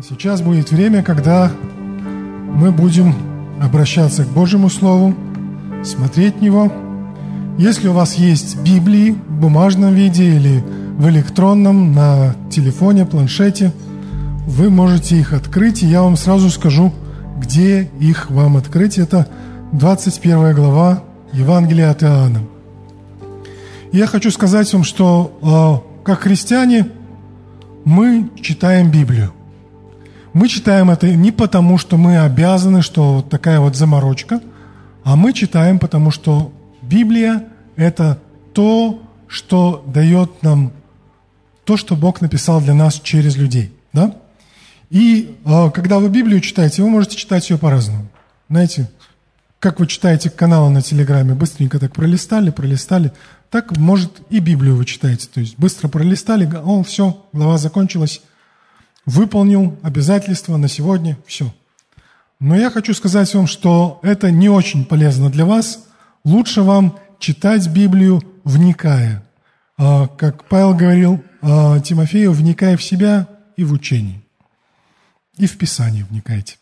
Сейчас 0.00 0.40
будет 0.40 0.70
время, 0.70 1.02
когда 1.02 1.52
мы 2.54 2.72
будем 2.72 3.14
обращаться 3.60 4.24
к 4.24 4.28
Божьему 4.28 4.70
Слову, 4.70 5.14
смотреть 5.84 6.40
него. 6.40 6.72
Если 7.58 7.88
у 7.88 7.92
вас 7.92 8.14
есть 8.14 8.58
Библии 8.62 9.10
в 9.10 9.40
бумажном 9.40 9.94
виде 9.94 10.24
или 10.24 10.64
в 10.96 11.08
электронном, 11.08 11.92
на 11.92 12.34
телефоне, 12.50 13.04
планшете, 13.04 13.72
вы 14.46 14.70
можете 14.70 15.18
их 15.18 15.34
открыть, 15.34 15.82
и 15.82 15.86
я 15.86 16.02
вам 16.02 16.16
сразу 16.16 16.48
скажу, 16.48 16.92
где 17.38 17.90
их 18.00 18.30
вам 18.30 18.56
открыть. 18.56 18.98
Это 18.98 19.28
21 19.72 20.54
глава 20.54 21.02
Евангелия 21.32 21.90
от 21.90 22.02
Иоанна. 22.02 22.40
я 23.92 24.06
хочу 24.06 24.30
сказать 24.30 24.72
вам, 24.72 24.84
что 24.84 25.82
э, 26.02 26.04
как 26.04 26.20
христиане 26.20 26.88
мы 27.84 28.30
читаем 28.40 28.90
Библию– 28.90 29.32
мы 30.32 30.48
читаем 30.48 30.90
это 30.90 31.08
не 31.14 31.30
потому, 31.30 31.78
что 31.78 31.96
мы 31.96 32.18
обязаны, 32.18 32.82
что 32.82 33.22
такая 33.28 33.60
вот 33.60 33.76
заморочка, 33.76 34.40
а 35.04 35.16
мы 35.16 35.32
читаем, 35.32 35.78
потому 35.78 36.10
что 36.10 36.52
Библия– 36.80 37.44
это 37.76 38.18
то, 38.54 39.02
что 39.26 39.84
дает 39.86 40.42
нам 40.42 40.72
то, 41.64 41.76
что 41.76 41.96
Бог 41.96 42.20
написал 42.20 42.60
для 42.60 42.74
нас 42.74 43.00
через 43.00 43.36
людей. 43.36 43.72
Да? 43.92 44.16
И 44.90 45.36
э, 45.44 45.70
когда 45.70 45.98
вы 45.98 46.08
Библию 46.08 46.40
читаете, 46.40 46.82
вы 46.82 46.90
можете 46.90 47.16
читать 47.16 47.48
ее 47.48 47.58
по-разному. 47.58 48.08
Знаете, 48.48 48.90
как 49.58 49.80
вы 49.80 49.86
читаете 49.86 50.28
каналы 50.28 50.70
на 50.70 50.82
Телеграме, 50.82 51.34
быстренько 51.34 51.78
так 51.78 51.92
пролистали, 51.92 52.50
пролистали, 52.50 53.12
так, 53.48 53.76
может, 53.76 54.22
и 54.28 54.40
Библию 54.40 54.76
вы 54.76 54.84
читаете. 54.84 55.28
То 55.32 55.40
есть 55.40 55.58
быстро 55.58 55.88
пролистали, 55.88 56.50
о, 56.52 56.82
все, 56.82 57.24
глава 57.32 57.58
закончилась, 57.58 58.22
выполнил 59.06 59.78
обязательства 59.82 60.56
на 60.56 60.68
сегодня, 60.68 61.18
все. 61.26 61.52
Но 62.40 62.56
я 62.56 62.70
хочу 62.70 62.92
сказать 62.94 63.32
вам, 63.34 63.46
что 63.46 64.00
это 64.02 64.30
не 64.30 64.48
очень 64.48 64.84
полезно 64.84 65.30
для 65.30 65.44
вас. 65.44 65.86
Лучше 66.24 66.62
вам 66.62 66.98
читать 67.18 67.68
Библию, 67.68 68.22
вникая. 68.44 69.22
А, 69.78 70.08
как 70.08 70.44
Павел 70.48 70.74
говорил 70.74 71.22
а, 71.40 71.80
Тимофею, 71.80 72.32
вникая 72.32 72.76
в 72.76 72.82
себя 72.82 73.28
и 73.56 73.64
в 73.64 73.72
учение. 73.72 74.22
И 75.36 75.46
в 75.46 75.56
Писание 75.56 76.04
вникайте. 76.10 76.56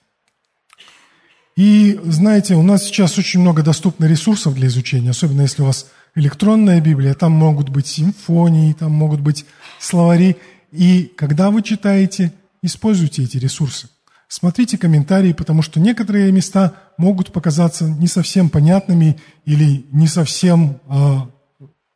И 1.57 1.99
знаете, 2.05 2.55
у 2.55 2.63
нас 2.63 2.85
сейчас 2.85 3.19
очень 3.19 3.41
много 3.41 3.63
доступно 3.63 4.05
ресурсов 4.05 4.55
для 4.55 4.69
изучения, 4.69 5.11
особенно 5.11 5.43
если 5.43 5.63
у 5.63 5.67
вас 5.67 5.87
электронная 6.15 6.81
Библия, 6.81 7.15
там 7.15 7.33
могут 7.33 7.69
быть 7.69 7.87
симфонии, 7.87 8.73
там 8.73 8.93
могут 8.93 9.21
быть 9.21 9.45
словари. 9.79 10.37
И 10.73 11.13
когда 11.17 11.51
вы 11.51 11.63
читаете, 11.63 12.33
используйте 12.63 13.25
эти 13.25 13.37
ресурсы. 13.37 13.89
Смотрите 14.29 14.79
комментарии, 14.79 15.33
потому 15.33 15.61
что 15.61 15.81
некоторые 15.81 16.31
места 16.31 16.75
могут 16.97 17.33
показаться 17.33 17.85
не 17.85 18.07
совсем 18.07 18.49
понятными 18.49 19.19
или 19.45 19.87
не 19.91 20.07
совсем 20.07 20.81
э, 20.89 21.17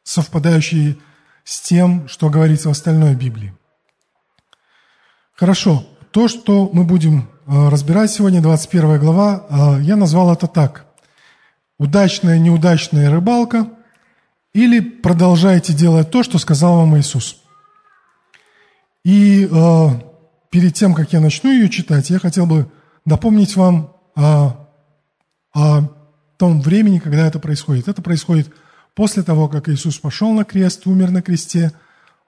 совпадающие 0.02 0.96
с 1.44 1.60
тем, 1.60 2.08
что 2.08 2.30
говорится 2.30 2.68
в 2.68 2.72
остальной 2.72 3.14
Библии. 3.14 3.54
Хорошо. 5.34 5.86
То, 6.10 6.26
что 6.28 6.70
мы 6.72 6.84
будем 6.84 7.28
э, 7.46 7.68
разбирать 7.68 8.10
сегодня, 8.10 8.40
21 8.40 8.98
глава, 8.98 9.46
э, 9.48 9.82
я 9.82 9.94
назвал 9.94 10.32
это 10.32 10.46
так. 10.46 10.86
Удачная, 11.78 12.38
неудачная 12.38 13.10
рыбалка 13.10 13.68
или 14.52 14.80
продолжайте 14.80 15.72
делать 15.72 16.10
то, 16.10 16.22
что 16.22 16.38
сказал 16.38 16.78
вам 16.78 16.96
Иисус. 16.98 17.36
И 19.04 19.48
э, 19.50 19.88
перед 20.54 20.72
тем, 20.72 20.94
как 20.94 21.12
я 21.12 21.18
начну 21.18 21.50
ее 21.50 21.68
читать, 21.68 22.10
я 22.10 22.20
хотел 22.20 22.46
бы 22.46 22.70
напомнить 23.04 23.56
вам 23.56 23.92
о, 24.14 24.68
о 25.52 25.80
том 26.36 26.60
времени, 26.60 27.00
когда 27.00 27.26
это 27.26 27.40
происходит. 27.40 27.88
Это 27.88 28.00
происходит 28.02 28.54
после 28.94 29.24
того, 29.24 29.48
как 29.48 29.68
Иисус 29.68 29.98
пошел 29.98 30.32
на 30.32 30.44
крест, 30.44 30.86
умер 30.86 31.10
на 31.10 31.22
кресте, 31.22 31.72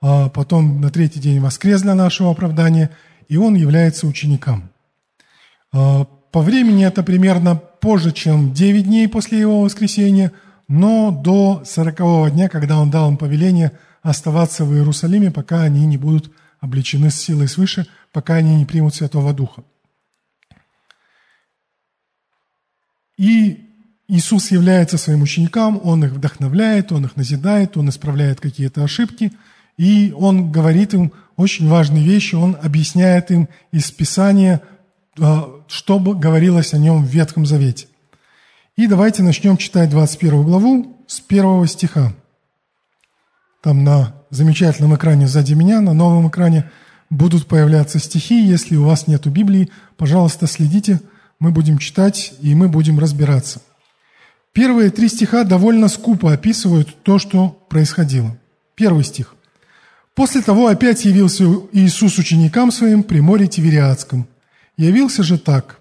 а 0.00 0.28
потом 0.28 0.81
на 0.81 0.91
третий 0.91 1.21
день 1.21 1.39
воскрес 1.39 1.83
для 1.83 1.95
нашего 1.95 2.33
оправдания, 2.33 2.91
и 3.28 3.37
Он 3.37 3.55
является 3.55 4.09
учеником. 4.09 4.71
А, 5.73 6.06
по 6.33 6.41
времени 6.41 6.84
это 6.84 7.05
примерно 7.05 7.55
позже, 7.55 8.11
чем 8.11 8.53
9 8.53 8.87
дней 8.87 9.06
после 9.06 9.39
Его 9.39 9.61
воскресения, 9.61 10.33
но 10.67 11.12
до 11.12 11.62
40 11.65 12.33
дня, 12.33 12.49
когда 12.49 12.81
Он 12.81 12.91
дал 12.91 13.09
им 13.09 13.19
повеление 13.19 13.71
оставаться 14.03 14.65
в 14.65 14.75
Иерусалиме, 14.75 15.31
пока 15.31 15.62
они 15.62 15.87
не 15.87 15.97
будут 15.97 16.33
обличены 16.59 17.11
силой 17.11 17.47
свыше, 17.47 17.87
пока 18.16 18.37
они 18.37 18.56
не 18.56 18.65
примут 18.65 18.94
Святого 18.94 19.34
Духа. 19.34 19.62
И 23.19 23.69
Иисус 24.09 24.50
является 24.50 24.97
своим 24.97 25.21
ученикам, 25.21 25.78
Он 25.84 26.03
их 26.03 26.12
вдохновляет, 26.12 26.93
Он 26.93 27.05
их 27.05 27.16
назидает, 27.16 27.76
Он 27.76 27.91
исправляет 27.91 28.41
какие-то 28.41 28.82
ошибки, 28.82 29.32
и 29.76 30.15
Он 30.16 30.50
говорит 30.50 30.94
им 30.94 31.12
очень 31.37 31.69
важные 31.69 32.06
вещи, 32.06 32.37
Он 32.37 32.56
объясняет 32.62 33.31
им 33.31 33.50
из 33.71 33.91
Писания, 33.91 34.62
а, 35.21 35.50
что 35.69 35.99
говорилось 35.99 36.72
о 36.72 36.78
Нем 36.78 37.05
в 37.05 37.09
Ветхом 37.10 37.44
Завете. 37.44 37.87
И 38.76 38.87
давайте 38.87 39.22
начнем 39.22 39.59
читать 39.59 39.91
21 39.91 40.43
главу 40.43 41.05
с 41.06 41.21
первого 41.21 41.66
стиха. 41.66 42.15
Там 43.62 43.84
на 43.84 44.15
замечательном 44.31 44.97
экране 44.97 45.28
сзади 45.28 45.53
меня, 45.53 45.82
на 45.82 45.93
новом 45.93 46.28
экране 46.31 46.71
будут 47.11 47.47
появляться 47.47 47.99
стихи. 47.99 48.41
Если 48.41 48.77
у 48.77 48.84
вас 48.84 49.06
нет 49.06 49.27
Библии, 49.27 49.71
пожалуйста, 49.97 50.47
следите, 50.47 51.00
мы 51.39 51.50
будем 51.50 51.78
читать 51.78 52.34
и 52.41 52.55
мы 52.55 52.69
будем 52.69 52.99
разбираться. 52.99 53.61
Первые 54.53 54.91
три 54.91 55.09
стиха 55.09 55.44
довольно 55.44 55.89
скупо 55.89 56.33
описывают 56.33 57.03
то, 57.03 57.19
что 57.19 57.49
происходило. 57.69 58.37
Первый 58.75 59.05
стих. 59.05 59.34
«После 60.15 60.41
того 60.41 60.69
опять 60.69 61.05
явился 61.05 61.44
Иисус 61.72 62.19
ученикам 62.19 62.72
своим 62.72 63.03
при 63.03 63.21
море 63.21 63.47
Тивериадском. 63.47 64.27
Явился 64.78 65.23
же 65.23 65.38
так. 65.38 65.81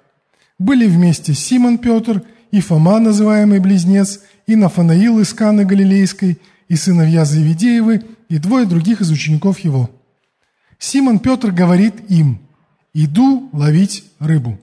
Были 0.59 0.87
вместе 0.87 1.33
Симон 1.33 1.77
Петр 1.77 2.21
и 2.51 2.59
Фома, 2.59 2.99
называемый 2.99 3.59
Близнец, 3.59 4.19
и 4.45 4.55
Нафанаил 4.55 5.19
из 5.19 5.33
Каны 5.33 5.65
Галилейской– 5.65 6.39
и 6.67 6.75
сыновья 6.75 7.25
Завидеевы, 7.25 8.03
и 8.29 8.37
двое 8.37 8.65
других 8.65 9.01
из 9.01 9.11
учеников 9.11 9.59
его. 9.59 9.89
Симон 10.79 11.19
Петр 11.19 11.51
говорит 11.51 12.09
им, 12.09 12.39
«Иду 12.93 13.49
ловить 13.51 14.05
рыбу». 14.19 14.59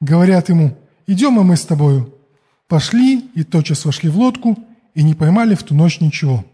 Говорят 0.00 0.48
ему, 0.48 0.76
«Идем 1.06 1.40
и 1.40 1.44
мы 1.44 1.56
с 1.56 1.64
тобою». 1.64 2.12
Пошли 2.68 3.18
и 3.34 3.44
тотчас 3.44 3.84
вошли 3.84 4.08
в 4.08 4.18
лодку, 4.18 4.58
и 4.94 5.02
не 5.02 5.14
поймали 5.14 5.54
в 5.54 5.62
ту 5.62 5.74
ночь 5.74 6.00
ничего. 6.00 6.44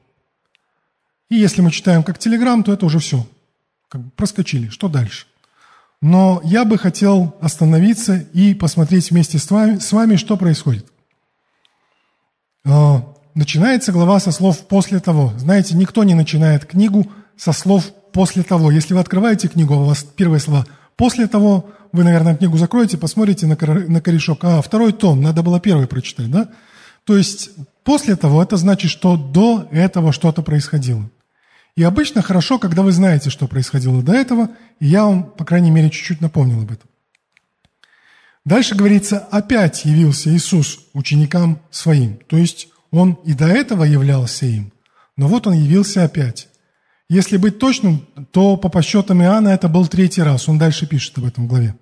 И 1.28 1.36
если 1.36 1.62
мы 1.62 1.70
читаем 1.70 2.02
как 2.02 2.18
телеграмм, 2.18 2.64
то 2.64 2.72
это 2.72 2.86
уже 2.86 2.98
все. 2.98 3.26
Как 3.88 4.00
бы 4.00 4.10
проскочили. 4.10 4.68
Что 4.68 4.88
дальше? 4.88 5.26
Но 6.00 6.40
я 6.44 6.64
бы 6.64 6.78
хотел 6.78 7.36
остановиться 7.40 8.16
и 8.32 8.54
посмотреть 8.54 9.10
вместе 9.10 9.38
с 9.38 9.50
вами, 9.50 9.78
с 9.78 9.92
вами 9.92 10.16
что 10.16 10.36
происходит. 10.36 10.90
А, 12.64 13.14
начинается 13.34 13.92
глава 13.92 14.18
со 14.18 14.32
слов 14.32 14.66
«после 14.66 14.98
того». 14.98 15.32
Знаете, 15.36 15.76
никто 15.76 16.02
не 16.04 16.14
начинает 16.14 16.64
книгу 16.64 17.10
со 17.36 17.52
слов 17.52 17.84
«после 17.84 17.99
того». 18.42 18.70
Если 18.70 18.94
вы 18.94 19.00
открываете 19.00 19.48
книгу, 19.48 19.74
у 19.74 19.84
вас 19.84 20.04
первые 20.04 20.40
слова 20.40 20.66
«после 20.96 21.26
того», 21.26 21.70
вы, 21.92 22.04
наверное, 22.04 22.36
книгу 22.36 22.56
закроете, 22.56 22.98
посмотрите 22.98 23.46
на 23.46 23.56
корешок. 23.56 24.44
А, 24.44 24.62
второй 24.62 24.92
том, 24.92 25.20
надо 25.20 25.42
было 25.42 25.58
первый 25.58 25.86
прочитать, 25.86 26.30
да? 26.30 26.48
То 27.04 27.16
есть 27.16 27.50
«после 27.82 28.14
того»– 28.16 28.42
это 28.44 28.56
значит, 28.56 28.90
что 28.90 29.16
до 29.16 29.68
этого 29.72 30.12
что-то 30.12 30.42
происходило. 30.42 31.10
И 31.76 31.82
обычно 31.82 32.20
хорошо, 32.20 32.58
когда 32.58 32.82
вы 32.82 32.92
знаете, 32.92 33.30
что 33.30 33.46
происходило 33.48 34.02
до 34.02 34.12
этого, 34.12 34.50
и 34.80 34.86
я 34.86 35.04
вам, 35.04 35.24
по 35.24 35.44
крайней 35.44 35.70
мере, 35.70 35.90
чуть-чуть 35.90 36.20
напомнил 36.20 36.60
об 36.62 36.70
этом. 36.70 36.88
Дальше 38.44 38.74
говорится, 38.74 39.18
опять 39.18 39.84
явился 39.84 40.34
Иисус 40.34 40.80
ученикам 40.94 41.60
своим. 41.70 42.18
То 42.28 42.36
есть 42.36 42.68
он 42.90 43.12
и 43.24 43.34
до 43.34 43.46
этого 43.46 43.84
являлся 43.84 44.46
им, 44.46 44.72
но 45.16 45.28
вот 45.28 45.46
он 45.46 45.54
явился 45.54 46.04
опять. 46.04 46.48
Если 47.10 47.38
быть 47.38 47.58
точным, 47.58 48.06
то 48.30 48.56
по 48.56 48.68
подсчетам 48.68 49.20
Иоанна 49.20 49.48
это 49.48 49.68
был 49.68 49.88
третий 49.88 50.22
раз. 50.22 50.48
Он 50.48 50.58
дальше 50.58 50.86
пишет 50.86 51.18
об 51.18 51.24
этом 51.24 51.46
в 51.46 51.48
главе. 51.48 51.74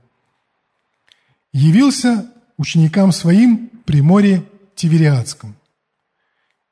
Явился 1.52 2.30
ученикам 2.56 3.12
своим 3.12 3.70
при 3.84 4.00
море 4.00 4.42
Тивериадском. 4.74 5.54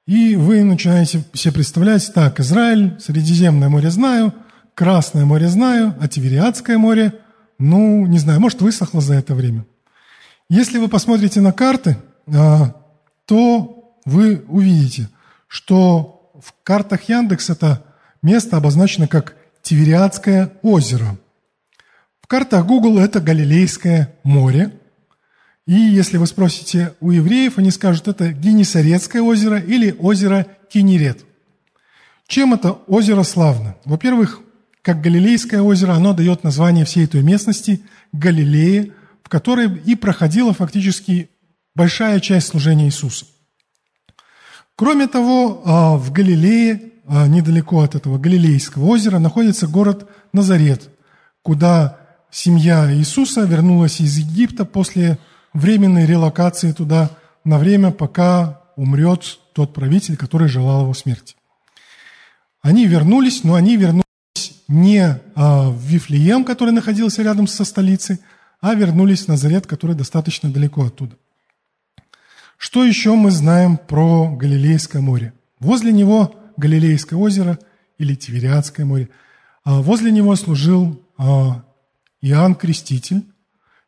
И 0.06 0.36
вы 0.36 0.64
начинаете 0.64 1.22
себе 1.34 1.52
представлять, 1.52 2.10
так, 2.14 2.40
Израиль, 2.40 2.98
Средиземное 2.98 3.68
море 3.68 3.90
знаю, 3.90 4.32
Красное 4.74 5.26
море 5.26 5.48
знаю, 5.48 5.94
а 6.00 6.08
Тивериадское 6.08 6.78
море, 6.78 7.12
ну, 7.58 8.06
не 8.06 8.18
знаю, 8.18 8.40
может, 8.40 8.62
высохло 8.62 9.02
за 9.02 9.16
это 9.16 9.34
время. 9.34 9.66
Если 10.48 10.78
вы 10.78 10.88
посмотрите 10.88 11.42
на 11.42 11.52
карты, 11.52 11.98
а, 12.34 12.74
то 13.26 13.98
вы 14.06 14.46
увидите, 14.48 15.10
что 15.46 16.30
в 16.42 16.54
картах 16.62 17.10
Яндекс 17.10 17.50
это 17.50 17.85
место 18.26 18.56
обозначено 18.56 19.08
как 19.08 19.36
Тивериадское 19.62 20.52
озеро. 20.62 21.16
В 22.20 22.26
картах 22.26 22.66
Google 22.66 22.98
это 22.98 23.20
Галилейское 23.20 24.14
море. 24.24 24.72
И 25.66 25.74
если 25.74 26.16
вы 26.16 26.26
спросите 26.26 26.94
у 27.00 27.12
евреев, 27.12 27.58
они 27.58 27.70
скажут, 27.70 28.08
это 28.08 28.32
Генесарецкое 28.32 29.22
озеро 29.22 29.58
или 29.58 29.94
озеро 29.98 30.46
Кинерет. 30.70 31.24
Чем 32.26 32.54
это 32.54 32.72
озеро 32.72 33.22
славно? 33.22 33.76
Во-первых, 33.84 34.40
как 34.82 35.00
Галилейское 35.00 35.62
озеро, 35.62 35.92
оно 35.92 36.12
дает 36.12 36.42
название 36.42 36.84
всей 36.84 37.04
этой 37.04 37.22
местности 37.22 37.82
Галилеи, 38.12 38.92
в 39.22 39.28
которой 39.28 39.72
и 39.84 39.94
проходила 39.94 40.52
фактически 40.52 41.30
большая 41.76 42.20
часть 42.20 42.48
служения 42.48 42.86
Иисуса. 42.86 43.26
Кроме 44.74 45.06
того, 45.06 45.62
а, 45.64 45.96
в 45.96 46.12
Галилее, 46.12 46.92
недалеко 47.08 47.82
от 47.82 47.94
этого 47.94 48.18
Галилейского 48.18 48.84
озера, 48.86 49.18
находится 49.18 49.66
город 49.66 50.08
Назарет, 50.32 50.90
куда 51.42 51.98
семья 52.30 52.92
Иисуса 52.92 53.42
вернулась 53.42 54.00
из 54.00 54.18
Египта 54.18 54.64
после 54.64 55.18
временной 55.52 56.06
релокации 56.06 56.72
туда 56.72 57.10
на 57.44 57.58
время, 57.58 57.90
пока 57.90 58.62
умрет 58.76 59.38
тот 59.52 59.72
правитель, 59.72 60.16
который 60.16 60.48
желал 60.48 60.82
его 60.82 60.94
смерти. 60.94 61.36
Они 62.60 62.86
вернулись, 62.86 63.44
но 63.44 63.54
они 63.54 63.76
вернулись 63.76 64.04
не 64.68 65.20
а, 65.34 65.70
в 65.70 65.80
Вифлеем, 65.80 66.44
который 66.44 66.72
находился 66.72 67.22
рядом 67.22 67.46
со 67.46 67.64
столицей, 67.64 68.18
а 68.60 68.74
вернулись 68.74 69.24
в 69.24 69.28
Назарет, 69.28 69.66
который 69.66 69.94
достаточно 69.94 70.50
далеко 70.50 70.86
оттуда. 70.86 71.16
Что 72.58 72.84
еще 72.84 73.14
мы 73.14 73.30
знаем 73.30 73.76
про 73.76 74.28
Галилейское 74.34 75.00
море? 75.00 75.32
Возле 75.60 75.92
него 75.92 76.34
Галилейское 76.56 77.18
озеро 77.18 77.58
или 77.98 78.14
Тивериадское 78.14 78.86
море. 78.86 79.08
А 79.64 79.80
возле 79.80 80.10
него 80.10 80.36
служил 80.36 81.02
а, 81.18 81.64
Иоанн 82.20 82.54
Креститель. 82.54 83.24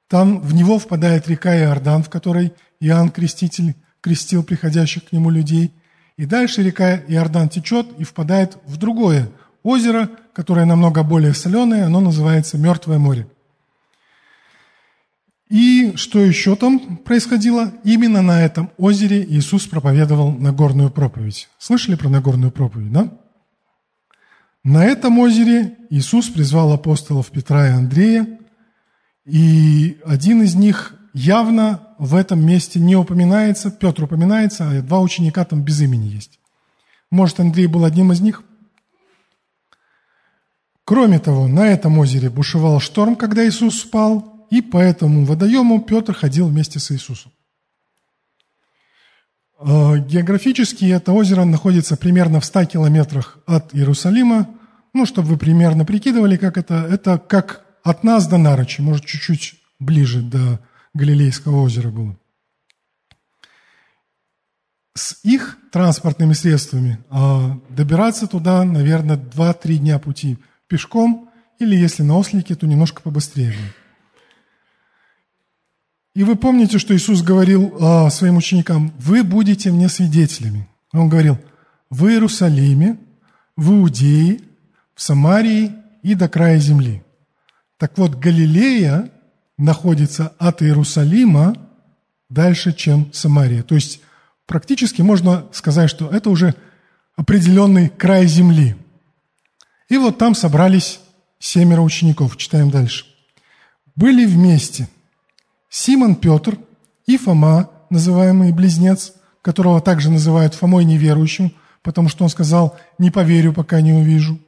Там 0.08 0.40
в 0.40 0.54
него 0.54 0.78
впадает 0.78 1.28
река 1.28 1.56
Иордан, 1.56 2.02
в 2.02 2.08
которой 2.08 2.52
Иоанн 2.80 3.10
Креститель 3.10 3.74
крестил 4.00 4.42
приходящих 4.42 5.04
к 5.04 5.12
нему 5.12 5.30
людей. 5.30 5.72
И 6.16 6.24
дальше 6.24 6.62
река 6.62 6.96
Иордан 6.96 7.48
течет 7.48 7.86
и 7.98 8.04
впадает 8.04 8.58
в 8.64 8.76
другое 8.76 9.28
озеро, 9.62 10.08
которое 10.32 10.66
намного 10.66 11.02
более 11.02 11.34
соленое, 11.34 11.84
оно 11.84 12.00
называется 12.00 12.58
Мертвое 12.58 12.98
море. 12.98 13.28
И 15.48 15.96
что 15.96 16.20
еще 16.20 16.56
там 16.56 16.98
происходило? 16.98 17.72
Именно 17.82 18.20
на 18.20 18.42
этом 18.42 18.70
озере 18.76 19.24
Иисус 19.24 19.66
проповедовал 19.66 20.32
Нагорную 20.32 20.90
проповедь. 20.90 21.48
Слышали 21.58 21.94
про 21.94 22.10
Нагорную 22.10 22.52
проповедь, 22.52 22.92
да? 22.92 23.10
На 24.62 24.84
этом 24.84 25.18
озере 25.18 25.78
Иисус 25.88 26.28
призвал 26.28 26.72
апостолов 26.72 27.30
Петра 27.30 27.68
и 27.68 27.70
Андрея, 27.70 28.38
и 29.24 29.98
один 30.04 30.42
из 30.42 30.54
них 30.54 30.94
явно 31.14 31.80
в 31.98 32.14
этом 32.14 32.44
месте 32.44 32.78
не 32.78 32.94
упоминается, 32.94 33.70
Петр 33.70 34.04
упоминается, 34.04 34.68
а 34.68 34.82
два 34.82 35.00
ученика 35.00 35.44
там 35.44 35.62
без 35.62 35.80
имени 35.80 36.08
есть. 36.08 36.38
Может, 37.10 37.40
Андрей 37.40 37.66
был 37.66 37.84
одним 37.84 38.12
из 38.12 38.20
них? 38.20 38.42
Кроме 40.84 41.18
того, 41.18 41.48
на 41.48 41.68
этом 41.68 41.98
озере 41.98 42.28
бушевал 42.28 42.80
шторм, 42.80 43.16
когда 43.16 43.46
Иисус 43.46 43.80
спал, 43.80 44.37
и 44.50 44.62
по 44.62 44.78
этому 44.78 45.24
водоему 45.24 45.80
Петр 45.80 46.14
ходил 46.14 46.48
вместе 46.48 46.78
с 46.78 46.90
Иисусом. 46.90 47.32
А, 49.58 49.98
географически 49.98 50.84
это 50.84 51.12
озеро 51.12 51.44
находится 51.44 51.96
примерно 51.96 52.40
в 52.40 52.44
100 52.44 52.66
километрах 52.66 53.38
от 53.46 53.74
Иерусалима. 53.74 54.48
Ну, 54.94 55.04
чтобы 55.04 55.28
вы 55.28 55.36
примерно 55.36 55.84
прикидывали, 55.84 56.36
как 56.36 56.56
это. 56.56 56.86
Это 56.90 57.18
как 57.18 57.64
от 57.82 58.04
нас 58.04 58.26
до 58.26 58.38
Нарочи, 58.38 58.80
может, 58.80 59.04
чуть-чуть 59.04 59.56
ближе 59.78 60.22
до 60.22 60.60
Галилейского 60.94 61.62
озера 61.62 61.90
было. 61.90 62.16
С 64.94 65.18
их 65.22 65.58
транспортными 65.70 66.32
средствами 66.32 66.98
а, 67.10 67.60
добираться 67.68 68.26
туда, 68.26 68.64
наверное, 68.64 69.16
2-3 69.16 69.76
дня 69.76 69.98
пути 69.98 70.38
пешком, 70.66 71.30
или 71.58 71.76
если 71.76 72.02
на 72.02 72.16
ослике, 72.16 72.54
то 72.54 72.66
немножко 72.66 73.02
побыстрее. 73.02 73.54
И 76.18 76.24
вы 76.24 76.34
помните, 76.34 76.80
что 76.80 76.96
Иисус 76.96 77.22
говорил 77.22 77.76
а, 77.80 78.10
своим 78.10 78.38
ученикам, 78.38 78.92
вы 78.98 79.22
будете 79.22 79.70
мне 79.70 79.88
свидетелями. 79.88 80.68
Он 80.92 81.08
говорил, 81.08 81.38
в 81.90 82.06
Иерусалиме, 82.08 82.98
в 83.56 83.70
Иудее, 83.70 84.40
в 84.96 85.00
Самарии 85.00 85.74
и 86.02 86.16
до 86.16 86.28
края 86.28 86.58
земли. 86.58 87.04
Так 87.76 87.96
вот, 87.98 88.16
Галилея 88.16 89.12
находится 89.58 90.32
от 90.40 90.60
Иерусалима 90.60 91.54
дальше, 92.28 92.72
чем 92.72 93.12
Самария. 93.12 93.62
То 93.62 93.76
есть 93.76 94.00
практически 94.44 95.02
можно 95.02 95.46
сказать, 95.52 95.88
что 95.88 96.10
это 96.10 96.30
уже 96.30 96.56
определенный 97.14 97.90
край 97.90 98.26
земли. 98.26 98.74
И 99.88 99.96
вот 99.96 100.18
там 100.18 100.34
собрались 100.34 100.98
семеро 101.38 101.82
учеников. 101.82 102.36
Читаем 102.36 102.70
дальше. 102.70 103.06
Были 103.94 104.26
вместе– 104.26 104.88
Симон 105.68 106.14
Петр 106.14 106.58
и 107.06 107.16
Фома, 107.16 107.70
называемый 107.90 108.52
близнец, 108.52 109.12
которого 109.42 109.80
также 109.80 110.10
называют 110.10 110.54
Фомой 110.54 110.84
неверующим, 110.84 111.52
потому 111.82 112.08
что 112.08 112.24
он 112.24 112.30
сказал 112.30 112.76
«не 112.98 113.10
поверю, 113.10 113.52
пока 113.52 113.80
не 113.80 113.92
увижу». 113.92 114.38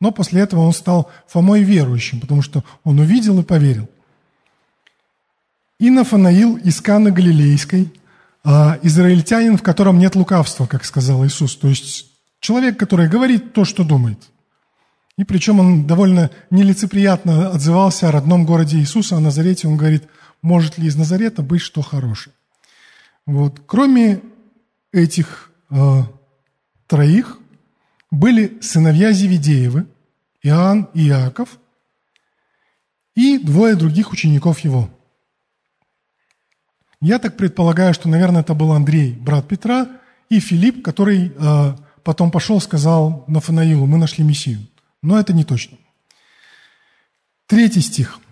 Но 0.00 0.10
после 0.12 0.40
этого 0.40 0.60
он 0.60 0.72
стал 0.72 1.10
Фомой 1.28 1.62
верующим, 1.62 2.20
потому 2.20 2.40
что 2.40 2.64
он 2.84 2.98
увидел 2.98 3.38
и 3.40 3.44
поверил. 3.44 3.88
И 5.78 5.90
Нафанаил 5.90 6.56
из 6.56 6.80
Каны 6.80 7.10
Галилейской, 7.10 7.92
а 8.42 8.78
израильтянин, 8.82 9.58
в 9.58 9.62
котором 9.62 9.98
нет 9.98 10.14
лукавства, 10.14 10.66
как 10.66 10.84
сказал 10.84 11.24
Иисус. 11.26 11.56
То 11.56 11.68
есть 11.68 12.10
человек, 12.40 12.78
который 12.78 13.08
говорит 13.08 13.52
то, 13.52 13.66
что 13.66 13.84
думает. 13.84 14.18
И 15.18 15.24
причем 15.24 15.60
он 15.60 15.86
довольно 15.86 16.30
нелицеприятно 16.50 17.50
отзывался 17.50 18.08
о 18.08 18.12
родном 18.12 18.46
городе 18.46 18.78
Иисуса, 18.78 19.16
о 19.16 19.20
Назарете. 19.20 19.68
Он 19.68 19.76
говорит– 19.76 20.04
может 20.42 20.78
ли 20.78 20.86
из 20.86 20.96
Назарета 20.96 21.42
быть 21.42 21.60
что 21.60 21.82
хорошее. 21.82 22.34
Вот. 23.26 23.62
Кроме 23.66 24.22
этих 24.92 25.50
э, 25.70 26.02
троих 26.86 27.38
были 28.10 28.58
сыновья 28.60 29.12
Зеведеевы, 29.12 29.86
Иоанн 30.42 30.88
и 30.94 31.08
Иаков, 31.08 31.58
и 33.14 33.38
двое 33.38 33.74
других 33.76 34.12
учеников 34.12 34.60
его. 34.60 34.88
Я 37.00 37.18
так 37.18 37.36
предполагаю, 37.36 37.94
что, 37.94 38.08
наверное, 38.08 38.42
это 38.42 38.54
был 38.54 38.72
Андрей, 38.72 39.12
брат 39.12 39.46
Петра, 39.48 39.88
и 40.28 40.38
Филипп, 40.38 40.82
который 40.84 41.32
э, 41.34 41.76
потом 42.04 42.30
пошел, 42.30 42.60
сказал 42.60 43.24
Нафанаилу, 43.26 43.86
мы 43.86 43.98
нашли 43.98 44.24
Мессию. 44.24 44.66
Но 45.02 45.18
это 45.18 45.32
не 45.32 45.44
точно. 45.44 45.78
Третий 47.46 47.80
стих– 47.80 48.20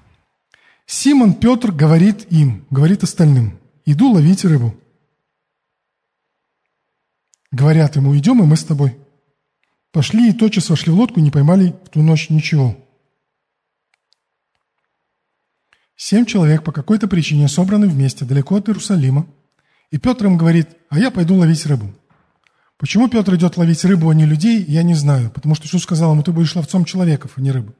Симон 0.90 1.34
Петр 1.34 1.70
говорит 1.70 2.32
им, 2.32 2.64
говорит 2.70 3.02
остальным, 3.02 3.60
иду 3.84 4.10
ловить 4.10 4.42
рыбу. 4.46 4.74
Говорят 7.50 7.96
ему, 7.96 8.16
идем, 8.16 8.42
и 8.42 8.46
мы 8.46 8.56
с 8.56 8.64
тобой. 8.64 8.96
Пошли 9.92 10.30
и 10.30 10.32
тотчас 10.32 10.70
вошли 10.70 10.90
в 10.90 10.96
лодку, 10.96 11.20
не 11.20 11.30
поймали 11.30 11.74
в 11.84 11.90
ту 11.90 12.00
ночь 12.00 12.30
ничего. 12.30 12.74
Семь 15.94 16.24
человек 16.24 16.64
по 16.64 16.72
какой-то 16.72 17.06
причине 17.06 17.48
собраны 17.48 17.86
вместе, 17.86 18.24
далеко 18.24 18.56
от 18.56 18.70
Иерусалима. 18.70 19.26
И 19.90 19.98
Петр 19.98 20.24
им 20.24 20.38
говорит, 20.38 20.70
а 20.88 20.98
я 20.98 21.10
пойду 21.10 21.34
ловить 21.34 21.66
рыбу. 21.66 21.94
Почему 22.78 23.08
Петр 23.08 23.34
идет 23.34 23.58
ловить 23.58 23.84
рыбу, 23.84 24.08
а 24.08 24.14
не 24.14 24.24
людей, 24.24 24.64
я 24.66 24.82
не 24.82 24.94
знаю. 24.94 25.30
Потому 25.32 25.54
что 25.54 25.66
Иисус 25.66 25.82
сказал 25.82 26.12
ему, 26.12 26.22
ты 26.22 26.32
будешь 26.32 26.56
ловцом 26.56 26.86
человеков, 26.86 27.32
а 27.36 27.42
не 27.42 27.52
рыбы. 27.52 27.74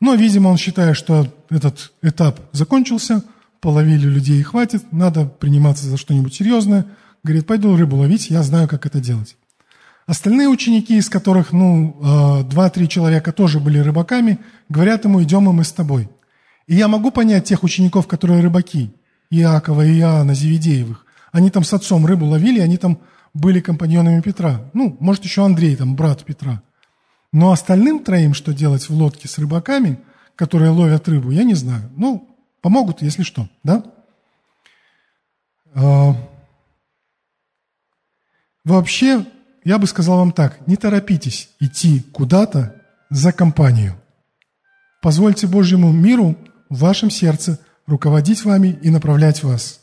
Но, 0.00 0.14
видимо, 0.14 0.48
он 0.48 0.56
считает, 0.56 0.96
что 0.96 1.26
этот 1.50 1.92
этап 2.02 2.40
закончился, 2.52 3.22
половили 3.60 4.06
людей 4.06 4.38
и 4.38 4.44
хватит, 4.44 4.92
надо 4.92 5.24
приниматься 5.26 5.86
за 5.86 5.96
что-нибудь 5.96 6.34
серьезное. 6.34 6.86
Говорит, 7.24 7.46
пойду 7.46 7.76
рыбу 7.76 7.96
ловить, 7.96 8.30
я 8.30 8.42
знаю, 8.42 8.68
как 8.68 8.86
это 8.86 9.00
делать. 9.00 9.36
Остальные 10.06 10.48
ученики, 10.48 10.96
из 10.96 11.10
которых, 11.10 11.52
ну, 11.52 11.96
а, 12.02 12.42
два-три 12.42 12.88
человека 12.88 13.32
тоже 13.32 13.60
были 13.60 13.78
рыбаками, 13.78 14.38
говорят 14.68 15.04
ему, 15.04 15.22
идем 15.22 15.50
и 15.50 15.52
мы 15.52 15.64
с 15.64 15.72
тобой. 15.72 16.08
И 16.66 16.76
я 16.76 16.88
могу 16.88 17.10
понять 17.10 17.44
тех 17.44 17.62
учеников, 17.62 18.06
которые 18.06 18.40
рыбаки, 18.40 18.90
Иакова 19.30 19.84
и 19.84 19.98
Иоанна 19.98 20.34
Зеведеевых. 20.34 21.04
Они 21.32 21.50
там 21.50 21.64
с 21.64 21.74
отцом 21.74 22.06
рыбу 22.06 22.24
ловили, 22.24 22.60
они 22.60 22.78
там 22.78 23.00
были 23.34 23.60
компаньонами 23.60 24.20
Петра. 24.20 24.62
Ну, 24.72 24.96
может, 25.00 25.24
еще 25.24 25.44
Андрей, 25.44 25.76
там, 25.76 25.94
брат 25.94 26.24
Петра. 26.24 26.62
Но 27.32 27.52
остальным 27.52 28.02
троим, 28.02 28.34
что 28.34 28.54
делать 28.54 28.88
в 28.88 28.94
лодке 28.94 29.28
с 29.28 29.38
рыбаками, 29.38 29.98
которые 30.34 30.70
ловят 30.70 31.08
рыбу, 31.08 31.30
я 31.30 31.44
не 31.44 31.54
знаю. 31.54 31.90
Ну, 31.96 32.28
помогут, 32.62 33.02
если 33.02 33.22
что, 33.22 33.48
да? 33.62 33.84
А, 35.74 36.14
вообще, 38.64 39.26
я 39.64 39.78
бы 39.78 39.86
сказал 39.86 40.18
вам 40.18 40.32
так, 40.32 40.66
не 40.66 40.76
торопитесь 40.76 41.50
идти 41.60 42.00
куда-то 42.00 42.82
за 43.10 43.32
компанию. 43.32 44.00
Позвольте 45.02 45.46
Божьему 45.46 45.92
миру 45.92 46.36
в 46.68 46.78
вашем 46.78 47.10
сердце 47.10 47.60
руководить 47.86 48.44
вами 48.44 48.78
и 48.82 48.90
направлять 48.90 49.42
вас. 49.42 49.80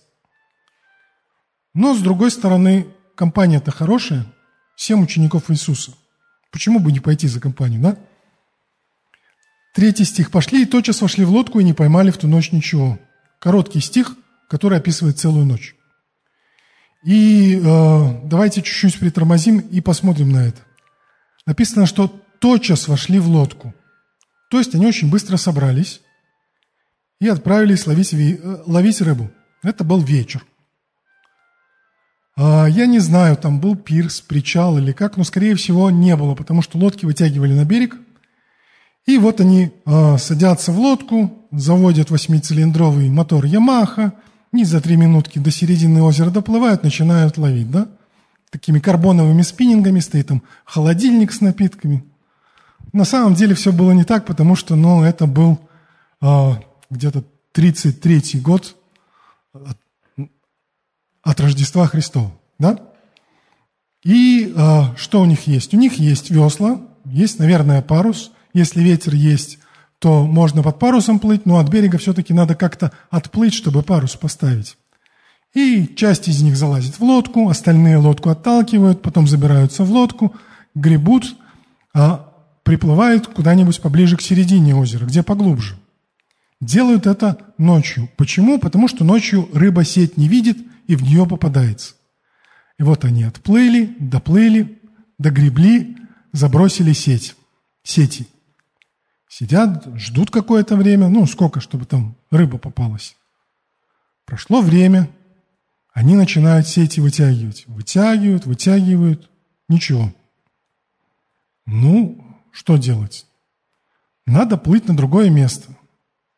Но, 1.74 1.94
с 1.94 2.02
другой 2.02 2.32
стороны, 2.32 2.88
компания-то 3.16 3.72
хорошая, 3.72 4.26
семь 4.76 5.04
учеников 5.04 5.52
Иисуса. 5.52 5.92
Почему 6.56 6.80
бы 6.80 6.94
не 6.94 7.02
пойти 7.02 7.28
за 7.28 7.42
компанию, 7.42 7.82
да? 7.82 7.98
Третий 9.74 10.06
стих. 10.06 10.32
«Пошли 10.32 10.62
и 10.62 10.66
тотчас 10.66 11.02
вошли 11.02 11.26
в 11.26 11.30
лодку 11.30 11.60
и 11.60 11.66
не 11.66 11.74
поймали 11.74 12.12
в 12.12 12.18
ту 12.18 12.30
ночь 12.30 12.54
ничего». 12.54 12.98
Короткий 13.40 13.82
стих, 13.82 14.16
который 14.50 14.78
описывает 14.78 15.20
целую 15.20 15.46
ночь. 15.46 15.76
И 17.04 17.58
э, 17.58 18.22
давайте 18.24 18.62
чуть-чуть 18.62 18.98
притормозим 19.00 19.60
и 19.60 19.82
посмотрим 19.82 20.32
на 20.32 20.48
это. 20.48 20.62
Написано, 21.46 21.88
что 21.88 22.08
тотчас 22.40 22.88
вошли 22.88 23.20
в 23.20 23.28
лодку. 23.28 23.76
То 24.50 24.58
есть 24.58 24.74
они 24.76 24.88
очень 24.88 25.10
быстро 25.10 25.36
собрались 25.36 26.00
и 27.20 27.28
отправились 27.28 27.86
ловить, 27.86 28.14
э, 28.14 28.64
ловить 28.66 29.02
рыбу. 29.02 29.30
Это 29.62 29.84
был 29.84 30.02
вечер. 30.02 30.46
А, 32.38 32.66
я 32.66 32.86
не 32.86 33.00
знаю, 33.00 33.38
там 33.38 33.60
был 33.60 33.76
пирс, 33.76 34.22
причал 34.22 34.78
или 34.78 34.92
как, 34.92 35.18
но, 35.18 35.24
скорее 35.24 35.56
всего, 35.56 35.90
не 35.90 36.16
было, 36.16 36.36
потому 36.36 36.62
что 36.62 36.78
лодки 36.78 37.06
вытягивали 37.06 37.54
на 37.54 37.66
берег. 37.66 37.98
И 39.06 39.18
вот 39.18 39.40
они 39.40 39.72
а, 39.86 40.18
садятся 40.18 40.72
в 40.72 40.80
лодку, 40.80 41.48
заводят 41.52 42.10
восьмицилиндровый 42.10 43.10
мотор 43.10 43.46
Ямаха, 43.46 44.14
и 44.52 44.64
за 44.64 44.82
три 44.82 44.96
минутки 44.96 45.40
до 45.40 45.52
середины 45.52 46.02
озера 46.02 46.30
доплывают, 46.30 46.84
начинают 46.84 47.38
ловить, 47.38 47.70
да? 47.72 47.88
Такими 48.50 48.80
карбоновыми 48.80 49.42
спиннингами 49.42 50.00
стоит 50.00 50.28
там 50.28 50.44
холодильник 50.64 51.34
с 51.34 51.42
напитками. 51.42 52.06
На 52.94 53.04
самом 53.04 53.34
деле 53.36 53.54
все 53.54 53.74
было 53.74 53.92
не 53.92 54.06
так, 54.06 54.26
потому 54.26 54.56
что, 54.56 54.76
ну, 54.76 55.04
это 55.04 55.28
был 55.28 55.60
а, 56.22 56.60
где-то 56.90 57.24
33-й 57.54 58.40
год 58.40 58.76
от, 61.26 61.40
Рождества 61.42 61.88
Христова, 61.88 62.32
да? 62.60 62.80
И 64.04 64.54
а, 64.56 64.96
что 64.96 65.22
у 65.22 65.26
них 65.26 65.48
есть? 65.48 65.74
У 65.74 65.78
них 65.78 65.96
есть 65.96 66.30
весла, 66.30 66.80
есть, 67.06 67.40
наверное, 67.40 67.82
парус. 67.82 68.32
Если 68.54 68.82
ветер 68.82 69.16
есть, 69.16 69.58
то 70.00 70.26
можно 70.26 70.64
под 70.64 70.80
парусом 70.80 71.20
плыть, 71.20 71.46
но 71.46 71.58
от 71.58 71.68
берега 71.68 71.98
все-таки 71.98 72.34
надо 72.34 72.56
как-то 72.56 72.92
отплыть, 73.10 73.54
чтобы 73.54 73.82
парус 73.82 74.16
поставить. 74.16 74.78
И 75.54 75.88
часть 75.96 76.28
из 76.28 76.42
них 76.42 76.56
залазит 76.56 77.00
в 77.00 77.04
лодку, 77.04 77.50
остальные 77.50 77.98
лодку 77.98 78.30
отталкивают, 78.30 79.02
потом 79.02 79.28
забираются 79.28 79.84
в 79.84 79.92
лодку, 79.92 80.36
гребут, 80.76 81.36
а 81.94 82.30
приплывают 82.64 83.28
куда-нибудь 83.28 83.82
поближе 83.82 84.18
к 84.18 84.22
середине 84.22 84.76
озера, 84.76 85.06
где 85.06 85.24
поглубже. 85.24 85.78
Делают 86.62 87.08
это 87.08 87.38
ночью. 87.58 88.10
Почему? 88.18 88.60
Потому 88.60 88.88
что 88.88 89.04
ночью 89.04 89.50
рыба 89.54 89.84
сеть 89.84 90.18
не 90.18 90.28
видит 90.28 90.58
и 90.88 90.96
в 90.96 91.04
нее 91.04 91.26
попадается. 91.26 91.96
И 92.78 92.84
вот 92.84 93.06
они 93.06 93.24
отплыли, 93.24 93.96
доплыли, 94.00 94.82
догребли, 95.18 95.98
забросили 96.32 96.94
сеть, 96.94 97.36
сети. 97.84 98.28
Сидят, 99.28 99.86
ждут 99.96 100.32
какое-то 100.32 100.76
время, 100.76 101.10
ну, 101.10 101.26
сколько, 101.26 101.60
чтобы 101.60 101.86
там 101.86 102.16
рыба 102.32 102.58
попалась. 102.58 103.16
Прошло 104.26 104.62
время, 104.62 105.10
они 105.94 106.16
начинают 106.16 106.68
сети 106.68 107.00
вытягивать. 107.00 107.66
Вытягивают, 107.68 108.46
вытягивают, 108.46 109.30
ничего. 109.70 110.14
Ну, 111.66 112.42
что 112.52 112.78
делать? 112.78 113.26
Надо 114.26 114.58
плыть 114.58 114.88
на 114.88 114.96
другое 114.96 115.30
место. 115.30 115.70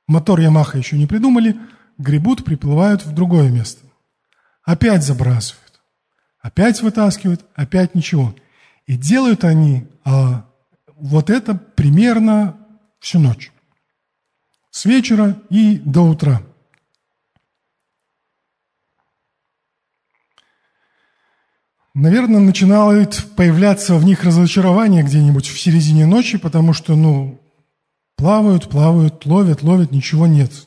Мотор 0.08 0.40
Ямаха 0.40 0.78
еще 0.78 0.98
не 0.98 1.06
придумали, 1.06 1.58
гребут, 1.98 2.46
приплывают 2.46 3.06
в 3.06 3.14
другое 3.14 3.50
место. 3.50 3.87
Опять 4.68 5.06
забрасывают, 5.06 5.80
опять 6.42 6.82
вытаскивают, 6.82 7.46
опять 7.56 7.96
ничего. 7.96 8.36
И 8.86 8.98
делают 8.98 9.46
они 9.46 9.88
а, 10.04 10.46
вот 10.88 11.30
это 11.30 11.56
примерно 11.56 12.58
всю 13.00 13.20
ночь. 13.20 13.54
С 14.70 14.84
вечера 14.84 15.42
и 15.50 15.78
до 15.78 16.02
утра. 16.02 16.42
Наверное, 21.94 22.42
начинает 22.42 23.26
появляться 23.38 23.96
в 23.96 24.04
них 24.04 24.26
разочарование 24.26 25.02
где-нибудь 25.02 25.48
в 25.48 25.58
середине 25.58 26.06
ночи, 26.06 26.38
потому 26.38 26.74
что, 26.74 26.98
ну, 26.98 27.42
Плавают, 28.18 28.68
плавают, 28.68 29.28
ловят, 29.28 29.62
ловят, 29.62 29.92
ничего 29.92 30.26
нет. 30.26 30.67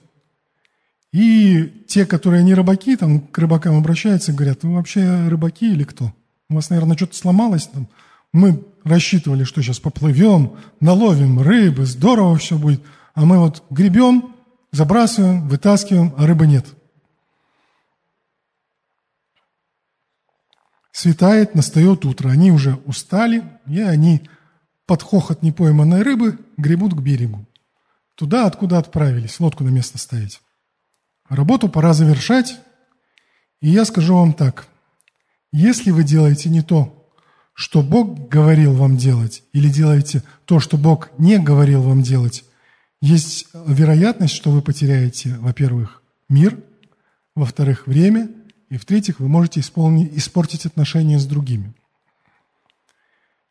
И 1.13 1.85
те, 1.89 2.07
которые 2.07 2.45
не 2.45 2.55
рыбаки, 2.55 2.97
там 2.97 3.21
к 3.21 3.37
рыбакам 3.39 3.77
обращаются, 3.77 4.33
говорят, 4.33 4.63
вы 4.63 4.75
вообще 4.75 5.29
рыбаки 5.29 5.73
или 5.73 5.85
кто? 5.85 6.13
У 6.49 6.55
вас, 6.55 6.71
наверное, 6.71 6.97
что-то 6.97 7.17
сломалось 7.17 7.67
там. 7.67 7.89
Мы 8.33 8.65
рассчитывали, 8.85 9.43
что 9.45 9.61
сейчас 9.61 9.81
поплывем, 9.81 10.57
наловим 10.79 11.41
рыбы, 11.41 11.85
здорово 11.85 12.37
все 12.37 12.57
будет. 12.57 12.83
А 13.15 13.25
мы 13.25 13.39
вот 13.39 13.65
гребем, 13.71 14.37
забрасываем, 14.71 15.49
вытаскиваем, 15.49 16.15
а 16.17 16.27
рыбы 16.27 16.47
нет. 16.47 16.67
Светает, 20.93 21.55
настает 21.55 22.05
утро. 22.05 22.29
Они 22.29 22.53
уже 22.53 22.77
устали, 22.85 23.43
и 23.67 23.81
они 23.81 24.29
под 24.87 25.03
хохот 25.03 25.43
непойманной 25.43 26.03
рыбы 26.03 26.39
гребут 26.57 26.95
к 26.95 27.01
берегу. 27.01 27.47
Туда, 28.15 28.47
откуда 28.47 28.79
отправились, 28.79 29.41
лодку 29.41 29.65
на 29.65 29.71
место 29.71 29.99
ставить. 29.99 30.41
Работу 31.31 31.69
пора 31.69 31.95
завершать, 31.95 32.59
и 33.63 33.69
я 33.69 33.85
скажу 33.85 34.17
вам 34.17 34.33
так. 34.33 34.67
Если 35.53 35.93
вы 35.93 36.03
делаете 36.03 36.51
не 36.51 36.61
то, 36.61 37.09
что 37.55 37.83
Бог 37.83 38.29
говорил 38.29 38.75
вам 38.75 38.97
делать, 38.97 39.45
или 39.53 39.69
делаете 39.69 40.25
то, 40.45 40.59
что 40.59 40.77
Бог 40.77 41.11
не 41.19 41.39
говорил 41.39 41.83
вам 41.83 42.03
делать, 42.03 42.45
есть 43.01 43.47
вероятность, 43.55 44.35
что 44.35 44.51
вы 44.51 44.61
потеряете, 44.61 45.37
во-первых, 45.39 46.03
мир, 46.29 46.59
во-вторых, 47.37 47.87
время, 47.87 48.29
и 48.69 48.77
в-третьих, 48.77 49.21
вы 49.21 49.29
можете 49.29 49.61
испортить 49.61 50.67
отношения 50.67 51.21
с 51.21 51.27
другими. 51.27 51.73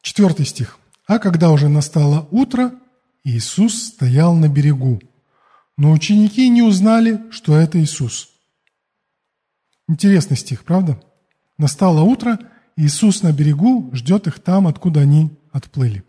Четвертый 0.02 0.46
стих. 0.46 0.80
А 1.08 1.18
когда 1.18 1.50
уже 1.52 1.70
настало 1.70 2.28
утро, 2.30 2.74
Иисус 3.24 3.84
стоял 3.84 4.36
на 4.36 4.50
берегу. 4.50 5.02
Но 5.80 5.94
ученики 5.94 6.50
не 6.50 6.62
узнали, 6.62 7.22
что 7.32 7.56
это 7.56 7.82
Иисус. 7.82 8.32
Интересный 9.88 10.36
стих, 10.36 10.66
правда? 10.66 11.02
Настало 11.58 12.02
утро, 12.02 12.38
Иисус 12.76 13.24
на 13.24 13.32
берегу 13.32 13.90
ждет 13.94 14.28
их 14.28 14.40
там, 14.40 14.68
откуда 14.68 15.00
они 15.00 15.32
отплыли. 15.54 16.04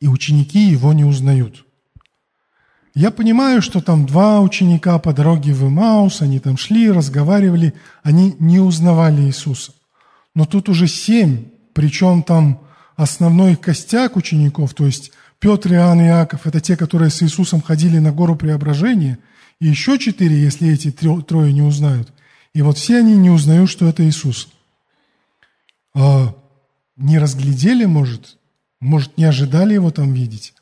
И 0.00 0.06
ученики 0.06 0.68
его 0.68 0.92
не 0.92 1.06
узнают. 1.06 1.64
Я 2.94 3.10
понимаю, 3.10 3.62
что 3.62 3.80
там 3.80 4.04
два 4.04 4.42
ученика 4.42 4.98
по 4.98 5.14
дороге 5.14 5.54
в 5.54 5.66
Имаус, 5.66 6.20
они 6.20 6.38
там 6.38 6.58
шли, 6.58 6.90
разговаривали, 6.90 7.72
они 8.02 8.36
не 8.38 8.60
узнавали 8.60 9.22
Иисуса. 9.22 9.72
Но 10.34 10.44
тут 10.44 10.68
уже 10.68 10.88
семь, 10.88 11.46
причем 11.72 12.22
там 12.22 12.60
основной 12.96 13.56
костяк 13.56 14.14
учеников, 14.16 14.74
то 14.74 14.84
есть 14.84 15.10
Петр, 15.42 15.72
Иоанн 15.72 16.00
и 16.00 16.04
Иаков, 16.04 16.46
это 16.46 16.60
те, 16.60 16.76
которые 16.76 17.10
с 17.10 17.20
Иисусом 17.20 17.60
ходили 17.60 17.98
на 17.98 18.12
гору 18.12 18.36
преображения, 18.36 19.18
и 19.58 19.66
еще 19.66 19.98
четыре, 19.98 20.40
если 20.40 20.68
эти 20.68 20.92
трое 20.92 21.52
не 21.52 21.62
узнают. 21.62 22.12
И 22.54 22.62
вот 22.62 22.78
все 22.78 22.98
они 22.98 23.16
не 23.16 23.28
узнают, 23.28 23.68
что 23.68 23.88
это 23.88 24.08
Иисус. 24.08 24.50
А 25.96 26.32
не 26.94 27.18
разглядели, 27.18 27.86
может, 27.86 28.38
может, 28.78 29.18
не 29.18 29.24
ожидали 29.24 29.74
его 29.74 29.90
там 29.90 30.12
видеть. 30.12 30.54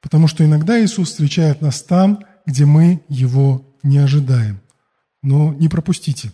Потому 0.00 0.26
что 0.26 0.42
иногда 0.42 0.82
Иисус 0.82 1.10
встречает 1.10 1.60
нас 1.60 1.82
там, 1.82 2.24
где 2.46 2.64
мы 2.64 3.02
его 3.10 3.76
не 3.82 3.98
ожидаем. 3.98 4.62
Но 5.22 5.52
не 5.52 5.68
пропустите. 5.68 6.32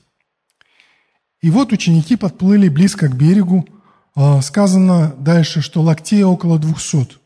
И 1.43 1.51
вот 1.51 1.73
ученики 1.73 2.15
подплыли 2.15 2.69
близко 2.69 3.09
к 3.09 3.17
берегу, 3.17 3.67
а, 4.15 4.41
сказано 4.43 5.13
дальше, 5.19 5.61
что 5.61 5.83
локтей 5.83 6.23
около 6.23 6.57
200, 6.57 7.20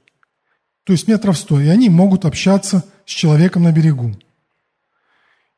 то 0.85 0.93
есть 0.93 1.09
метров 1.09 1.38
100, 1.38 1.61
и 1.61 1.69
они 1.69 1.88
могут 1.88 2.25
общаться 2.25 2.85
с 3.07 3.11
человеком 3.11 3.64
на 3.64 3.73
берегу. 3.73 4.14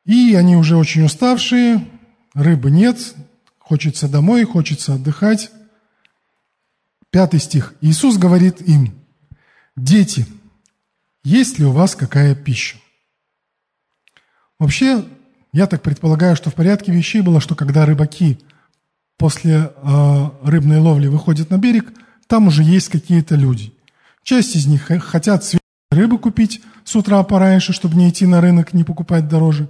И 0.05 0.35
они 0.35 0.55
уже 0.55 0.77
очень 0.77 1.03
уставшие, 1.03 1.85
рыбы 2.33 2.71
нет, 2.71 2.97
хочется 3.59 4.07
домой, 4.07 4.43
хочется 4.45 4.93
отдыхать. 4.93 5.51
Пятый 7.09 7.39
стих. 7.39 7.73
Иисус 7.81 8.17
говорит 8.17 8.61
им, 8.61 8.93
«Дети, 9.75 10.25
есть 11.23 11.59
ли 11.59 11.65
у 11.65 11.71
вас 11.71 11.95
какая 11.95 12.35
пища?» 12.35 12.77
Вообще, 14.59 15.05
я 15.53 15.67
так 15.67 15.81
предполагаю, 15.81 16.35
что 16.35 16.49
в 16.49 16.55
порядке 16.55 16.91
вещей 16.91 17.21
было, 17.21 17.39
что 17.39 17.55
когда 17.55 17.85
рыбаки– 17.85 18.39
после 19.17 19.71
э, 19.75 20.29
рыбной 20.43 20.77
ловли 20.77 21.07
выходят 21.07 21.49
на 21.49 21.57
берег, 21.57 21.91
там 22.27 22.47
уже 22.47 22.63
есть 22.63 22.89
какие-то 22.89 23.35
люди. 23.35 23.73
Часть 24.27 24.57
из 24.57 24.67
них 24.67 24.91
хотят 25.05 25.55
рыбы 25.89 26.19
купить 26.19 26.61
с 26.83 26.97
утра 26.97 27.23
пораньше, 27.23 27.71
чтобы 27.71 27.95
не 27.95 28.09
идти 28.09 28.25
на 28.25 28.41
рынок, 28.41 28.73
не 28.73 28.83
покупать 28.83 29.29
дороже. 29.29 29.69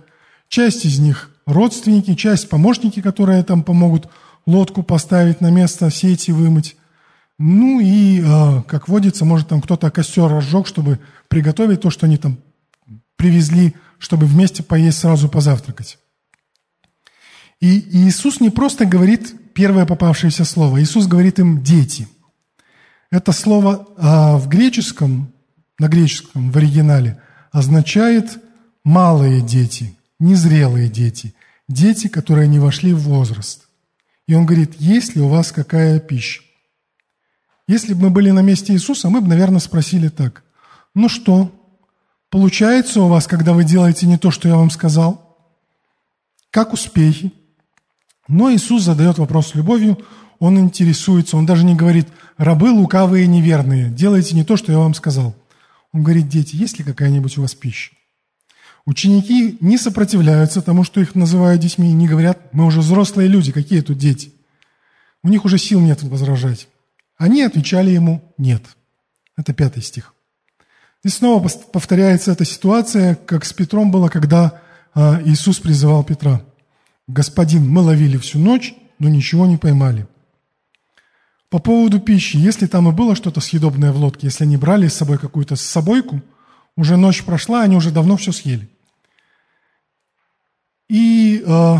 Часть 0.49 0.83
из 0.83 0.97
них 0.97 1.29
родственники, 1.45 2.15
часть 2.15 2.49
помощники, 2.49 2.99
которые 2.99 3.43
там 3.43 3.61
помогут 3.61 4.09
лодку 4.47 4.81
поставить 4.81 5.41
на 5.41 5.51
место, 5.51 5.91
сети 5.91 6.31
вымыть. 6.31 6.75
Ну 7.37 7.79
и, 7.79 8.19
э, 8.19 8.63
как 8.63 8.87
водится, 8.87 9.25
может 9.25 9.47
там 9.47 9.61
кто-то 9.61 9.91
костер 9.91 10.27
разжег, 10.27 10.65
чтобы 10.65 10.99
приготовить 11.27 11.81
то, 11.81 11.91
что 11.91 12.07
они 12.07 12.17
там 12.17 12.39
привезли, 13.15 13.75
чтобы 13.99 14.25
вместе 14.25 14.63
поесть, 14.63 14.97
сразу 14.97 15.29
позавтракать. 15.29 15.99
И 17.61 17.77
Иисус 18.07 18.39
не 18.39 18.49
просто 18.49 18.85
говорит 18.85 19.53
первое 19.53 19.85
попавшееся 19.85 20.45
слово, 20.45 20.81
Иисус 20.81 21.05
говорит 21.05 21.37
им 21.37 21.61
«дети». 21.61 22.07
Это 23.09 23.31
слово 23.31 23.87
а, 23.97 24.37
в 24.37 24.47
греческом, 24.49 25.33
на 25.79 25.87
греческом, 25.87 26.51
в 26.51 26.57
оригинале, 26.57 27.21
означает 27.51 28.39
«малые 28.83 29.41
дети», 29.41 29.97
«незрелые 30.19 30.89
дети», 30.89 31.33
дети, 31.67 32.07
которые 32.07 32.47
не 32.47 32.59
вошли 32.59 32.93
в 32.93 32.99
возраст. 32.99 33.67
И 34.27 34.33
он 34.33 34.45
говорит, 34.45 34.75
есть 34.79 35.15
ли 35.15 35.21
у 35.21 35.29
вас 35.29 35.51
какая 35.51 35.99
пища? 35.99 36.41
Если 37.67 37.93
бы 37.93 38.03
мы 38.03 38.09
были 38.09 38.31
на 38.31 38.41
месте 38.41 38.73
Иисуса, 38.73 39.09
мы 39.09 39.21
бы, 39.21 39.27
наверное, 39.27 39.59
спросили 39.59 40.09
так. 40.09 40.43
Ну 40.93 41.09
что, 41.09 41.51
получается 42.29 43.01
у 43.01 43.07
вас, 43.07 43.27
когда 43.27 43.53
вы 43.53 43.63
делаете 43.63 44.05
не 44.05 44.17
то, 44.17 44.31
что 44.31 44.47
я 44.47 44.55
вам 44.55 44.69
сказал? 44.69 45.37
Как 46.49 46.73
успехи? 46.73 47.31
Но 48.27 48.51
Иисус 48.51 48.83
задает 48.83 49.17
вопрос 49.17 49.49
с 49.49 49.55
любовью, 49.55 49.97
он 50.39 50.59
интересуется, 50.59 51.37
он 51.37 51.45
даже 51.45 51.65
не 51.65 51.75
говорит, 51.75 52.07
рабы 52.37 52.71
лукавые 52.71 53.25
и 53.25 53.27
неверные, 53.27 53.89
делайте 53.89 54.35
не 54.35 54.43
то, 54.43 54.57
что 54.57 54.71
я 54.71 54.79
вам 54.79 54.93
сказал. 54.93 55.35
Он 55.93 56.03
говорит, 56.03 56.27
дети, 56.27 56.55
есть 56.55 56.77
ли 56.77 56.83
какая-нибудь 56.83 57.37
у 57.37 57.41
вас 57.41 57.55
пища? 57.55 57.91
Ученики 58.85 59.57
не 59.59 59.77
сопротивляются 59.77 60.61
тому, 60.61 60.83
что 60.83 61.01
их 61.01 61.15
называют 61.15 61.61
детьми, 61.61 61.89
и 61.89 61.93
не 61.93 62.07
говорят, 62.07 62.53
мы 62.53 62.65
уже 62.65 62.79
взрослые 62.79 63.27
люди, 63.27 63.51
какие 63.51 63.81
тут 63.81 63.97
дети? 63.97 64.33
У 65.23 65.29
них 65.29 65.45
уже 65.45 65.57
сил 65.57 65.81
нет 65.81 66.03
возражать. 66.03 66.67
Они 67.17 67.41
отвечали 67.41 67.89
ему 67.89 68.21
«нет». 68.37 68.63
Это 69.35 69.53
пятый 69.53 69.83
стих. 69.83 70.13
И 71.03 71.09
снова 71.09 71.47
повторяется 71.71 72.31
эта 72.31 72.45
ситуация, 72.45 73.15
как 73.15 73.43
с 73.43 73.53
Петром 73.53 73.91
было, 73.91 74.07
когда 74.07 74.61
а, 74.93 75.21
Иисус 75.25 75.59
призывал 75.59 76.03
Петра– 76.03 76.41
«Господин, 77.07 77.69
мы 77.69 77.81
ловили 77.81 78.17
всю 78.17 78.37
ночь, 78.37 78.73
но 78.99 79.07
ничего 79.07 79.45
не 79.45 79.55
поймали». 79.55 80.07
По 81.49 81.59
поводу 81.59 81.99
пищи, 81.99 82.37
если 82.37 82.67
там 82.67 82.89
и 82.89 82.91
было 82.91 83.15
что-то 83.15 83.39
съедобное 83.39 83.93
в 83.93 83.97
лодке, 83.97 84.27
если 84.27 84.43
они 84.43 84.57
брали 84.57 84.87
с 84.87 84.95
собой 84.95 85.17
какую-то 85.17 85.55
собойку, 85.55 86.21
уже 86.75 86.97
ночь 86.97 87.23
прошла, 87.23 87.61
они 87.61 87.75
уже 87.75 87.91
давно 87.91 88.17
все 88.17 88.31
съели. 88.31 88.69
И 90.89 91.43
э, 91.45 91.75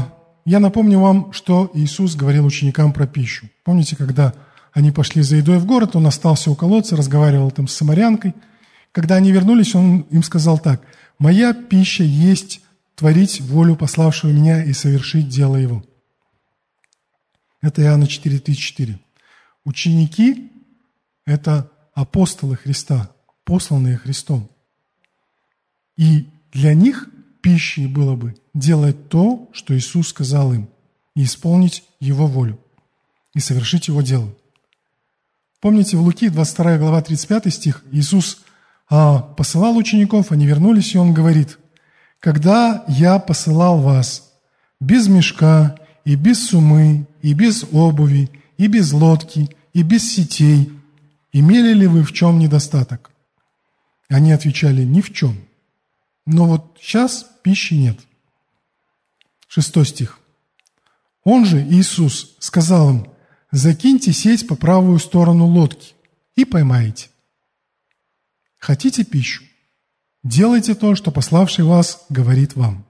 я 0.45 0.59
напомню 0.59 0.99
вам, 0.99 1.33
что 1.33 1.69
Иисус 1.73 2.15
говорил 2.15 2.45
ученикам 2.45 2.93
про 2.93 3.07
пищу. 3.07 3.49
Помните, 3.63 3.95
когда 3.95 4.33
они 4.73 4.91
пошли 4.91 5.21
за 5.21 5.35
едой 5.37 5.59
в 5.59 5.65
город, 5.65 5.95
он 5.95 6.07
остался 6.07 6.49
у 6.49 6.55
колодца, 6.55 6.95
разговаривал 6.95 7.51
там 7.51 7.67
с 7.67 7.73
самарянкой. 7.73 8.33
Когда 8.91 9.15
они 9.15 9.31
вернулись, 9.31 9.75
он 9.75 10.01
им 10.09 10.23
сказал 10.23 10.59
так, 10.59 10.81
«Моя 11.19 11.53
пища 11.53 12.03
есть 12.03 12.61
творить 12.95 13.41
волю 13.41 13.75
пославшего 13.75 14.31
меня 14.31 14.63
и 14.63 14.73
совершить 14.73 15.29
дело 15.29 15.55
его. 15.55 15.83
Это 17.61 17.81
Иоанна 17.83 18.05
4.34. 18.05 18.97
Ученики– 19.67 20.51
это 21.25 21.69
апостолы 21.93 22.55
Христа, 22.55 23.11
посланные 23.43 23.97
Христом. 23.97 24.49
И 25.97 26.27
для 26.53 26.73
них 26.73 27.09
пищей 27.41 27.87
было 27.87 28.15
бы 28.15 28.35
делать 28.53 29.09
то, 29.09 29.49
что 29.51 29.77
Иисус 29.77 30.07
сказал 30.07 30.53
им, 30.53 30.69
и 31.15 31.23
исполнить 31.23 31.83
Его 31.99 32.27
волю, 32.27 32.59
и 33.33 33.39
совершить 33.39 33.89
Его 33.89 34.01
дело. 34.01 34.33
Помните, 35.59 35.97
в 35.97 36.01
Луки, 36.01 36.29
22 36.29 36.77
глава, 36.77 37.01
35 37.01 37.53
стих, 37.53 37.83
Иисус 37.91 38.43
а, 38.89 39.19
посылал 39.19 39.75
учеников, 39.75 40.31
они 40.31 40.45
вернулись, 40.45 40.95
и 40.95 40.97
Он 40.97 41.13
говорит– 41.13 41.59
когда 42.19 42.83
я 42.87 43.19
посылал 43.19 43.79
вас 43.79 44.31
без 44.79 45.07
мешка 45.07 45.75
и 46.03 46.15
без 46.15 46.49
сумы, 46.49 47.07
и 47.21 47.33
без 47.33 47.65
обуви, 47.71 48.29
и 48.57 48.67
без 48.67 48.91
лодки, 48.91 49.49
и 49.77 49.83
без 49.83 50.11
сетей, 50.11 50.71
имели 51.31 51.71
ли 51.71 51.85
вы 51.85 52.01
в 52.01 52.11
чем 52.11 52.39
недостаток? 52.39 53.11
Они 54.09 54.31
отвечали, 54.31 54.83
ни 54.83 55.01
в 55.01 55.13
чем. 55.13 55.37
Но 56.25 56.47
вот 56.47 56.79
сейчас 56.81 57.29
пищи 57.43 57.75
нет. 57.75 57.99
Шестой 59.47 59.85
стих. 59.85 60.17
Он 61.23 61.45
же, 61.45 61.61
Иисус, 61.61 62.37
сказал 62.39 62.89
им, 62.89 63.07
закиньте 63.51 64.13
сеть 64.13 64.47
по 64.47 64.55
правую 64.55 64.97
сторону 64.97 65.45
лодки 65.45 65.93
и 66.35 66.43
поймаете. 66.43 67.09
Хотите 68.57 69.03
пищу? 69.03 69.43
Делайте 70.23 70.73
то, 70.73 70.95
что 70.95 71.11
пославший 71.11 71.65
вас 71.65 72.03
говорит 72.09 72.55
вам. 72.55 72.83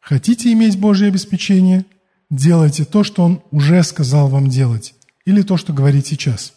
Хотите 0.00 0.52
иметь 0.54 0.76
Божье 0.76 1.06
обеспечение? 1.06 1.86
Делайте 2.30 2.84
то, 2.84 3.04
что 3.04 3.22
Он 3.22 3.44
уже 3.52 3.84
сказал 3.84 4.26
вам 4.26 4.48
делать, 4.48 4.96
или 5.28 5.42
то, 5.42 5.58
что 5.58 5.74
говорит 5.74 6.06
сейчас. 6.06 6.54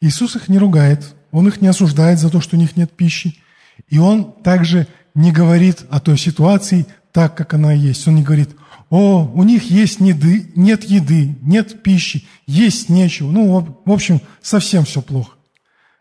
Иисус 0.00 0.34
их 0.34 0.48
не 0.48 0.58
ругает, 0.58 1.14
Он 1.30 1.46
их 1.46 1.60
не 1.60 1.68
осуждает 1.68 2.18
за 2.18 2.28
то, 2.28 2.40
что 2.40 2.56
у 2.56 2.58
них 2.58 2.76
нет 2.76 2.90
пищи, 2.90 3.40
и 3.88 3.98
Он 3.98 4.32
также 4.42 4.88
не 5.14 5.30
говорит 5.30 5.86
о 5.88 6.00
той 6.00 6.18
ситуации 6.18 6.84
так, 7.12 7.36
как 7.36 7.54
она 7.54 7.72
есть. 7.72 8.08
Он 8.08 8.16
не 8.16 8.24
говорит, 8.24 8.50
о, 8.90 9.24
у 9.24 9.44
них 9.44 9.70
есть 9.70 10.00
неды, 10.00 10.50
нет 10.56 10.82
еды, 10.82 11.38
нет 11.42 11.84
пищи, 11.84 12.26
есть 12.48 12.88
нечего. 12.88 13.30
Ну, 13.30 13.78
в 13.84 13.90
общем, 13.92 14.20
совсем 14.42 14.84
все 14.84 15.00
плохо. 15.00 15.36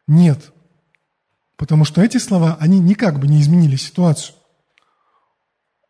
Нет. 0.07 0.51
Потому 1.55 1.85
что 1.85 2.01
эти 2.01 2.17
слова, 2.17 2.57
они 2.59 2.79
никак 2.79 3.19
бы 3.19 3.27
не 3.27 3.39
изменили 3.41 3.75
ситуацию. 3.75 4.35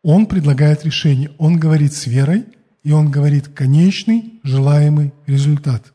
Он 0.02 0.26
предлагает 0.26 0.84
решение, 0.84 1.30
он 1.38 1.58
говорит 1.58 1.94
с 1.94 2.06
верой, 2.06 2.44
и 2.84 2.92
он 2.92 3.10
говорит 3.10 3.48
конечный 3.48 4.38
желаемый 4.44 5.12
результат. 5.26 5.92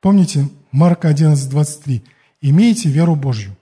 Помните, 0.00 0.48
Марка 0.72 1.08
11:23. 1.08 2.02
«Имейте 2.42 2.90
веру 2.90 3.16
Божью». 3.16 3.56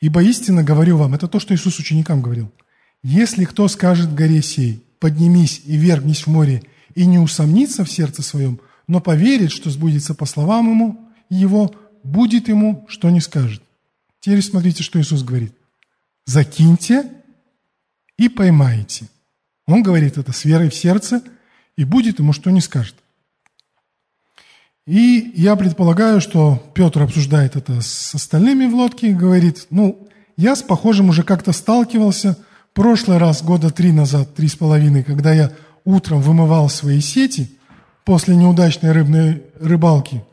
«Ибо 0.00 0.22
истинно 0.22 0.62
говорю 0.62 0.98
вам», 0.98 1.14
это 1.14 1.28
то, 1.28 1.40
что 1.40 1.54
Иисус 1.54 1.78
ученикам 1.78 2.20
говорил, 2.20 2.52
«если 3.02 3.44
кто 3.44 3.68
скажет 3.68 4.14
горе 4.14 4.42
сей, 4.42 4.84
поднимись 4.98 5.62
и 5.64 5.76
вергнись 5.76 6.26
в 6.26 6.26
море, 6.26 6.62
и 6.94 7.06
не 7.06 7.18
усомнится 7.18 7.84
в 7.84 7.90
сердце 7.90 8.22
своем, 8.22 8.60
но 8.86 9.00
поверит, 9.00 9.50
что 9.50 9.70
сбудется 9.70 10.14
по 10.14 10.26
словам 10.26 10.68
ему, 10.70 11.08
его, 11.30 11.74
будет 12.02 12.48
ему, 12.48 12.84
что 12.88 13.08
не 13.10 13.20
скажет. 13.20 13.62
Теперь 14.20 14.42
смотрите, 14.42 14.82
что 14.82 15.00
Иисус 15.00 15.22
говорит. 15.22 15.54
Закиньте 16.26 17.10
и 18.18 18.28
поймайте. 18.28 19.08
Он 19.66 19.82
говорит 19.82 20.18
это 20.18 20.32
с 20.32 20.44
верой 20.44 20.70
в 20.70 20.74
сердце, 20.74 21.22
и 21.76 21.84
будет 21.84 22.18
ему, 22.18 22.32
что 22.32 22.50
не 22.50 22.60
скажет. 22.60 22.94
И 24.86 25.32
я 25.34 25.54
предполагаю, 25.56 26.20
что 26.20 26.62
Петр 26.74 27.02
обсуждает 27.02 27.56
это 27.56 27.80
с 27.80 28.14
остальными 28.14 28.66
в 28.66 28.74
лодке 28.74 29.10
и 29.10 29.14
говорит, 29.14 29.66
ну, 29.70 30.08
я 30.36 30.56
с 30.56 30.62
похожим 30.62 31.08
уже 31.08 31.22
как-то 31.22 31.52
сталкивался 31.52 32.36
прошлый 32.72 33.18
раз, 33.18 33.42
года 33.42 33.70
три 33.70 33.92
назад, 33.92 34.34
три 34.34 34.48
с 34.48 34.56
половиной, 34.56 35.04
когда 35.04 35.32
я 35.32 35.52
утром 35.84 36.20
вымывал 36.20 36.68
свои 36.68 37.00
сети 37.00 37.56
после 38.04 38.34
неудачной 38.34 38.92
рыбной 38.92 39.42
рыбалки– 39.60 40.24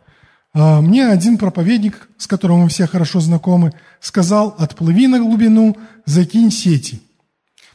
а, 0.53 0.81
мне 0.81 1.07
один 1.07 1.37
проповедник, 1.37 2.09
с 2.17 2.27
которым 2.27 2.59
мы 2.59 2.69
все 2.69 2.87
хорошо 2.87 3.19
знакомы, 3.19 3.73
сказал, 3.99 4.55
отплыви 4.57 5.07
на 5.07 5.19
глубину, 5.19 5.77
закинь 6.05 6.51
сети. 6.51 7.01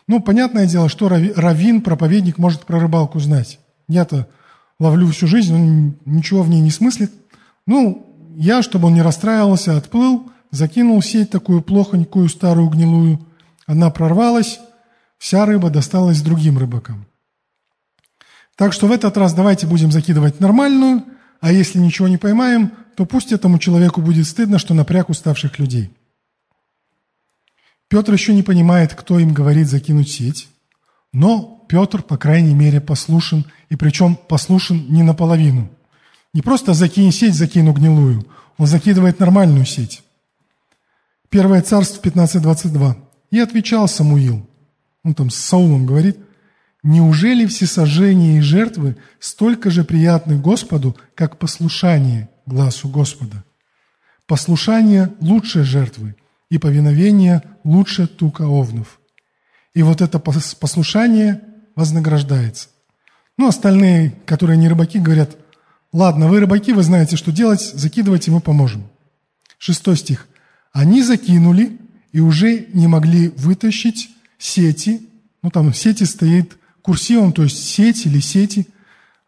Ну, 0.06 0.20
понятное 0.20 0.66
дело, 0.66 0.88
что 0.88 1.08
раввин, 1.08 1.80
проповедник 1.80 2.38
может 2.38 2.64
про 2.66 2.78
рыбалку 2.78 3.18
знать. 3.20 3.58
Я-то 3.88 4.28
ловлю 4.78 5.08
всю 5.08 5.26
жизнь, 5.26 5.54
он 5.54 5.96
ничего 6.04 6.42
в 6.42 6.48
ней 6.48 6.60
не 6.60 6.70
смыслит. 6.70 7.12
Ну, 7.66 8.34
я, 8.36 8.62
чтобы 8.62 8.88
он 8.88 8.94
не 8.94 9.02
расстраивался, 9.02 9.76
отплыл, 9.76 10.30
закинул 10.50 11.00
сеть 11.02 11.30
такую 11.30 11.62
плохонькую, 11.62 12.28
старую, 12.28 12.68
гнилую. 12.68 13.26
Она 13.66 13.90
прорвалась, 13.90 14.60
вся 15.18 15.46
рыба 15.46 15.70
досталась 15.70 16.20
другим 16.20 16.58
рыбакам. 16.58 17.06
Так 18.56 18.72
что 18.72 18.86
в 18.86 18.92
этот 18.92 19.16
раз 19.16 19.32
давайте 19.32 19.66
будем 19.66 19.90
закидывать 19.90 20.40
нормальную– 20.40 21.04
а 21.44 21.52
если 21.52 21.78
ничего 21.78 22.08
не 22.08 22.16
поймаем, 22.16 22.72
то 22.96 23.04
пусть 23.04 23.30
этому 23.30 23.58
человеку 23.58 24.00
будет 24.00 24.26
стыдно, 24.26 24.58
что 24.58 24.72
напряг 24.72 25.10
уставших 25.10 25.58
людей. 25.58 25.90
Петр 27.94 28.12
еще 28.12 28.35
не 28.35 28.42
понимает, 28.42 28.92
кто 28.92 29.20
им 29.20 29.33
говорит 29.33 29.68
закинуть 29.68 30.11
сеть, 30.11 30.48
но 31.12 31.64
Петр, 31.68 32.02
по 32.02 32.16
крайней 32.16 32.52
мере, 32.52 32.80
послушен, 32.80 33.44
и 33.68 33.76
причем 33.76 34.16
послушен 34.16 34.87
не 34.88 35.04
наполовину. 35.04 35.70
Не 36.33 36.42
просто 36.42 36.74
закинь 36.74 37.12
сеть, 37.12 37.37
закину 37.37 37.72
гнилую, 37.72 38.26
он 38.59 38.66
закидывает 38.66 39.20
нормальную 39.20 39.64
сеть. 39.64 40.02
Первое 41.28 41.62
царство 41.62 42.02
15.22. 42.02 42.96
И 43.30 43.38
отвечал 43.38 43.87
Самуил, 43.87 44.44
он 45.04 45.14
там 45.14 45.30
с 45.30 45.37
Саулом 45.37 45.87
говорит, 45.87 46.18
«Неужели 46.83 47.46
все 47.46 47.66
сожжения 47.66 48.38
и 48.38 48.40
жертвы 48.40 48.96
столько 49.20 49.70
же 49.70 49.85
приятны 49.85 50.37
Господу, 50.37 50.96
как 51.14 51.38
послушание 51.38 52.28
глазу 52.44 52.88
Господа? 52.88 53.44
Послушание 54.26 55.14
лучше 55.20 55.62
жертвы, 55.62 56.16
и 56.54 56.58
повиновение 56.58 57.42
лучше 57.64 58.06
тука 58.06 58.42
овнов». 58.42 59.00
И 59.74 59.82
вот 59.82 60.00
это 60.00 60.18
послушание 60.18 61.40
вознаграждается. 61.74 62.68
Ну, 63.36 63.48
остальные, 63.48 64.14
которые 64.24 64.56
не 64.56 64.68
рыбаки, 64.68 65.00
говорят, 65.00 65.36
ладно, 65.92 66.28
вы 66.28 66.38
рыбаки, 66.38 66.72
вы 66.72 66.84
знаете, 66.84 67.16
что 67.16 67.32
делать, 67.32 67.60
закидывайте, 67.60 68.30
мы 68.30 68.40
поможем. 68.40 68.84
Шестой 69.58 69.96
стих. 69.96 70.28
Они 70.72 71.02
закинули 71.02 71.78
и 72.12 72.20
уже 72.20 72.66
не 72.72 72.86
могли 72.86 73.28
вытащить 73.28 74.10
сети, 74.38 75.08
ну 75.42 75.50
там 75.50 75.74
сети 75.74 76.04
стоит 76.04 76.56
курсивом, 76.82 77.32
то 77.32 77.42
есть 77.42 77.64
сеть 77.64 78.06
или 78.06 78.20
сети 78.20 78.68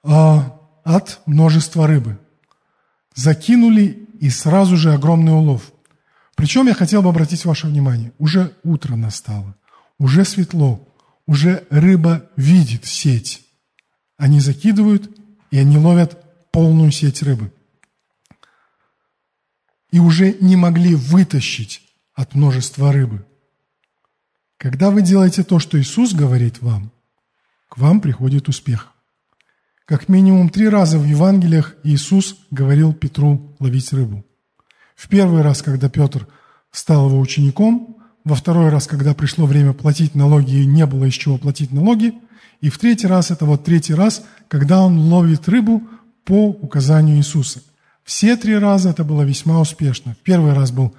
а, 0.03 0.61
от 0.85 1.21
множества 1.27 1.87
рыбы. 1.87 2.19
Закинули 3.15 4.09
и 4.21 4.31
сразу 4.31 4.77
же 4.77 4.93
огромный 4.93 5.33
улов. 5.33 5.73
Причем 6.37 6.67
я 6.67 6.75
хотел 6.75 7.03
бы 7.03 7.09
обратить 7.09 7.45
ваше 7.45 7.67
внимание, 7.67 8.13
уже 8.19 8.55
утро 8.63 8.95
настало, 8.95 9.57
уже 9.99 10.25
светло, 10.25 10.87
уже 11.27 11.67
рыба 11.71 12.31
видит 12.37 12.85
сеть. 12.85 13.43
Они 14.19 14.39
закидывают, 14.41 15.11
и 15.51 15.59
они 15.59 15.79
ловят 15.79 16.51
полную 16.53 16.93
сеть 16.93 17.23
рыбы. 17.23 17.53
И 19.91 19.99
уже 19.99 20.35
не 20.35 20.57
могли 20.57 20.95
вытащить 20.95 21.83
от 22.15 22.35
множества 22.35 22.93
рыбы. 22.93 23.25
Когда 24.59 24.91
вы 24.91 25.01
делаете 25.01 25.43
то, 25.43 25.59
что 25.59 25.81
Иисус 25.81 26.13
говорит 26.13 26.61
вам, 26.61 26.93
к 27.71 27.79
вам 27.79 28.01
приходит 28.01 28.49
успех. 28.49 28.93
Как 29.87 30.09
минимум 30.09 30.51
три 30.51 30.69
раза 30.69 30.99
в 30.99 31.05
Евангелиях 31.07 31.77
Иисус 31.83 32.37
говорил 32.51 32.93
Петру 32.93 33.57
ловить 33.59 33.93
рыбу. 33.93 34.26
В 34.97 35.09
первый 35.09 35.43
раз, 35.43 35.63
когда 35.63 35.89
Петр 35.89 36.27
стал 36.73 37.09
его 37.09 37.21
учеником, 37.21 37.99
во 38.25 38.35
второй 38.35 38.71
раз, 38.71 38.89
когда 38.89 39.15
пришло 39.15 39.47
время 39.47 39.73
платить 39.73 40.17
налоги 40.17 40.57
и 40.57 40.67
не 40.67 40.85
было 40.87 41.05
из 41.05 41.15
чего 41.15 41.39
платить 41.39 41.71
налоги, 41.71 42.15
и 42.61 42.71
в 42.71 42.79
третий 42.79 43.07
раз, 43.07 43.31
это 43.31 43.45
вот 43.45 43.63
третий 43.63 43.95
раз, 43.95 44.25
когда 44.49 44.81
он 44.81 44.99
ловит 44.99 45.49
рыбу 45.49 45.83
по 46.25 46.49
указанию 46.49 47.19
Иисуса. 47.19 47.63
Все 48.03 48.37
три 48.37 48.57
раза 48.57 48.91
это 48.91 49.05
было 49.05 49.23
весьма 49.23 49.61
успешно. 49.61 50.15
В 50.15 50.25
первый 50.25 50.55
раз 50.55 50.73
был 50.73 50.97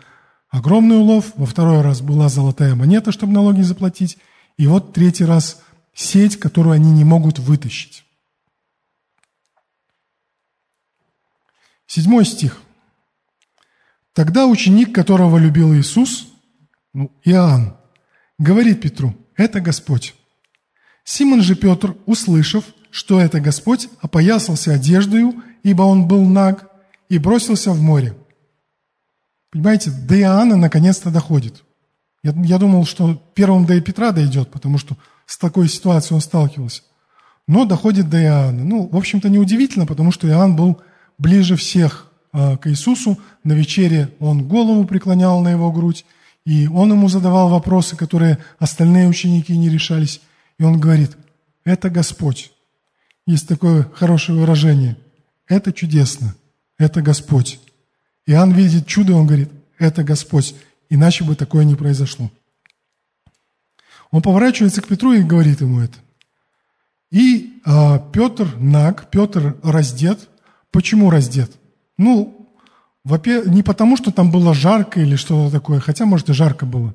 огромный 0.50 0.98
улов, 0.98 1.34
во 1.36 1.46
второй 1.46 1.82
раз 1.82 2.02
была 2.02 2.30
золотая 2.30 2.76
монета, 2.76 3.12
чтобы 3.12 3.34
налоги 3.34 3.62
заплатить, 3.62 4.18
и 4.58 4.68
вот 4.68 4.94
третий 4.94 5.26
раз 5.26 5.62
сеть, 5.94 6.40
которую 6.40 6.74
они 6.74 6.92
не 6.92 7.04
могут 7.04 7.40
вытащить. 7.40 8.06
Седьмой 11.88 12.26
стих. 12.26 12.62
Тогда 14.18 14.48
ученик, 14.48 14.96
которого 14.96 15.38
любил 15.38 15.76
Иисус, 15.76 16.30
ну, 16.92 17.12
Иоанн, 17.24 17.78
говорит 18.40 18.82
Петру, 18.82 19.16
это 19.36 19.62
Господь. 19.62 20.16
Симон 21.04 21.44
же 21.44 21.54
Петр, 21.54 21.96
услышав, 22.08 22.64
что 22.90 23.22
это 23.22 23.40
Господь, 23.40 23.90
опоясался 24.02 24.74
одеждою, 24.74 25.44
ибо 25.62 25.84
он 25.84 26.08
был 26.08 26.26
наг, 26.26 26.68
и 27.10 27.20
бросился 27.20 27.70
в 27.74 27.80
море. 27.80 28.18
Понимаете, 29.52 29.92
до 29.92 30.20
Иоанна 30.20 30.56
наконец-то 30.56 31.12
доходит. 31.12 31.64
Я, 32.24 32.34
я 32.44 32.58
думал, 32.58 32.88
что 32.88 33.22
первым 33.36 33.68
до 33.68 33.80
Петра 33.82 34.12
дойдет, 34.12 34.50
потому 34.50 34.80
что 34.80 34.98
с 35.28 35.38
такой 35.38 35.70
ситуацией 35.70 36.16
он 36.16 36.22
сталкивался. 36.22 36.82
Но 37.48 37.66
доходит 37.66 38.10
до 38.10 38.20
Иоанна. 38.20 38.64
Ну, 38.64 38.90
в 38.92 38.98
общем-то, 38.98 39.30
неудивительно, 39.30 39.86
потому 39.86 40.12
что 40.12 40.28
Иоанн 40.28 40.56
был 40.56 40.82
ближе 41.20 41.56
всех 41.56 42.07
к 42.38 42.68
Иисусу. 42.68 43.18
На 43.44 43.54
вечере 43.54 44.14
он 44.20 44.48
голову 44.48 44.86
преклонял 44.86 45.42
на 45.42 45.52
его 45.52 45.72
грудь, 45.72 46.06
и 46.46 46.68
он 46.68 46.92
ему 46.92 47.10
задавал 47.10 47.50
вопросы, 47.50 47.96
которые 47.96 48.38
остальные 48.60 49.08
ученики 49.08 49.58
не 49.58 49.70
решались. 49.70 50.22
И 50.60 50.64
он 50.64 50.80
говорит, 50.80 51.18
это 51.64 51.90
Господь. 51.90 52.52
Есть 53.26 53.48
такое 53.48 53.84
хорошее 53.94 54.40
выражение. 54.40 54.98
Это 55.48 55.74
чудесно. 55.74 56.36
Это 56.78 57.02
Господь. 57.02 57.60
Иоанн 58.26 58.52
видит 58.54 58.88
чудо, 58.88 59.14
он 59.14 59.26
говорит, 59.26 59.50
это 59.80 60.04
Господь, 60.04 60.56
иначе 60.90 61.24
бы 61.24 61.36
такое 61.36 61.64
не 61.64 61.76
произошло. 61.76 62.30
Он 64.12 64.22
поворачивается 64.22 64.82
к 64.82 64.88
Петру 64.88 65.14
и 65.14 65.24
говорит 65.24 65.62
ему 65.62 65.82
это. 65.82 65.98
И 67.10 67.62
а, 67.66 68.00
Петр 68.00 68.56
наг, 68.58 69.10
Петр 69.10 69.58
раздет. 69.64 70.30
Почему 70.72 71.10
раздет? 71.10 71.52
Ну, 71.98 72.50
не 73.06 73.64
потому, 73.64 73.98
что 73.98 74.12
там 74.12 74.32
было 74.32 74.54
жарко 74.54 75.00
или 75.00 75.16
что-то 75.16 75.52
такое, 75.52 75.80
хотя, 75.80 76.06
может, 76.06 76.30
и 76.30 76.34
жарко 76.34 76.66
было, 76.66 76.94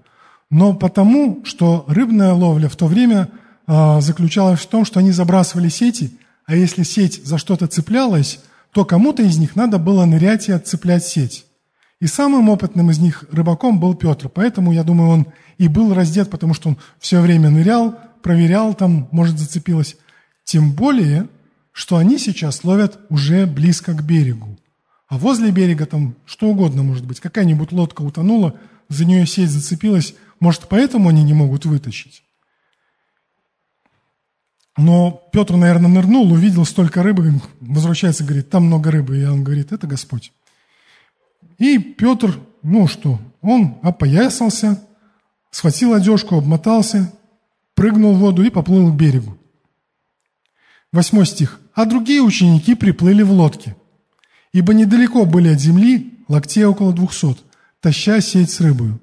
но 0.51 0.75
потому, 0.75 1.41
что 1.45 1.85
рыбная 1.89 2.35
ловля 2.35 2.69
в 2.69 2.77
то 2.77 2.87
время 2.87 3.29
а, 3.67 4.01
заключалась 4.01 4.61
в 4.61 4.67
том, 4.67 4.85
что 4.85 5.01
они 5.01 5.11
забрасывали 5.11 5.69
сети, 5.69 6.19
а 6.45 6.55
если 6.55 6.83
сеть 6.83 7.25
за 7.25 7.39
что-то 7.39 7.67
цеплялась, 7.67 8.41
то 8.73 8.85
кому-то 8.85 9.23
из 9.23 9.39
них 9.39 9.57
надо 9.57 9.79
было 9.79 10.05
нырять 10.05 10.49
и 10.49 10.53
отцеплять 10.53 11.07
сеть. 11.07 11.47
И 12.01 12.07
самым 12.07 12.49
опытным 12.49 12.91
из 12.91 12.99
них 12.99 13.25
рыбаком 13.31 13.79
был 13.79 13.95
Петр, 13.95 14.29
поэтому, 14.29 14.73
я 14.73 14.83
думаю, 14.83 15.11
он 15.11 15.27
и 15.59 15.69
был 15.69 15.95
раздет, 15.95 16.31
потому 16.31 16.53
что 16.53 16.71
он 16.71 16.79
все 16.99 17.21
время 17.21 17.49
нырял, 17.49 17.99
проверял, 18.23 18.75
там, 18.75 19.09
может, 19.13 19.39
зацепилось. 19.39 19.97
Тем 20.45 20.73
более, 20.73 21.29
что 21.71 21.97
они 21.97 22.19
сейчас 22.19 22.65
ловят 22.65 22.99
уже 23.09 23.47
близко 23.47 23.95
к 23.95 24.05
берегу. 24.05 24.52
А 25.13 25.19
возле 25.19 25.51
берега 25.51 25.85
там 25.85 26.15
что 26.25 26.49
угодно 26.49 26.83
может 26.83 27.05
быть. 27.05 27.21
Какая-нибудь 27.21 27.71
лодка 27.71 28.01
утонула, 28.01 28.59
за 28.89 29.05
нее 29.05 29.27
сеть 29.27 29.51
зацепилась. 29.51 30.15
Может, 30.41 30.69
поэтому 30.71 31.11
они 31.11 31.23
не 31.23 31.35
могут 31.35 31.67
вытащить. 31.67 32.25
Но 34.79 35.23
Петр, 35.31 35.57
наверное, 35.57 35.91
нырнул, 35.91 36.33
увидел 36.33 36.65
столько 36.65 37.03
рыбы, 37.03 37.43
возвращается, 37.61 38.25
говорит, 38.25 38.49
там 38.49 38.65
много 38.65 38.91
рыбы. 38.91 39.19
И 39.19 39.25
он 39.27 39.45
говорит, 39.45 39.71
это 39.71 39.87
Господь. 39.87 40.33
И 41.59 41.79
Петр, 41.79 42.41
ну 42.63 42.89
что, 42.89 43.21
он 43.43 43.77
опоясался, 43.83 44.83
схватил 45.51 45.93
одежку, 45.93 46.37
обмотался, 46.37 47.13
прыгнул 47.75 48.15
в 48.15 48.19
воду 48.19 48.45
и 48.45 48.49
поплыл 48.49 48.91
к 48.91 48.97
берегу. 48.97 49.37
Восьмой 50.91 51.27
стих. 51.27 51.61
А 51.75 51.85
другие 51.85 52.23
ученики 52.23 52.75
приплыли 52.75 53.21
в 53.21 53.31
лодке, 53.31 53.77
ибо 54.53 54.75
недалеко 54.75 55.25
были 55.25 55.49
от 55.49 55.61
земли, 55.61 56.19
локтей 56.29 56.65
около 56.65 56.93
двухсот, 56.93 57.45
таща 57.81 58.21
сеть 58.21 58.51
с 58.51 58.61
рыбою. 58.61 59.01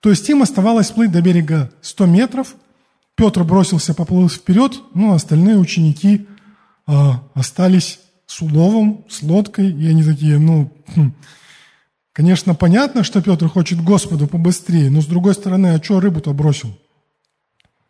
То 0.00 0.10
есть 0.10 0.28
им 0.28 0.42
оставалось 0.42 0.90
плыть 0.90 1.12
до 1.12 1.20
берега 1.22 1.70
сто 1.80 2.06
метров– 2.06 2.56
Петр 3.16 3.44
бросился, 3.44 3.94
поплыл 3.94 4.28
вперед, 4.28 4.78
ну, 4.94 5.12
а 5.12 5.14
остальные 5.14 5.56
ученики 5.56 6.28
а, 6.86 7.22
остались 7.32 7.98
с 8.26 8.42
уловом, 8.42 9.06
с 9.08 9.22
лодкой, 9.22 9.72
и 9.72 9.88
они 9.88 10.04
такие, 10.04 10.38
ну, 10.38 10.70
хм, 10.94 11.14
конечно, 12.12 12.54
понятно, 12.54 13.04
что 13.04 13.22
Петр 13.22 13.48
хочет 13.48 13.82
Господу 13.82 14.26
побыстрее, 14.26 14.90
но 14.90 15.00
с 15.00 15.06
другой 15.06 15.32
стороны, 15.32 15.68
а 15.68 15.82
что 15.82 15.98
рыбу-то 15.98 16.34
бросил? 16.34 16.78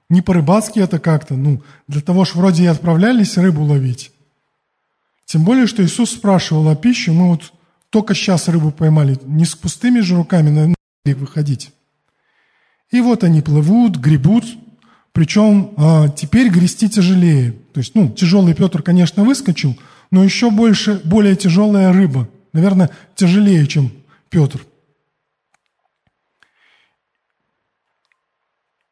Не 0.08 0.22
по-рыбацки 0.22 0.78
это 0.78 1.00
как-то, 1.00 1.34
ну, 1.34 1.60
для 1.88 2.00
того 2.00 2.24
ж 2.24 2.36
вроде 2.36 2.62
и 2.62 2.66
отправлялись 2.66 3.36
рыбу 3.36 3.64
ловить. 3.64 4.12
Тем 5.26 5.44
более, 5.44 5.66
что 5.66 5.84
Иисус 5.84 6.12
спрашивал 6.12 6.68
о 6.68 6.76
пище, 6.76 7.10
мы 7.10 7.30
вот 7.30 7.52
только 7.90 8.14
сейчас 8.14 8.48
рыбу 8.48 8.70
поймали, 8.70 9.18
не 9.24 9.44
с 9.44 9.54
пустыми 9.54 10.00
же 10.00 10.16
руками 10.16 10.50
на 10.50 10.74
берег 11.04 11.18
выходить. 11.18 11.72
И 12.90 13.00
вот 13.00 13.24
они 13.24 13.42
плывут, 13.42 13.96
гребут, 13.96 14.44
причем 15.12 15.74
а, 15.76 16.08
теперь 16.08 16.48
грести 16.48 16.88
тяжелее. 16.88 17.52
То 17.72 17.80
есть, 17.80 17.94
ну, 17.96 18.08
тяжелый 18.08 18.54
Петр, 18.54 18.82
конечно, 18.82 19.24
выскочил, 19.24 19.76
но 20.12 20.22
еще 20.22 20.50
больше, 20.50 21.00
более 21.04 21.34
тяжелая 21.34 21.92
рыба. 21.92 22.28
Наверное, 22.52 22.90
тяжелее, 23.16 23.66
чем 23.66 23.90
Петр. 24.30 24.64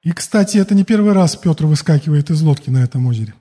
И, 0.03 0.11
кстати, 0.11 0.59
это 0.59 0.75
не 0.75 0.83
первый 0.83 1.13
раз 1.13 1.37
Петр 1.37 1.67
выскакивает 1.67 2.31
из 2.31 2.43
лодки 2.43 2.71
на 2.71 2.83
этом 2.83 3.07
озере. 3.07 3.35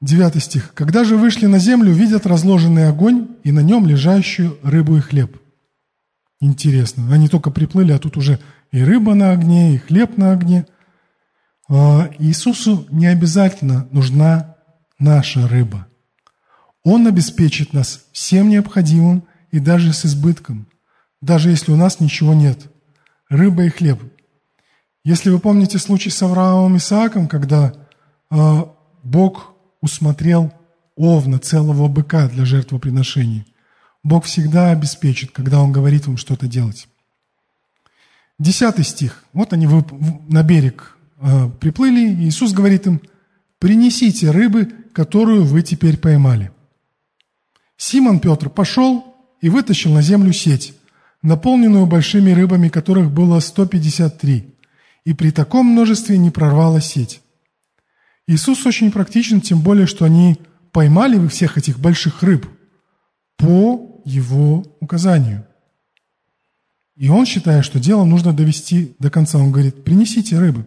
Девятый 0.00 0.40
стих. 0.40 0.72
«Когда 0.74 1.04
же 1.04 1.16
вышли 1.16 1.46
на 1.46 1.58
землю, 1.58 1.92
видят 1.92 2.26
разложенный 2.26 2.88
огонь 2.88 3.28
и 3.44 3.52
на 3.52 3.60
нем 3.60 3.86
лежащую 3.86 4.58
рыбу 4.62 4.96
и 4.96 5.00
хлеб». 5.00 5.36
Интересно. 6.40 7.12
Они 7.12 7.28
только 7.28 7.50
приплыли, 7.50 7.92
а 7.92 7.98
тут 7.98 8.16
уже 8.16 8.38
и 8.70 8.82
рыба 8.82 9.14
на 9.14 9.32
огне, 9.32 9.74
и 9.74 9.78
хлеб 9.78 10.16
на 10.16 10.32
огне– 10.32 10.66
а, 11.68 12.10
Иисусу 12.18 12.86
не 12.90 13.06
обязательно 13.06 13.88
нужна 13.90 14.56
наша 14.98 15.46
рыба. 15.46 15.86
Он 16.82 17.06
обеспечит 17.06 17.74
нас 17.74 18.06
всем 18.12 18.48
необходимым 18.48 19.24
и 19.50 19.58
даже 19.58 19.92
с 19.92 20.06
избытком. 20.06 20.66
даже 21.20 21.50
если 21.50 21.72
у 21.72 21.76
нас 21.76 21.98
ничего 22.00 22.32
нет. 22.32 22.70
Рыба 23.28 23.64
и 23.64 23.68
хлеб. 23.68 24.00
Если 25.04 25.30
вы 25.30 25.40
помните 25.40 25.78
случай 25.78 26.10
с 26.10 26.22
Авраамом 26.22 26.76
и 26.76 26.78
Исааком, 26.78 27.26
когда 27.26 27.74
э, 28.30 28.64
Бог 29.02 29.54
усмотрел 29.80 30.52
овна, 30.96 31.38
целого 31.38 31.88
быка 31.88 32.28
для 32.28 32.44
жертвоприношений, 32.44 33.46
Бог 34.02 34.24
всегда 34.24 34.70
обеспечит, 34.70 35.32
когда 35.32 35.60
Он 35.60 35.72
говорит 35.72 36.06
вам 36.06 36.16
что-то 36.16 36.46
делать. 36.46 36.88
Десятый 38.38 38.84
стих. 38.84 39.24
Вот 39.32 39.52
они 39.52 39.68
на 40.28 40.42
берег 40.42 40.96
э, 41.20 41.50
приплыли, 41.60 42.12
и 42.12 42.28
Иисус 42.28 42.52
говорит 42.52 42.86
им, 42.86 43.00
принесите 43.58 44.30
рыбы, 44.30 44.66
которую 44.92 45.44
вы 45.44 45.62
теперь 45.62 45.98
поймали. 45.98 46.52
Симон 47.76 48.20
Петр 48.20 48.48
пошел 48.48 49.16
и 49.40 49.48
вытащил 49.48 49.92
на 49.92 50.02
землю 50.02 50.32
сеть, 50.32 50.74
наполненную 51.22 51.86
большими 51.86 52.30
рыбами, 52.30 52.68
которых 52.68 53.10
было 53.10 53.40
153, 53.40 54.54
и 55.04 55.14
при 55.14 55.30
таком 55.30 55.66
множестве 55.66 56.18
не 56.18 56.30
прорвала 56.30 56.80
сеть. 56.80 57.20
Иисус 58.28 58.66
очень 58.66 58.92
практичен, 58.92 59.40
тем 59.40 59.62
более, 59.62 59.86
что 59.86 60.04
они 60.04 60.36
поймали 60.70 61.26
всех 61.28 61.56
этих 61.56 61.78
больших 61.78 62.22
рыб 62.22 62.46
по 63.38 64.02
его 64.04 64.66
указанию. 64.80 65.46
И 66.94 67.08
он 67.08 67.24
считает, 67.24 67.64
что 67.64 67.80
дело 67.80 68.04
нужно 68.04 68.34
довести 68.34 68.94
до 68.98 69.10
конца. 69.10 69.38
Он 69.38 69.50
говорит, 69.50 69.82
принесите 69.82 70.38
рыбы. 70.38 70.66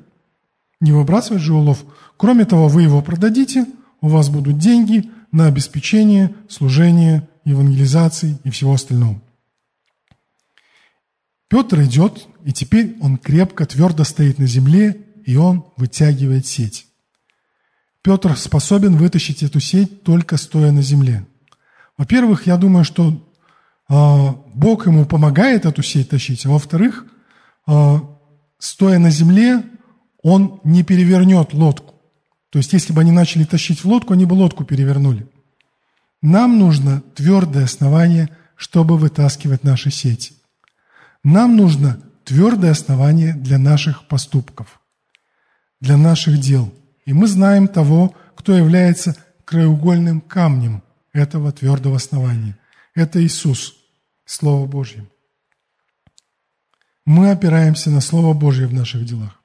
Не 0.79 0.91
выбрасывать 0.91 1.43
же 1.43 1.53
улов. 1.53 1.85
Кроме 2.17 2.45
того, 2.45 2.67
вы 2.67 2.81
его 2.81 2.99
продадите, 3.03 3.67
у 4.01 4.07
вас 4.07 4.29
будут 4.29 4.57
деньги 4.57 5.11
на 5.31 5.45
обеспечение, 5.45 6.33
служение, 6.49 7.29
евангелизации 7.45 8.39
и 8.43 8.49
всего 8.49 8.73
остального. 8.73 9.21
Петр 11.47 11.83
идет, 11.83 12.27
и 12.43 12.53
теперь 12.53 12.97
он 13.01 13.17
крепко, 13.17 13.67
твердо 13.67 14.03
стоит 14.03 14.39
на 14.39 14.47
земле, 14.47 15.05
и 15.27 15.35
он 15.35 15.65
вытягивает 15.77 16.47
сеть. 16.47 16.87
Петр 18.03 18.35
способен 18.35 18.95
вытащить 18.95 19.43
эту 19.43 19.59
сеть 19.59 20.03
только 20.03 20.37
стоя 20.37 20.71
на 20.71 20.81
земле. 20.81 21.25
Во-первых, 21.97 22.47
я 22.47 22.57
думаю, 22.57 22.83
что 22.83 23.11
э, 23.89 24.27
Бог 24.55 24.87
ему 24.87 25.05
помогает 25.05 25.65
эту 25.65 25.83
сеть 25.83 26.09
тащить, 26.09 26.45
а 26.45 26.49
во-вторых, 26.49 27.05
э, 27.67 27.99
стоя 28.57 28.97
на 28.97 29.11
земле, 29.11 29.63
он 30.23 30.59
не 30.63 30.83
перевернет 30.83 31.53
лодку. 31.53 31.95
То 32.49 32.57
есть, 32.57 32.73
если 32.73 32.91
бы 32.91 33.01
они 33.01 33.11
начали 33.11 33.43
тащить 33.43 33.83
в 33.83 33.87
лодку, 33.87 34.13
они 34.13 34.25
бы 34.25 34.33
лодку 34.33 34.65
перевернули. 34.65 35.27
Нам 36.21 36.59
нужно 36.59 37.01
твердое 37.15 37.65
основание, 37.65 38.29
чтобы 38.55 38.97
вытаскивать 38.97 39.63
наши 39.63 39.89
сети. 39.91 40.33
Нам 41.23 41.55
нужно 41.55 41.99
твердое 42.23 42.71
основание 42.71 43.33
для 43.33 43.57
наших 43.57 44.07
поступков, 44.07 44.81
для 45.79 45.97
наших 45.97 46.39
дел. 46.39 46.73
И 47.11 47.13
мы 47.13 47.27
знаем 47.27 47.67
того, 47.67 48.15
кто 48.35 48.55
является 48.55 49.17
краеугольным 49.43 50.21
камнем 50.21 50.81
этого 51.11 51.51
твердого 51.51 51.97
основания. 51.97 52.57
Это 52.95 53.21
Иисус, 53.21 53.75
Слово 54.23 54.65
Божье. 54.65 55.05
Мы 57.03 57.31
опираемся 57.31 57.89
на 57.89 57.99
Слово 57.99 58.33
Божье 58.33 58.65
в 58.65 58.73
наших 58.73 59.03
делах. 59.03 59.41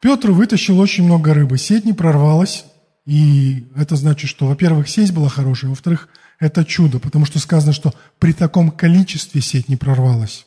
Петр 0.00 0.30
вытащил 0.30 0.80
очень 0.80 1.04
много 1.04 1.34
рыбы. 1.34 1.58
Сеть 1.58 1.84
не 1.84 1.92
прорвалась, 1.92 2.64
и 3.04 3.70
это 3.76 3.96
значит, 3.96 4.30
что, 4.30 4.46
во-первых, 4.46 4.88
сеть 4.88 5.12
была 5.12 5.28
хорошая, 5.28 5.68
во-вторых, 5.68 6.08
это 6.38 6.64
чудо, 6.64 7.00
потому 7.00 7.26
что 7.26 7.38
сказано, 7.38 7.74
что 7.74 7.92
при 8.18 8.32
таком 8.32 8.70
количестве 8.70 9.42
сеть 9.42 9.68
не 9.68 9.76
прорвалась. 9.76 10.46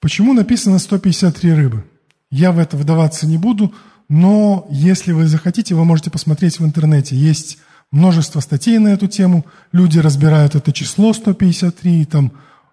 Почему 0.00 0.32
написано 0.32 0.80
153 0.80 1.52
рыбы? 1.52 1.84
Я 2.28 2.50
в 2.50 2.58
это 2.58 2.76
вдаваться 2.76 3.28
не 3.28 3.38
буду, 3.38 3.72
но 4.08 4.66
если 4.70 5.12
вы 5.12 5.26
захотите, 5.26 5.74
вы 5.74 5.84
можете 5.84 6.10
посмотреть 6.10 6.58
в 6.58 6.64
интернете. 6.64 7.16
Есть 7.16 7.58
множество 7.90 8.40
статей 8.40 8.78
на 8.78 8.88
эту 8.88 9.06
тему, 9.06 9.46
люди 9.72 9.98
разбирают 9.98 10.54
это 10.54 10.72
число 10.72 11.12
153, 11.12 12.04
там 12.06 12.32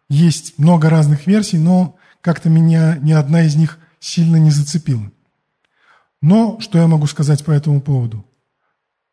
есть 0.09 0.57
много 0.57 0.89
разных 0.89 1.27
версий, 1.27 1.57
но 1.57 1.97
как-то 2.21 2.49
меня 2.49 2.97
ни 3.01 3.11
одна 3.11 3.43
из 3.43 3.55
них 3.55 3.77
сильно 3.99 4.37
не 4.37 4.51
зацепила. 4.51 5.11
Но 6.21 6.59
что 6.59 6.77
я 6.77 6.87
могу 6.87 7.07
сказать 7.07 7.45
по 7.45 7.51
этому 7.51 7.81
поводу? 7.81 8.25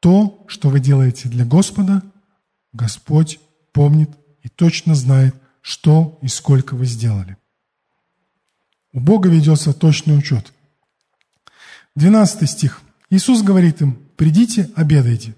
То, 0.00 0.44
что 0.48 0.68
вы 0.68 0.81
делаете 0.81 1.29
для 1.29 1.44
Господа, 1.44 2.02
Господь 2.72 3.40
помнит 3.72 4.11
и 4.42 4.48
точно 4.48 4.94
знает, 4.94 5.35
что 5.61 6.18
и 6.22 6.29
сколько 6.29 6.74
вы 6.74 6.87
сделали. 6.87 7.37
У 8.92 9.00
Бога 9.00 9.29
ведется 9.29 9.72
точный 9.72 10.16
учет. 10.16 10.52
12 11.96 12.48
стих. 12.48 12.80
Иисус 13.11 13.42
говорит 13.42 13.80
им, 13.80 13.98
придите, 14.16 14.70
обедайте. 14.74 15.35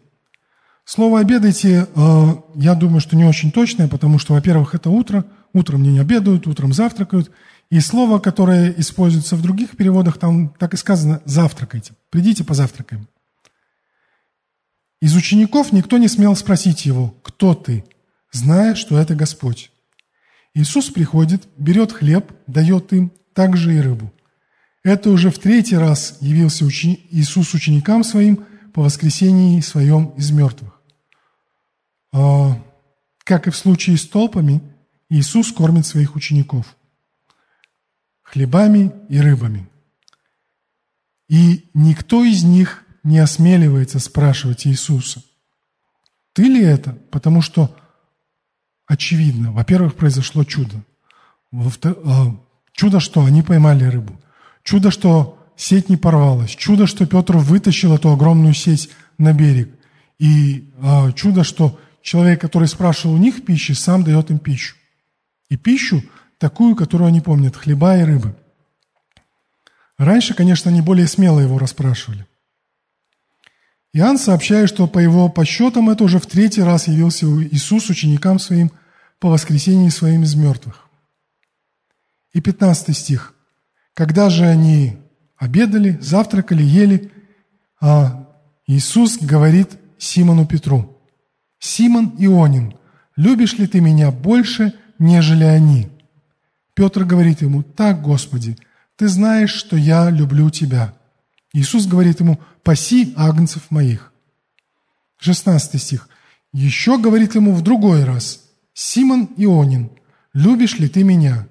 Слово 0.85 1.21
«обедайте», 1.21 1.87
э, 1.95 2.35
я 2.55 2.75
думаю, 2.75 3.01
что 3.01 3.15
не 3.15 3.25
очень 3.25 3.53
точное, 3.53 3.89
потому 3.89 4.19
что, 4.19 4.33
во-первых, 4.33 4.75
это 4.75 4.89
утро, 4.89 5.27
утром 5.53 5.83
не 5.83 5.99
обедают, 5.99 6.47
утром 6.47 6.73
завтракают– 6.73 7.31
и 7.71 7.81
слово, 7.81 8.19
которое 8.19 8.73
используется 8.79 9.37
в 9.37 9.43
других 9.43 9.77
переводах, 9.77 10.19
там 10.19 10.49
так 10.59 10.75
и 10.75 10.79
сказано 10.79 11.21
«завтракайте». 11.25 11.93
Придите, 12.11 12.43
позавтракаем. 12.43 13.09
Из 15.01 15.15
учеников 15.15 15.73
никто 15.73 15.99
не 15.99 16.09
смел 16.09 16.35
спросить 16.35 16.87
его, 16.87 17.15
кто 17.23 17.55
ты, 17.55 17.85
зная, 18.33 18.75
что 18.75 18.99
это 18.99 19.15
Господь. 19.15 19.71
Иисус 20.55 20.89
приходит, 20.89 21.47
берет 21.57 21.93
хлеб, 21.93 22.33
дает 22.47 22.93
им, 22.93 23.13
также 23.35 23.77
и 23.77 23.81
рыбу. 23.81 24.13
Это 24.89 25.11
уже 25.11 25.31
в 25.31 25.39
третий 25.39 25.77
раз 25.77 26.17
явился 26.23 26.65
учени... 26.65 27.07
Иисус 27.11 27.53
ученикам 27.53 28.03
своим 28.03 28.47
по 28.73 28.81
воскресении 28.81 29.61
своем 29.61 30.15
из 30.17 30.31
мертвых. 30.31 30.81
А, 32.11 32.59
как 33.19 33.47
и 33.47 33.51
в 33.51 33.57
случае 33.57 33.99
с 33.99 34.09
толпами, 34.09 34.63
Иисус 35.11 35.53
кормит 35.53 35.85
своих 35.85 36.17
учеников 36.17 36.75
хлебами 38.23 38.91
и 39.11 39.21
рыбами. 39.21 39.69
И 41.29 41.69
никто 41.75 42.25
из 42.25 42.43
них 42.45 42.83
не 43.03 43.19
осмеливается 43.19 43.99
спрашивать 43.99 44.67
Иисуса, 44.67 45.23
ты 46.33 46.45
ли 46.45 46.63
это? 46.63 46.93
Потому 47.11 47.43
что 47.43 47.77
очевидно, 48.87 49.53
во-первых, 49.53 49.97
произошло 49.97 50.45
чудо. 50.45 50.83
А, 51.53 52.35
чудо, 52.73 53.01
что 53.01 53.23
они 53.27 53.43
поймали 53.43 53.85
рыбу. 53.85 54.19
Чудо, 54.69 54.91
что 54.91 55.39
сеть 55.57 55.89
не 55.89 55.97
порвалась. 55.97 56.51
Чудо, 56.51 56.87
что 56.87 57.07
Петр 57.07 57.39
вытащил 57.39 57.95
эту 57.95 58.13
огромную 58.13 58.53
сеть 58.53 58.91
на 59.17 59.33
берег. 59.33 59.71
И 60.19 60.71
а, 60.83 61.11
чудо, 61.13 61.43
что 61.43 61.81
человек, 62.03 62.43
который 62.43 62.69
спрашивал 62.69 63.15
у 63.15 63.19
них 63.19 63.47
пищи, 63.47 63.73
сам 63.73 64.05
дает 64.05 64.31
им 64.31 64.39
пищу. 64.39 64.77
И 65.49 65.57
пищу 65.57 66.03
такую, 66.37 66.77
которую 66.77 67.09
они 67.09 67.23
помнят, 67.23 67.57
хлеба 67.57 67.97
и 67.97 68.03
рыбы. 68.03 68.37
Раньше, 69.97 70.35
конечно, 70.35 70.71
они 70.71 70.83
более 70.83 71.07
смело 71.07 71.41
его 71.41 71.59
расспрашивали. 71.59 72.27
Иоанн 73.95 74.19
сообщает, 74.19 74.69
что 74.69 74.87
по 74.87 74.99
его 74.99 75.31
подсчетам 75.31 75.89
это 75.89 76.05
уже 76.05 76.19
в 76.19 76.27
третий 76.27 76.61
раз 76.61 76.89
явился 76.89 77.25
Иисус 77.25 77.89
ученикам 77.89 78.39
своим 78.39 78.71
по 79.19 79.31
воскресении 79.31 79.89
своим 79.89 80.25
из 80.25 80.35
мертвых. 80.35 80.91
И 82.35 82.43
15 82.43 82.95
стих. 82.95 83.33
Когда 83.99 84.31
же 84.31 84.47
они 84.47 84.97
обедали, 85.37 85.99
завтракали, 86.01 86.63
ели, 86.63 87.11
а 87.81 88.29
Иисус 88.65 89.19
говорит 89.19 89.71
Симону 89.99 90.47
Петру, 90.47 91.03
«Симон 91.59 92.15
Ионин, 92.17 92.75
любишь 93.17 93.55
ли 93.55 93.67
ты 93.67 93.81
меня 93.81 94.13
больше, 94.13 94.73
нежели 95.01 95.43
они?» 95.43 95.89
Петр 96.75 97.03
говорит 97.03 97.43
ему, 97.43 97.65
«Так, 97.65 98.01
Господи, 98.01 98.57
ты 98.95 99.09
знаешь, 99.09 99.53
что 99.53 99.77
я 99.77 100.11
люблю 100.11 100.49
тебя». 100.51 100.95
Иисус 101.53 101.87
говорит 101.87 102.21
ему, 102.21 102.39
«Паси 102.63 103.15
агнцев 103.17 103.69
моих». 103.69 104.13
16 105.19 105.83
стих. 105.83 106.09
Еще 106.53 106.99
говорит 106.99 107.35
ему 107.35 107.53
в 107.53 107.63
другой 107.63 108.05
раз, 108.05 108.45
«Симон 108.75 109.31
Ионин, 109.37 109.91
любишь 110.35 110.79
ли 110.79 110.89
ты 110.89 111.03
меня?» 111.03 111.49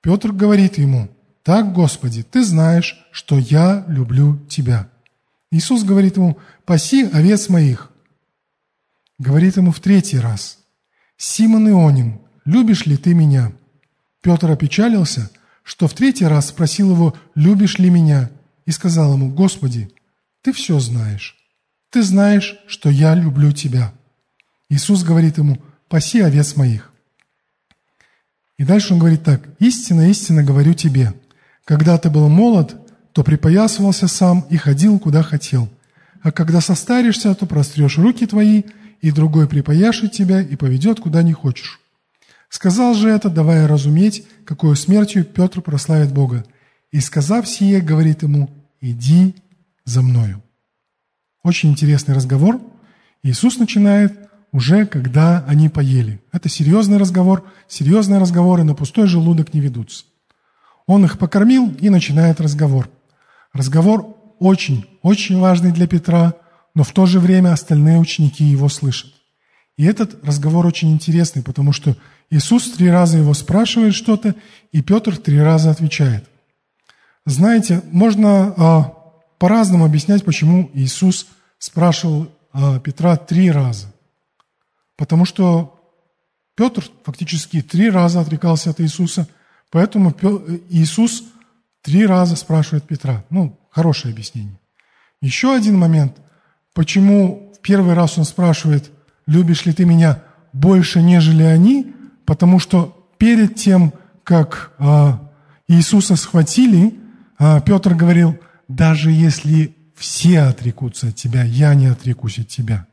Петр 0.00 0.32
говорит 0.32 0.78
ему, 0.78 1.10
«Так, 1.42 1.72
Господи, 1.72 2.22
ты 2.22 2.44
знаешь, 2.44 3.04
что 3.10 3.38
я 3.38 3.84
люблю 3.88 4.38
тебя». 4.48 4.88
Иисус 5.50 5.82
говорит 5.82 6.16
ему, 6.16 6.38
«Паси 6.64 7.04
овец 7.04 7.48
моих». 7.48 7.90
Говорит 9.18 9.56
ему 9.56 9.72
в 9.72 9.80
третий 9.80 10.18
раз, 10.18 10.58
«Симон 11.16 11.68
Ионин, 11.68 12.20
любишь 12.44 12.86
ли 12.86 12.96
ты 12.96 13.14
меня?» 13.14 13.52
Петр 14.20 14.50
опечалился, 14.50 15.30
что 15.62 15.88
в 15.88 15.94
третий 15.94 16.26
раз 16.26 16.48
спросил 16.48 16.92
его, 16.92 17.16
«Любишь 17.34 17.78
ли 17.78 17.90
меня?» 17.90 18.30
и 18.64 18.70
сказал 18.70 19.14
ему, 19.14 19.30
«Господи, 19.30 19.90
ты 20.42 20.52
все 20.52 20.78
знаешь. 20.78 21.36
Ты 21.90 22.02
знаешь, 22.02 22.56
что 22.66 22.88
я 22.88 23.14
люблю 23.14 23.52
тебя». 23.52 23.92
Иисус 24.68 25.02
говорит 25.02 25.38
ему, 25.38 25.58
«Паси 25.88 26.20
овец 26.20 26.56
моих». 26.56 26.92
И 28.58 28.64
дальше 28.64 28.94
он 28.94 29.00
говорит 29.00 29.24
так. 29.24 29.42
«Истинно, 29.58 30.08
истинно 30.08 30.42
говорю 30.44 30.74
тебе, 30.74 31.14
когда 31.64 31.98
ты 31.98 32.10
был 32.10 32.28
молод, 32.28 32.76
то 33.12 33.22
припоясывался 33.22 34.08
сам 34.08 34.46
и 34.50 34.56
ходил, 34.56 34.98
куда 34.98 35.22
хотел. 35.22 35.68
А 36.22 36.32
когда 36.32 36.60
состаришься, 36.60 37.34
то 37.34 37.46
прострешь 37.46 37.98
руки 37.98 38.26
твои, 38.26 38.62
и 39.02 39.10
другой 39.10 39.48
припояшет 39.48 40.12
тебя 40.12 40.40
и 40.40 40.56
поведет, 40.56 41.00
куда 41.00 41.22
не 41.22 41.32
хочешь». 41.32 41.80
Сказал 42.48 42.94
же 42.94 43.08
это, 43.08 43.30
давая 43.30 43.66
разуметь, 43.66 44.26
какую 44.44 44.76
смертью 44.76 45.24
Петр 45.24 45.62
прославит 45.62 46.12
Бога. 46.12 46.44
И 46.90 47.00
сказав 47.00 47.48
сие, 47.48 47.80
говорит 47.80 48.22
ему, 48.22 48.50
иди 48.82 49.34
за 49.86 50.02
мною. 50.02 50.42
Очень 51.42 51.70
интересный 51.70 52.14
разговор. 52.14 52.60
Иисус 53.22 53.56
начинает 53.56 54.28
уже, 54.52 54.84
когда 54.84 55.42
они 55.48 55.70
поели. 55.70 56.20
Это 56.30 56.50
серьезный 56.50 56.98
разговор, 56.98 57.50
серьезные 57.68 58.20
разговоры 58.20 58.64
на 58.64 58.74
пустой 58.74 59.06
желудок 59.06 59.54
не 59.54 59.60
ведутся. 59.60 60.04
Он 60.86 61.04
их 61.04 61.18
покормил 61.18 61.72
и 61.80 61.88
начинает 61.90 62.40
разговор. 62.40 62.90
Разговор 63.52 64.16
очень, 64.38 64.86
очень 65.02 65.38
важный 65.38 65.72
для 65.72 65.86
Петра, 65.86 66.34
но 66.74 66.84
в 66.84 66.92
то 66.92 67.06
же 67.06 67.20
время 67.20 67.52
остальные 67.52 67.98
ученики 67.98 68.44
его 68.44 68.68
слышат. 68.68 69.12
И 69.76 69.84
этот 69.84 70.24
разговор 70.24 70.66
очень 70.66 70.92
интересный, 70.92 71.42
потому 71.42 71.72
что 71.72 71.96
Иисус 72.30 72.70
три 72.72 72.90
раза 72.90 73.18
его 73.18 73.34
спрашивает 73.34 73.94
что-то, 73.94 74.34
и 74.70 74.82
Петр 74.82 75.16
три 75.16 75.40
раза 75.40 75.70
отвечает. 75.70 76.28
Знаете, 77.24 77.82
можно 77.90 78.54
а, 78.56 78.92
по-разному 79.38 79.84
объяснять, 79.84 80.24
почему 80.24 80.70
Иисус 80.74 81.26
спрашивал 81.58 82.28
а, 82.52 82.80
Петра 82.80 83.16
три 83.16 83.50
раза. 83.50 83.92
Потому 84.96 85.24
что 85.24 85.78
Петр 86.54 86.84
фактически 87.04 87.62
три 87.62 87.90
раза 87.90 88.20
отрекался 88.20 88.70
от 88.70 88.80
Иисуса, 88.80 89.26
поэтому 89.72 90.14
Иисус 90.68 91.24
три 91.82 92.06
раза 92.06 92.36
спрашивает 92.36 92.84
Петра. 92.84 93.24
Ну, 93.30 93.58
хорошее 93.70 94.12
объяснение. 94.12 94.60
Еще 95.20 95.52
один 95.52 95.76
момент, 95.76 96.18
почему 96.74 97.52
в 97.56 97.60
первый 97.60 97.94
раз 97.94 98.18
он 98.18 98.24
спрашивает, 98.24 98.90
любишь 99.26 99.66
ли 99.66 99.72
ты 99.72 99.84
меня 99.84 100.22
больше, 100.52 101.02
нежели 101.02 101.42
они, 101.42 101.94
потому 102.24 102.58
что 102.58 103.08
перед 103.18 103.56
тем, 103.56 103.92
как 104.24 104.72
а, 104.78 105.30
Иисуса 105.68 106.16
схватили, 106.16 106.94
а, 107.38 107.60
Петр 107.60 107.94
говорил, 107.94 108.38
даже 108.68 109.10
если 109.10 109.74
все 109.96 110.40
отрекутся 110.40 111.08
от 111.08 111.16
тебя, 111.16 111.44
я 111.44 111.74
не 111.74 111.86
отрекусь 111.86 112.38
от 112.38 112.48
тебя. 112.48 112.86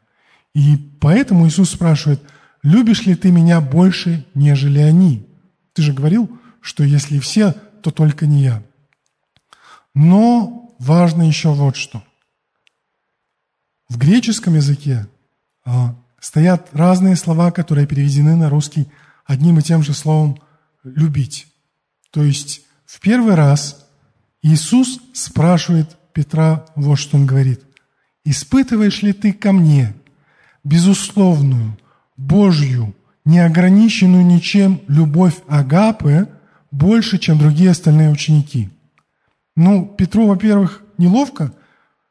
И 0.54 0.78
поэтому 1.00 1.48
Иисус 1.48 1.72
спрашивает, 1.72 2.22
любишь 2.63 3.06
ли 3.06 3.15
ты 3.15 3.32
меня 3.32 3.60
больше, 3.60 4.26
нежели 4.34 4.80
они? 4.80 5.28
Ты 5.74 5.82
же 5.82 5.94
говорил, 5.94 6.38
что 6.62 6.84
если 6.84 7.19
все, 7.19 7.52
то 7.82 7.91
только 7.91 8.26
не 8.26 8.43
я. 8.43 8.63
Но 9.93 10.76
важно 10.80 11.24
еще 11.24 11.52
вот 11.52 11.76
что. 11.76 12.04
В 13.88 13.98
греческом 13.98 14.56
языке 14.56 15.08
а, 15.65 15.95
стоят 16.19 16.69
разные 16.74 17.15
слова, 17.15 17.52
которые 17.52 17.88
переведены 17.88 18.36
на 18.36 18.50
русский 18.50 18.88
одним 19.26 19.60
и 19.60 19.63
тем 19.63 19.84
же 19.84 19.93
словом 19.93 20.39
«любить». 20.84 21.48
То 22.12 22.24
есть 22.24 22.62
в 22.86 23.00
первый 23.00 23.36
раз 23.36 23.88
Иисус 24.41 25.00
спрашивает 25.13 25.98
Петра 26.13 26.65
вот 26.76 26.98
что 26.98 27.17
он 27.17 27.26
говорит. 27.26 27.62
«Испытываешь 28.24 29.02
ли 29.02 29.13
ты 29.13 29.34
ко 29.34 29.52
мне 29.52 29.93
безусловную, 30.63 31.78
Божью, 32.17 32.93
неограниченную 33.26 34.26
ничем 34.26 34.82
любовь 34.88 35.36
Агапы 35.48 36.28
больше, 36.71 37.17
чем 37.17 37.38
другие 37.38 37.71
остальные 37.71 38.12
ученики?» 38.12 38.69
Ну, 39.55 39.86
Петру, 39.86 40.27
во-первых, 40.27 40.84
неловко 40.97 41.51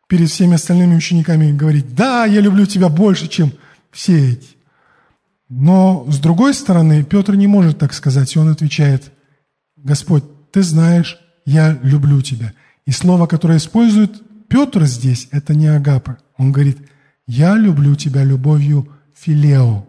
перед 0.07 0.29
всеми 0.29 0.55
остальными 0.57 0.97
учениками 0.97 1.51
говорить, 1.51 1.95
да, 1.95 2.27
я 2.27 2.41
люблю 2.41 2.67
тебя 2.67 2.91
больше, 2.91 3.27
чем 3.29 3.53
все 3.91 4.33
эти. 4.33 4.49
Но, 5.49 6.05
с 6.11 6.19
другой 6.19 6.53
стороны, 6.53 7.05
Петр 7.05 7.35
не 7.35 7.47
может 7.47 7.79
так 7.79 7.95
сказать, 7.95 8.35
и 8.35 8.39
он 8.39 8.49
отвечает, 8.49 9.13
Господь, 9.77 10.25
ты 10.51 10.63
знаешь, 10.63 11.19
я 11.47 11.79
люблю 11.83 12.21
тебя. 12.21 12.53
И 12.85 12.91
слово, 12.91 13.27
которое 13.27 13.57
использует 13.57 14.23
Петр 14.49 14.85
здесь, 14.85 15.29
это 15.31 15.55
не 15.55 15.69
агапа. 15.69 16.19
Он 16.37 16.53
говорит, 16.53 16.79
я 17.27 17.55
люблю 17.55 17.95
тебя 17.95 18.25
любовью 18.25 18.89
филео, 19.15 19.87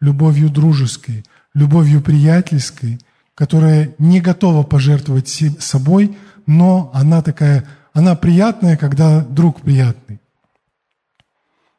любовью 0.00 0.50
дружеской, 0.50 1.24
любовью 1.54 2.02
приятельской, 2.02 2.98
которая 3.40 3.94
не 3.96 4.20
готова 4.20 4.64
пожертвовать 4.64 5.42
собой, 5.60 6.14
но 6.46 6.90
она 6.92 7.22
такая, 7.22 7.66
она 7.94 8.14
приятная, 8.14 8.76
когда 8.76 9.22
друг 9.24 9.62
приятный. 9.62 10.20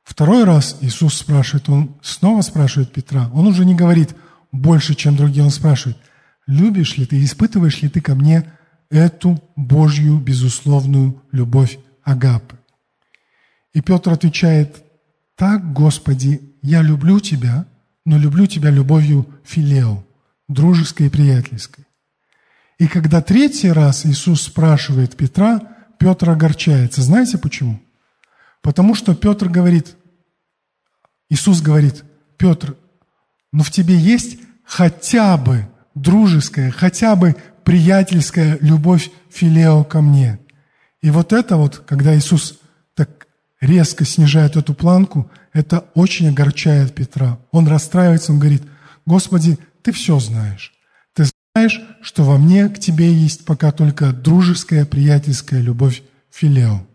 Второй 0.03 0.43
раз 0.43 0.77
Иисус 0.81 1.13
спрашивает, 1.13 1.69
он 1.69 1.97
снова 2.01 2.41
спрашивает 2.41 2.91
Петра. 2.91 3.29
Он 3.31 3.45
уже 3.45 3.63
не 3.63 3.75
говорит 3.75 4.15
больше, 4.51 4.95
чем 4.95 5.15
другие. 5.15 5.43
Он 5.43 5.51
спрашивает, 5.51 5.99
любишь 6.47 6.97
ли 6.97 7.05
ты, 7.05 7.23
испытываешь 7.23 7.83
ли 7.83 7.89
ты 7.89 8.01
ко 8.01 8.15
мне 8.15 8.51
эту 8.89 9.39
Божью 9.55 10.17
безусловную 10.17 11.21
любовь 11.31 11.77
Агапы? 12.03 12.57
И 13.75 13.81
Петр 13.81 14.09
отвечает, 14.11 14.83
так, 15.35 15.73
Господи, 15.73 16.41
я 16.63 16.81
люблю 16.81 17.19
Тебя, 17.19 17.67
но 18.03 18.17
люблю 18.17 18.47
Тебя 18.47 18.71
любовью 18.71 19.27
филео, 19.43 20.03
дружеской 20.53 21.07
и 21.07 21.09
приятельской. 21.09 21.85
И 22.77 22.87
когда 22.87 23.21
третий 23.21 23.71
раз 23.71 24.05
Иисус 24.05 24.41
спрашивает 24.43 25.15
Петра, 25.15 25.61
Петр 25.99 26.29
огорчается. 26.29 27.01
Знаете 27.01 27.37
почему? 27.37 27.79
Потому 28.61 28.95
что 28.95 29.13
Петр 29.13 29.49
говорит, 29.49 29.95
Иисус 31.29 31.61
говорит, 31.61 32.03
Петр, 32.37 32.75
но 33.51 33.63
в 33.63 33.71
тебе 33.71 33.95
есть 33.95 34.39
хотя 34.63 35.37
бы 35.37 35.67
дружеская, 35.93 36.71
хотя 36.71 37.15
бы 37.15 37.35
приятельская 37.63 38.57
любовь 38.61 39.11
филео 39.29 39.83
ко 39.83 40.01
мне. 40.01 40.39
И 41.01 41.09
вот 41.11 41.33
это 41.33 41.57
вот, 41.57 41.83
когда 41.85 42.15
Иисус 42.17 42.59
так 42.95 43.27
резко 43.59 44.05
снижает 44.05 44.55
эту 44.55 44.73
планку, 44.73 45.29
это 45.53 45.85
очень 45.93 46.29
огорчает 46.29 46.95
Петра. 46.95 47.37
Он 47.51 47.67
расстраивается, 47.67 48.31
он 48.31 48.39
говорит, 48.39 48.63
Господи, 49.05 49.57
Ты 49.83 49.91
все 49.91 50.19
знаешь. 50.19 50.73
Ты 51.13 51.25
знаешь, 51.53 51.81
что 52.01 52.23
во 52.23 52.37
мне 52.37 52.69
к 52.69 52.79
Тебе 52.79 53.13
есть 53.13 53.45
пока 53.45 53.71
только 53.71 54.11
дружеская, 54.13 54.85
приятельская 54.85 55.61
любовь 55.61 56.03
филео. 56.29 56.85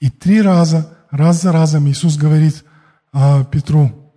И 0.00 0.10
три 0.10 0.42
раза, 0.42 0.98
раз 1.10 1.42
за 1.42 1.52
разом 1.52 1.88
Иисус 1.88 2.16
говорит 2.16 2.64
а, 3.12 3.44
Петру, 3.44 4.12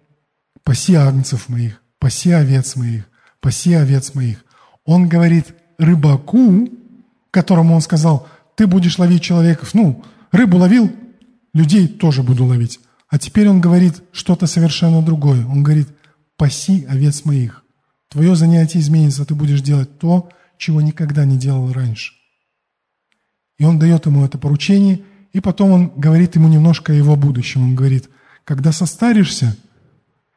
паси 0.63 0.95
агнцев 0.95 1.49
моих, 1.49 1.81
паси 1.99 2.31
овец 2.31 2.75
моих, 2.75 3.09
паси 3.39 3.73
овец 3.73 4.13
моих. 4.13 4.43
Он 4.85 5.07
говорит 5.07 5.47
рыбаку, 5.77 6.67
которому 7.31 7.75
он 7.75 7.81
сказал, 7.81 8.27
ты 8.55 8.67
будешь 8.67 8.99
ловить 8.99 9.23
человеков. 9.23 9.73
Ну, 9.73 10.03
рыбу 10.31 10.57
ловил, 10.57 10.91
людей 11.53 11.87
тоже 11.87 12.23
буду 12.23 12.45
ловить. 12.45 12.79
А 13.07 13.17
теперь 13.17 13.47
он 13.47 13.61
говорит 13.61 14.03
что-то 14.11 14.47
совершенно 14.47 15.01
другое. 15.01 15.45
Он 15.45 15.63
говорит, 15.63 15.87
паси 16.39 16.85
овец 16.89 17.25
моих. 17.25 17.63
Твое 18.07 18.35
занятие 18.35 18.79
изменится, 18.79 19.25
ты 19.25 19.35
будешь 19.35 19.61
делать 19.61 19.99
то, 19.99 20.29
чего 20.57 20.81
никогда 20.81 21.25
не 21.25 21.37
делал 21.37 21.71
раньше. 21.71 22.13
И 23.59 23.65
он 23.65 23.77
дает 23.77 24.05
ему 24.05 24.25
это 24.25 24.37
поручение, 24.37 25.01
и 25.33 25.41
потом 25.41 25.71
он 25.71 25.91
говорит 25.95 26.35
ему 26.35 26.47
немножко 26.47 26.93
о 26.93 26.95
его 26.95 27.17
будущем. 27.17 27.61
Он 27.63 27.75
говорит, 27.75 28.09
когда 28.45 28.71
состаришься, 28.71 29.57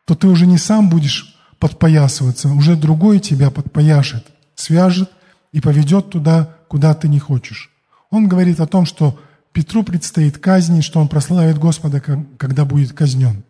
то 0.04 0.16
ты 0.16 0.26
уже 0.26 0.46
не 0.46 0.58
сам 0.58 0.90
будешь 0.90 1.36
подпоясываться, 1.60 2.48
уже 2.48 2.76
другой 2.76 3.20
тебя 3.20 3.52
подпояшет, 3.52 4.26
свяжет 4.56 5.10
и 5.52 5.60
поведет 5.60 6.10
туда, 6.10 6.56
куда 6.68 6.94
ты 6.94 7.08
не 7.08 7.20
хочешь. 7.20 7.70
Он 8.10 8.28
говорит 8.28 8.58
о 8.58 8.66
том, 8.66 8.86
что 8.86 9.20
Петру 9.52 9.84
предстоит 9.84 10.38
казнь, 10.38 10.82
что 10.82 10.98
он 10.98 11.06
прославит 11.06 11.58
Господа, 11.58 12.00
когда 12.00 12.64
будет 12.64 12.92
казнен. 12.92 13.44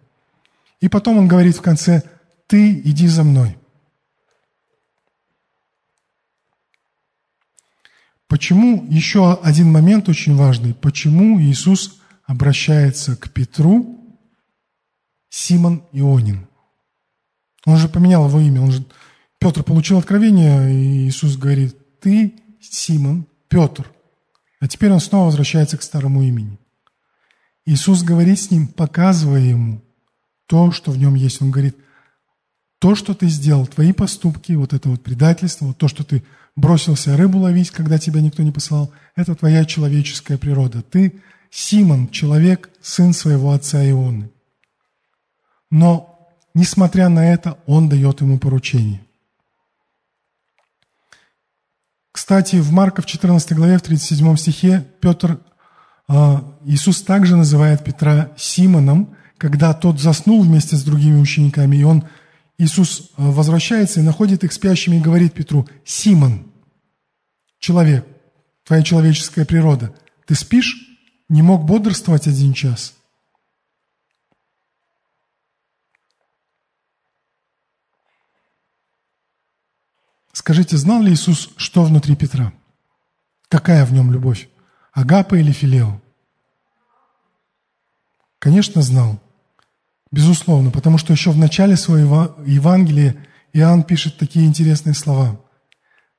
И 0.81 0.89
потом 0.89 1.17
он 1.17 1.29
говорит 1.29 1.57
в 1.57 1.63
конце, 1.63 2.03
ты 2.53 2.83
иди 2.85 3.07
за 3.09 3.25
мной. 3.25 3.57
Почему, 8.29 8.87
еще 8.91 9.33
один 9.43 9.73
момент 9.73 10.11
очень 10.11 10.37
важный, 10.37 10.75
почему 10.75 11.41
Иисус 11.41 11.99
обращается 12.27 13.17
к 13.17 13.31
Петру, 13.31 14.19
Симон 15.31 15.83
Ионин? 15.93 16.47
Он 17.65 17.79
же 17.79 17.89
поменял 17.89 18.29
его 18.29 18.39
имя, 18.39 18.61
он 18.61 18.73
же, 18.73 18.85
Петр 19.39 19.63
получил 19.63 19.97
откровение, 19.97 20.75
и 20.75 21.09
Иисус 21.09 21.39
говорит, 21.39 21.75
ты 22.01 22.35
Симон, 22.61 23.27
Петр. 23.49 23.91
А 24.61 24.69
теперь 24.69 24.93
он 24.93 25.01
снова 25.01 25.25
возвращается 25.29 25.79
к 25.79 25.83
старому 25.83 26.23
имени. 26.23 26.59
Иисус 27.65 28.03
говорит 28.03 28.39
с 28.39 28.51
ним, 28.51 28.69
показывая 28.69 29.41
ему 29.41 29.83
то, 30.45 30.71
что 30.71 30.91
в 30.91 30.99
нем 30.99 31.15
есть. 31.15 31.41
Он 31.41 31.51
говорит, 31.51 31.79
то, 32.83 32.97
что 32.97 33.15
ты 33.15 33.29
сделал, 33.29 33.65
твои 33.69 33.93
поступки, 33.93 34.55
вот 34.55 34.73
это 34.73 34.89
вот 34.89 35.05
предательство, 35.05 35.67
вот 35.67 35.79
то, 35.79 35.87
что 35.87 36.03
ты 36.03 36.25
бросился 36.57 37.17
рыбу 37.17 37.39
ловить, 37.39 37.71
когда 37.71 37.97
тебя 37.97 38.21
никто 38.21 38.43
не 38.43 38.51
посылал, 38.51 38.91
это 39.15 39.37
твоя 39.37 39.65
человеческая 39.65 40.37
природа. 40.37 40.83
Ты 40.83 41.23
Симон, 41.49 42.09
человек, 42.09 42.71
сын 42.83 43.13
своего 43.13 43.53
отца 43.53 43.89
Ионы. 43.89 44.33
Но, 45.71 46.29
несмотря 46.55 47.09
на 47.09 47.33
это, 47.33 47.57
он 47.67 47.89
дает 47.89 48.21
ему 48.21 48.41
поручение. 48.41 49.01
Кстати, 52.11 52.57
в 52.57 52.73
Марка 52.73 53.01
в 53.01 53.07
14 53.07 53.53
главе, 53.53 53.79
в 53.79 53.83
37 53.83 54.37
стихе, 54.37 54.85
Петр, 55.01 55.39
а, 56.09 56.43
Иисус 56.65 57.01
также 57.03 57.37
называет 57.37 57.85
Петра 57.85 58.33
Симоном, 58.37 59.15
когда 59.39 59.73
тот 59.73 60.01
заснул 60.01 60.43
вместе 60.43 60.75
с 60.75 60.83
другими 60.83 61.21
учениками, 61.21 61.77
и 61.77 61.85
он, 61.85 62.09
Иисус 62.59 63.11
а, 63.17 63.31
возвращается 63.31 64.01
и 64.01 64.03
находит 64.03 64.45
их 64.45 64.53
спящими 64.53 64.97
и 64.97 65.01
говорит 65.01 65.35
Петру, 65.35 65.69
«Симон, 65.85 66.53
человек, 67.59 68.07
твоя 68.65 68.83
человеческая 68.83 69.45
природа, 69.45 69.95
ты 70.27 70.35
спишь? 70.35 70.77
Не 71.29 71.43
мог 71.43 71.65
бодрствовать 71.65 72.27
один 72.27 72.53
час?» 72.53 72.95
Скажите, 80.33 80.77
знал 80.77 81.03
ли 81.03 81.13
Иисус, 81.13 81.51
что 81.57 81.85
внутри 81.85 82.17
Петра? 82.17 82.53
Какая 83.49 83.85
в 83.85 83.93
нем 83.93 84.11
любовь? 84.11 84.49
Агапа 84.93 85.37
или 85.37 85.53
Филео? 85.53 86.01
Конечно, 88.39 88.83
знал. 88.83 89.21
Безусловно, 90.13 90.71
потому 90.71 90.99
что 90.99 91.13
еще 91.13 91.31
в 91.31 91.39
начале 91.39 91.77
своего 91.77 92.37
Евангелия 92.47 93.17
Иоанн 93.53 93.83
пишет 93.83 94.19
такие 94.19 94.47
интересные 94.47 94.95
слова. 94.95 95.41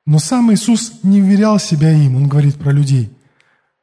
Но 0.06 0.20
сам 0.20 0.52
Иисус 0.52 1.04
не 1.04 1.22
уверял 1.22 1.60
себя 1.60 1.91
им, 1.91 2.18
он 2.18 2.28
говорит 2.28 2.58
про 2.58 2.72
людей, 2.72 3.16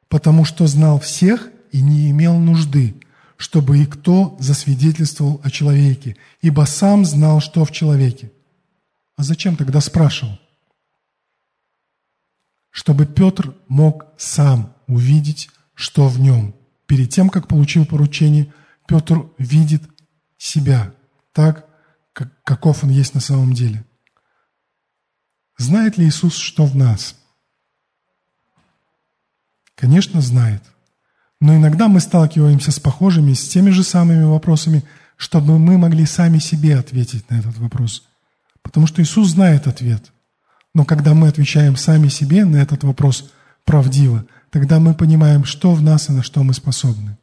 потому 0.09 0.45
что 0.45 0.67
знал 0.67 0.99
всех 0.99 1.49
и 1.71 1.81
не 1.81 2.11
имел 2.11 2.37
нужды, 2.37 2.95
чтобы 3.37 3.79
и 3.79 3.85
кто 3.87 4.37
засвидетельствовал 4.39 5.41
о 5.43 5.49
человеке, 5.49 6.17
ибо 6.41 6.65
сам 6.65 7.05
знал, 7.05 7.41
что 7.41 7.65
в 7.65 7.71
человеке– 7.71 8.31
а 9.21 9.23
зачем 9.23 9.55
тогда 9.55 9.81
спрашивал? 9.81 10.39
Чтобы 12.71 13.05
Петр 13.05 13.53
мог 13.67 14.07
сам 14.17 14.73
увидеть, 14.87 15.51
что 15.75 16.07
в 16.07 16.19
нем. 16.19 16.55
Перед 16.87 17.11
тем, 17.11 17.29
как 17.29 17.47
получил 17.47 17.85
поручение, 17.85 18.51
Петр 18.87 19.29
видит 19.37 19.83
себя 20.43 20.93
так, 21.33 21.67
как, 22.13 22.43
каков 22.43 22.83
он 22.83 22.89
есть 22.89 23.13
на 23.13 23.21
самом 23.21 23.53
деле. 23.53 23.85
Знает 25.57 25.97
ли 25.97 26.05
Иисус, 26.07 26.35
что 26.35 26.65
в 26.65 26.75
нас? 26.75 27.15
Конечно, 29.75 30.21
знает. 30.21 30.63
Но 31.39 31.55
иногда 31.55 31.87
мы 31.87 31.99
сталкиваемся 31.99 32.71
с 32.71 32.79
похожими, 32.79 33.33
с 33.33 33.47
теми 33.49 33.71
же 33.71 33.83
самыми 33.83 34.23
вопросами, 34.23 34.83
чтобы 35.17 35.59
мы 35.59 35.77
могли 35.77 36.05
сами 36.05 36.39
себе 36.39 36.77
ответить 36.77 37.29
на 37.29 37.39
этот 37.39 37.57
вопрос– 37.57 38.07
Потому 38.63 38.87
что 38.87 39.01
Иисус 39.01 39.29
знает 39.29 39.67
ответ. 39.67 40.11
Но 40.73 40.85
когда 40.85 41.13
мы 41.13 41.27
отвечаем 41.27 41.75
сами 41.75 42.07
себе 42.07 42.45
на 42.45 42.57
этот 42.57 42.83
вопрос 42.83 43.31
правдиво, 43.65 44.25
тогда 44.49 44.79
мы 44.79 44.93
понимаем, 44.93 45.43
что 45.43 45.73
в 45.73 45.81
нас 45.81 46.09
и 46.09 46.13
на 46.13 46.23
что 46.23 46.43
мы 46.43 46.53
способны. 46.53 47.17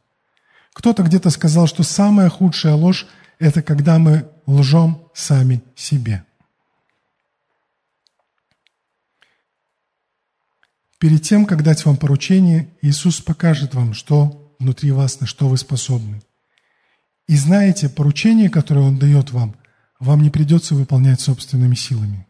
Кто-то 0.79 1.03
где-то 1.03 1.29
сказал, 1.29 1.67
что 1.67 1.83
самая 1.83 2.29
худшая 2.29 2.73
ложь– 2.73 3.05
это 3.37 3.61
когда 3.61 3.99
мы 3.99 4.29
лжем 4.45 5.09
сами 5.13 5.61
себе. 5.75 6.23
Перед 10.97 11.21
тем, 11.21 11.45
как 11.45 11.63
дать 11.63 11.83
вам 11.83 11.97
поручение, 11.97 12.69
Иисус 12.81 13.19
покажет 13.19 13.73
вам, 13.73 13.93
что 13.93 14.55
внутри 14.57 14.91
вас, 14.91 15.19
на 15.19 15.27
что 15.27 15.49
вы 15.49 15.57
способны. 15.57 16.21
И 17.27 17.35
знаете, 17.35 17.89
поручение, 17.89 18.49
которое 18.49 18.85
Он 18.85 18.97
дает 18.97 19.31
вам, 19.31 19.57
вам 19.99 20.21
не 20.21 20.29
придется 20.29 20.75
выполнять 20.75 21.19
собственными 21.19 21.75
силами. 21.75 22.25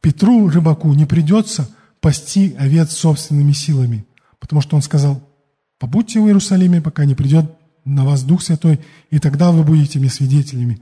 Петру, 0.00 0.48
рыбаку, 0.48 0.92
не 0.92 1.06
придется 1.06 1.70
пасти 2.00 2.56
овец 2.58 2.90
собственными 2.90 3.52
силами, 3.52 4.04
потому 4.40 4.60
что 4.60 4.74
он 4.74 4.82
сказал, 4.82 5.22
побудьте 5.78 6.20
в 6.20 6.26
Иерусалиме, 6.26 6.80
пока 6.80 7.04
не 7.04 7.14
придет 7.14 7.50
на 7.84 8.04
вас 8.04 8.24
Дух 8.24 8.42
Святой, 8.42 8.80
и 9.10 9.18
тогда 9.18 9.52
вы 9.52 9.62
будете 9.62 9.98
мне 9.98 10.08
свидетелями 10.08 10.80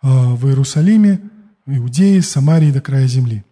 а, 0.00 0.34
в 0.34 0.46
Иерусалиме, 0.46 1.20
в 1.64 1.76
Иудее, 1.76 2.22
Самарии 2.22 2.70
до 2.70 2.80
края 2.80 3.06
земли. 3.06 3.44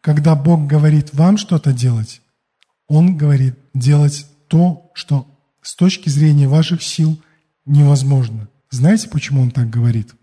Когда 0.00 0.34
Бог 0.34 0.66
говорит 0.66 1.14
вам 1.14 1.36
что-то 1.36 1.72
делать, 1.72 2.20
Он 2.88 3.16
говорит 3.16 3.58
делать 3.74 4.26
то, 4.48 4.90
что 4.94 5.26
с 5.62 5.74
точки 5.74 6.08
зрения 6.08 6.48
ваших 6.48 6.82
сил 6.82 7.20
невозможно– 7.64 8.48
знаете, 8.70 9.08
почему 9.08 9.42
он 9.42 9.50
так 9.50 9.70
говорит? 9.70 10.14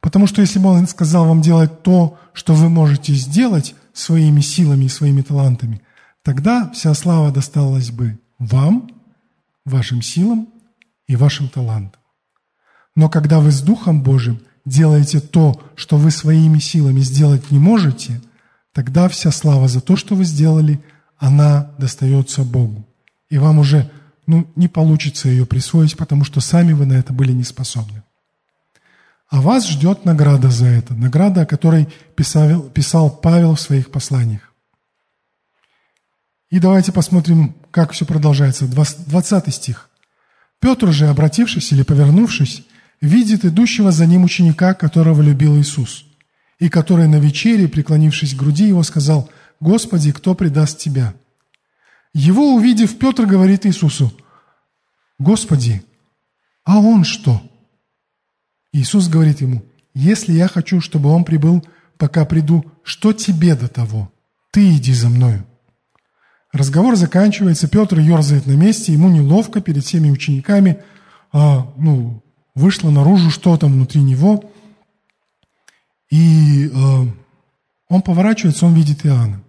Потому 0.00 0.26
что 0.26 0.40
если 0.40 0.58
бы 0.58 0.68
он 0.68 0.86
сказал 0.88 1.26
вам 1.26 1.40
делать 1.40 1.82
то, 1.82 2.18
что 2.32 2.54
вы 2.54 2.68
можете 2.68 3.14
сделать 3.14 3.74
своими 3.92 4.40
силами 4.40 4.84
и 4.84 4.90
своими 4.90 5.22
талантами, 5.22 5.80
тогда 6.22 6.70
вся 6.70 6.94
слава 6.94 7.30
досталась 7.30 7.90
бы 7.90 8.18
вам, 8.38 8.90
вашим 9.64 10.02
силам 10.02 10.48
и 11.06 11.16
вашим 11.16 11.48
талантам. 11.48 12.00
Но 12.94 13.08
когда 13.08 13.40
вы 13.40 13.50
с 13.52 13.60
Духом 13.60 14.02
Божьим 14.02 14.40
делаете 14.64 15.20
то, 15.20 15.60
что 15.76 15.96
вы 15.96 16.10
своими 16.10 16.58
силами 16.58 17.00
сделать 17.00 17.50
не 17.50 17.58
можете, 17.58 18.20
тогда 18.72 19.08
вся 19.08 19.30
слава 19.30 19.68
за 19.68 19.80
то, 19.80 19.96
что 19.96 20.14
вы 20.14 20.24
сделали, 20.24 20.82
она 21.18 21.70
достается 21.78 22.44
Богу. 22.44 22.86
И 23.30 23.38
вам 23.38 23.58
уже 23.58 23.90
ну, 24.26 24.46
не 24.56 24.68
получится 24.68 25.28
ее 25.28 25.46
присвоить, 25.46 25.96
потому 25.96 26.24
что 26.24 26.40
сами 26.40 26.72
вы 26.72 26.86
на 26.86 26.94
это 26.94 27.12
были 27.12 27.32
не 27.32 27.44
способны. 27.44 28.02
А 29.28 29.40
вас 29.40 29.66
ждет 29.68 30.04
награда 30.04 30.50
за 30.50 30.66
это, 30.66 30.94
награда, 30.94 31.42
о 31.42 31.46
которой 31.46 31.88
писал, 32.14 32.62
писал 32.64 33.10
Павел 33.10 33.54
в 33.54 33.60
своих 33.60 33.90
посланиях. 33.90 34.51
И 36.52 36.58
давайте 36.58 36.92
посмотрим, 36.92 37.54
как 37.70 37.92
все 37.92 38.04
продолжается. 38.04 38.66
20 38.66 39.54
стих. 39.54 39.88
Петр 40.60 40.92
же, 40.92 41.08
обратившись 41.08 41.72
или 41.72 41.82
повернувшись, 41.82 42.62
видит 43.00 43.46
идущего 43.46 43.90
за 43.90 44.04
ним 44.04 44.24
ученика, 44.24 44.74
которого 44.74 45.22
любил 45.22 45.58
Иисус, 45.58 46.04
и 46.58 46.68
который 46.68 47.08
на 47.08 47.16
вечере, 47.16 47.68
преклонившись 47.68 48.34
к 48.34 48.36
груди 48.36 48.68
его, 48.68 48.82
сказал, 48.82 49.30
«Господи, 49.60 50.12
кто 50.12 50.34
предаст 50.34 50.78
Тебя?» 50.78 51.14
Его 52.12 52.54
увидев, 52.54 52.98
Петр 52.98 53.24
говорит 53.24 53.64
Иисусу, 53.64 54.12
«Господи, 55.18 55.82
а 56.64 56.80
он 56.80 57.04
что?» 57.04 57.42
Иисус 58.74 59.08
говорит 59.08 59.40
ему, 59.40 59.64
«Если 59.94 60.34
я 60.34 60.48
хочу, 60.48 60.82
чтобы 60.82 61.08
он 61.08 61.24
прибыл, 61.24 61.66
пока 61.96 62.26
приду, 62.26 62.62
что 62.82 63.14
тебе 63.14 63.54
до 63.54 63.68
того? 63.68 64.12
Ты 64.50 64.76
иди 64.76 64.92
за 64.92 65.08
мною». 65.08 65.46
Разговор 66.52 66.96
заканчивается, 66.96 67.66
Петр 67.66 67.98
ерзает 67.98 68.46
на 68.46 68.52
месте, 68.52 68.92
ему 68.92 69.08
неловко 69.08 69.60
перед 69.60 69.84
всеми 69.84 70.10
учениками, 70.10 70.78
а, 71.32 71.66
ну, 71.78 72.22
вышло 72.54 72.90
наружу 72.90 73.30
что 73.30 73.56
там 73.56 73.72
внутри 73.72 74.02
него, 74.02 74.44
и 76.10 76.70
а, 76.74 77.06
он 77.88 78.02
поворачивается, 78.02 78.66
он 78.66 78.74
видит 78.74 79.06
Иоанна. 79.06 79.42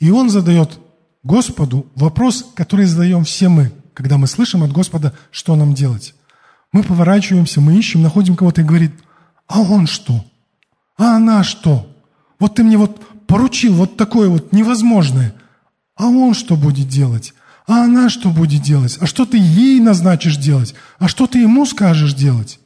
И 0.00 0.10
он 0.10 0.28
задает 0.28 0.80
Господу 1.22 1.86
вопрос, 1.94 2.44
который 2.54 2.86
задаем 2.86 3.24
все 3.24 3.48
мы, 3.48 3.72
когда 3.94 4.18
мы 4.18 4.26
слышим 4.26 4.64
от 4.64 4.72
Господа, 4.72 5.14
что 5.30 5.54
нам 5.54 5.74
делать. 5.74 6.14
Мы 6.72 6.82
поворачиваемся, 6.82 7.60
мы 7.60 7.76
ищем, 7.76 8.02
находим 8.02 8.36
кого-то 8.36 8.60
и 8.60 8.64
говорит, 8.64 8.92
а 9.46 9.60
он 9.60 9.86
что? 9.86 10.24
А 10.96 11.16
она 11.16 11.44
что? 11.44 11.88
Вот 12.38 12.56
ты 12.56 12.64
мне 12.64 12.76
вот 12.76 13.00
поручил 13.26 13.74
вот 13.74 13.96
такое 13.96 14.28
вот 14.28 14.52
невозможное. 14.52 15.34
А 15.98 16.06
он 16.06 16.32
что 16.32 16.56
будет 16.56 16.88
делать? 16.88 17.34
А 17.66 17.84
она 17.84 18.08
что 18.08 18.30
будет 18.30 18.62
делать? 18.62 18.96
А 19.00 19.06
что 19.06 19.26
ты 19.26 19.36
ей 19.36 19.80
назначишь 19.80 20.36
делать? 20.36 20.74
А 20.98 21.08
что 21.08 21.26
ты 21.26 21.40
ему 21.40 21.66
скажешь 21.66 22.14
делать? 22.14 22.60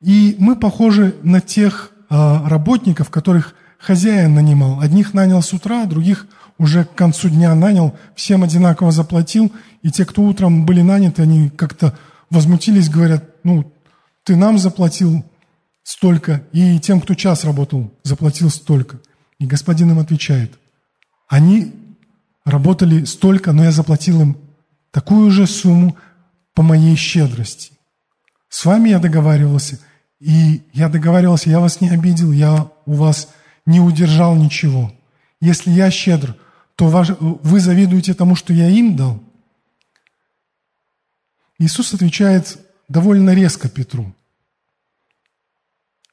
И 0.00 0.34
мы 0.38 0.56
похожи 0.56 1.14
на 1.22 1.40
тех 1.40 1.92
а, 2.08 2.48
работников, 2.48 3.10
которых 3.10 3.54
хозяин 3.78 4.34
нанимал. 4.34 4.80
Одних 4.80 5.12
нанял 5.12 5.42
с 5.42 5.52
утра, 5.52 5.84
других 5.84 6.26
уже 6.58 6.86
к 6.86 6.94
концу 6.94 7.28
дня 7.28 7.54
нанял, 7.54 7.94
всем 8.16 8.42
одинаково 8.42 8.90
заплатил, 8.90 9.52
и 9.82 9.90
те, 9.90 10.06
кто 10.06 10.22
утром 10.22 10.64
были 10.64 10.80
наняты, 10.80 11.22
они 11.22 11.50
как-то 11.50 11.96
возмутились, 12.30 12.88
говорят, 12.88 13.24
ну, 13.44 13.70
ты 14.24 14.34
нам 14.34 14.58
заплатил 14.58 15.24
столько, 15.82 16.42
и 16.52 16.80
тем, 16.80 17.00
кто 17.00 17.14
час 17.14 17.44
работал, 17.44 17.92
заплатил 18.02 18.48
столько. 18.48 18.98
И 19.42 19.46
господин 19.46 19.90
им 19.90 19.98
отвечает, 19.98 20.56
они 21.26 21.74
работали 22.44 23.02
столько, 23.02 23.50
но 23.50 23.64
я 23.64 23.72
заплатил 23.72 24.20
им 24.20 24.38
такую 24.92 25.32
же 25.32 25.48
сумму 25.48 25.96
по 26.54 26.62
моей 26.62 26.94
щедрости. 26.94 27.72
С 28.48 28.64
вами 28.64 28.90
я 28.90 29.00
договаривался, 29.00 29.80
и 30.20 30.62
я 30.72 30.88
договаривался, 30.88 31.50
я 31.50 31.58
вас 31.58 31.80
не 31.80 31.88
обидел, 31.88 32.30
я 32.30 32.70
у 32.86 32.92
вас 32.92 33.30
не 33.66 33.80
удержал 33.80 34.36
ничего. 34.36 34.92
Если 35.40 35.72
я 35.72 35.90
щедр, 35.90 36.36
то 36.76 36.86
вы 36.86 37.58
завидуете 37.58 38.14
тому, 38.14 38.36
что 38.36 38.52
я 38.52 38.68
им 38.68 38.94
дал. 38.94 39.20
Иисус 41.58 41.92
отвечает 41.92 42.58
довольно 42.88 43.34
резко 43.34 43.68
Петру. 43.68 44.14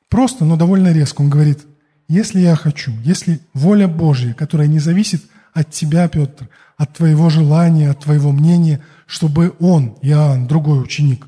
Просто, 0.10 0.46
но 0.46 0.56
довольно 0.56 0.92
резко. 0.92 1.22
Он 1.22 1.30
говорит, 1.30 1.68
если 2.10 2.39
я 2.39 2.55
хочу, 2.55 2.91
если 3.03 3.39
воля 3.53 3.88
Божья, 3.88 4.34
которая 4.34 4.68
не 4.68 4.80
зависит 4.80 5.24
от 5.53 5.70
тебя, 5.70 6.10
Петр, 6.10 6.49
от 6.76 6.93
твоего 6.93 7.30
желания, 7.30 7.91
от 7.91 7.99
твоего 7.99 8.32
мнения, 8.32 8.84
чтобы 9.05 9.55
он, 9.60 9.97
Иоанн, 10.01 10.47
другой 10.47 10.82
ученик, 10.82 11.28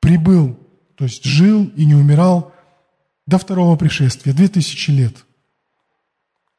прибыл, 0.00 0.58
то 0.96 1.04
есть 1.04 1.24
жил 1.24 1.64
и 1.76 1.86
не 1.86 1.94
умирал 1.94 2.52
до 3.26 3.38
второго 3.38 3.76
пришествия, 3.76 4.34
две 4.34 4.48
тысячи 4.48 4.90
лет. 4.90 5.24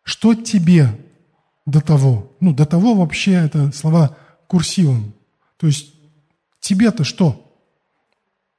Что 0.04 0.34
тебе 0.34 0.98
до 1.66 1.82
того? 1.82 2.36
Ну, 2.40 2.54
до 2.54 2.66
того 2.66 2.96
вообще 2.96 3.34
это 3.34 3.74
слова 3.74 4.16
курсивом. 4.48 5.14
То 5.58 5.68
есть 5.68 5.94
тебе-то 6.62 7.04
что? 7.04 7.54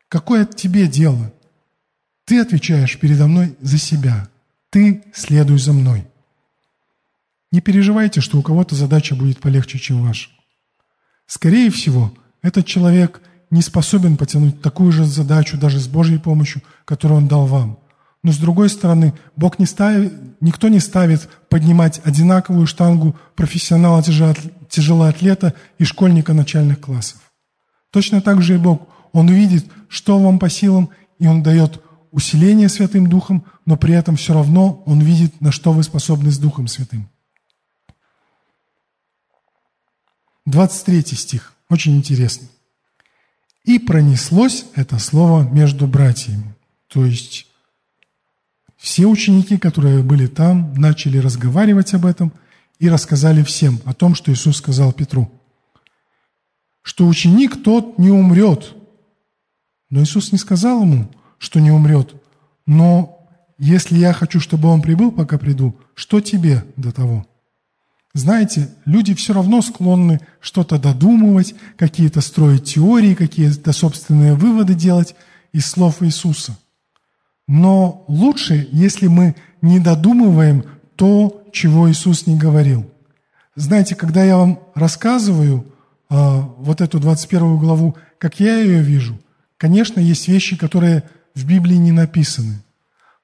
Какое 0.09 0.45
тебе 0.45 0.87
дело? 0.87 1.33
Ты 2.27 2.39
отвечаешь 2.39 2.99
передо 2.99 3.27
мной 3.27 3.57
за 3.61 3.79
себя. 3.79 4.29
Ты 4.73 5.05
следуй 5.13 5.59
за 5.59 5.75
мной. 5.75 6.07
Не 7.51 7.61
переживайте, 7.61 8.23
что 8.23 8.39
у 8.39 8.43
кого-то 8.43 8.75
задача 8.75 9.15
будет 9.15 9.39
полегче, 9.39 9.79
чем 9.79 10.03
ваша. 10.03 10.31
Скорее 11.27 11.71
всего, 11.71 12.11
этот 12.41 12.65
человек 12.65 13.21
не 13.51 13.61
способен 13.61 14.17
потянуть 14.17 14.63
такую 14.63 14.91
же 14.91 15.05
задачу 15.05 15.59
даже 15.59 15.79
с 15.79 15.87
Божьей 15.87 16.19
помощью, 16.19 16.63
которую 16.87 17.19
он 17.19 17.29
дал 17.29 17.45
вам. 17.45 17.81
Но 18.23 18.33
с 18.33 18.39
другой 18.39 18.71
стороны, 18.71 19.13
Бог 19.37 19.59
не 19.59 19.67
ставит, 19.67 20.15
никто 20.41 20.69
не 20.69 20.81
ставит 20.81 21.29
поднимать 21.51 22.01
одинаковую 22.05 22.67
штангу 22.67 23.15
профессионала 23.35 24.03
тяжелоатлета 24.03 25.53
и 25.77 25.85
школьника 25.85 26.33
начальных 26.33 26.81
классов. 26.81 27.21
Точно 27.91 28.23
так 28.23 28.41
же 28.41 28.55
и 28.55 28.59
Бог. 28.59 28.89
Он 29.13 29.29
видит, 29.29 29.67
что 29.89 30.19
вам 30.19 30.39
по 30.39 30.49
силам, 30.49 30.89
и 31.19 31.27
Он 31.27 31.43
дает 31.43 31.83
усиление 32.13 32.69
Святым 32.69 33.09
Духом, 33.09 33.45
но 33.67 33.77
при 33.77 33.95
этом 33.95 34.17
все 34.17 34.35
равно 34.35 34.83
Он 34.87 35.01
видит, 35.01 35.41
на 35.41 35.51
что 35.51 35.73
вы 35.73 35.83
способны 35.83 36.31
с 36.31 36.39
Духом 36.39 36.69
Святым. 36.69 37.09
23 40.47 41.03
стих, 41.17 41.55
очень 41.69 41.97
интересный. 41.97 42.49
«И 43.65 43.79
пронеслось 43.79 44.67
это 44.75 44.99
слово 44.99 45.49
между 45.49 45.87
братьями». 45.87 46.55
То 46.89 47.07
есть 47.07 47.47
все 48.77 49.07
ученики, 49.07 49.57
которые 49.57 50.03
были 50.03 50.27
там, 50.27 50.75
начали 50.75 51.19
разговаривать 51.19 51.95
об 51.95 52.05
этом 52.05 52.33
и 52.79 52.91
рассказали 52.91 53.43
всем 53.43 53.81
о 53.85 53.95
том, 53.95 54.15
что 54.15 54.33
Иисус 54.33 54.59
сказал 54.59 54.93
Петру. 54.93 55.31
Что 56.83 57.07
ученик 57.07 57.63
тот 57.63 57.99
не 57.99 58.11
умрет. 58.11 58.75
Но 59.89 60.03
Иисус 60.03 60.33
не 60.33 60.39
сказал 60.39 60.83
ему– 60.83 61.11
что 61.43 61.61
не 61.61 61.73
умрет. 61.73 62.15
Но 62.67 63.27
если 63.59 63.99
я 63.99 64.13
хочу, 64.13 64.39
чтобы 64.39 64.69
он 64.69 64.81
прибыл, 64.81 65.11
пока 65.11 65.39
приду, 65.39 65.77
что 65.95 66.21
тебе 66.21 66.65
до 66.77 66.93
того? 66.93 67.27
Знаете, 68.15 68.69
люди 68.85 69.13
все 69.15 69.33
равно 69.33 69.61
склонны 69.61 70.21
что-то 70.41 70.79
додумывать, 70.79 71.55
какие-то 71.77 72.21
строить 72.21 72.65
теории, 72.65 73.15
какие-то 73.15 73.73
собственные 73.73 74.35
выводы 74.35 74.75
делать 74.75 75.17
из 75.53 75.67
слов 75.67 76.03
Иисуса. 76.03 76.57
Но 77.49 78.05
лучше, 78.07 78.69
если 78.71 79.09
мы 79.09 79.35
не 79.63 79.81
додумываем 79.81 80.65
то, 80.95 81.43
чего 81.53 81.91
Иисус 81.91 82.29
не 82.29 82.39
говорил. 82.39 82.89
Знаете, 83.57 83.97
когда 83.97 84.23
я 84.23 84.37
вам 84.37 84.61
рассказываю 84.77 85.67
э, 86.09 86.15
вот 86.59 86.81
эту 86.81 87.01
21 87.01 87.59
главу, 87.59 87.97
как 88.19 88.39
я 88.39 88.61
ее 88.61 88.81
вижу, 88.81 89.19
конечно, 89.57 89.99
есть 89.99 90.29
вещи, 90.29 90.57
которые 90.57 91.03
в 91.35 91.45
Библии 91.45 91.77
не 91.77 91.93
написаны. 91.93 92.63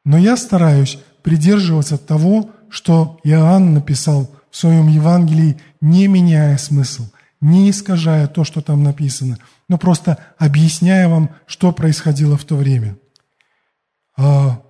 Но 0.05 0.17
я 0.17 0.37
стараюсь 0.37 0.99
придерживаться 1.23 1.99
того, 1.99 2.51
что 2.71 3.21
Иоанн 3.25 3.75
написал 3.75 4.31
в 4.51 4.57
своем 4.57 4.89
Евангелии, 4.89 5.61
не 5.81 6.07
меняя 6.09 6.57
смысл, 6.57 7.05
не 7.41 7.71
искажая 7.71 8.27
то, 8.27 8.45
что 8.45 8.61
там 8.61 8.83
написано, 8.83 9.39
но 9.69 9.79
просто 9.79 10.19
объясняя 10.39 11.09
вам, 11.09 11.31
что 11.47 11.73
происходило 11.73 12.37
в 12.37 12.45
то 12.45 12.57
время. 12.57 12.97
А, 14.17 14.63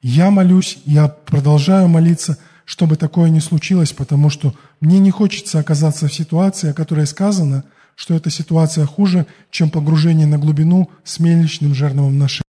я 0.00 0.30
молюсь, 0.30 0.78
я 0.84 1.08
продолжаю 1.08 1.88
молиться, 1.88 2.38
чтобы 2.64 2.96
такое 2.96 3.30
не 3.30 3.40
случилось, 3.40 3.92
потому 3.92 4.30
что 4.30 4.54
мне 4.80 4.98
не 4.98 5.10
хочется 5.10 5.58
оказаться 5.58 6.06
в 6.06 6.14
ситуации, 6.14 6.70
о 6.70 6.74
которой 6.74 7.06
сказано, 7.06 7.64
что 7.96 8.14
эта 8.14 8.30
ситуация 8.30 8.86
хуже, 8.86 9.26
чем 9.50 9.70
погружение 9.70 10.26
на 10.26 10.38
глубину 10.38 10.90
с 11.02 11.18
мельничным 11.18 11.74
жерновом 11.74 12.18
на 12.18 12.28
шее. 12.28 12.47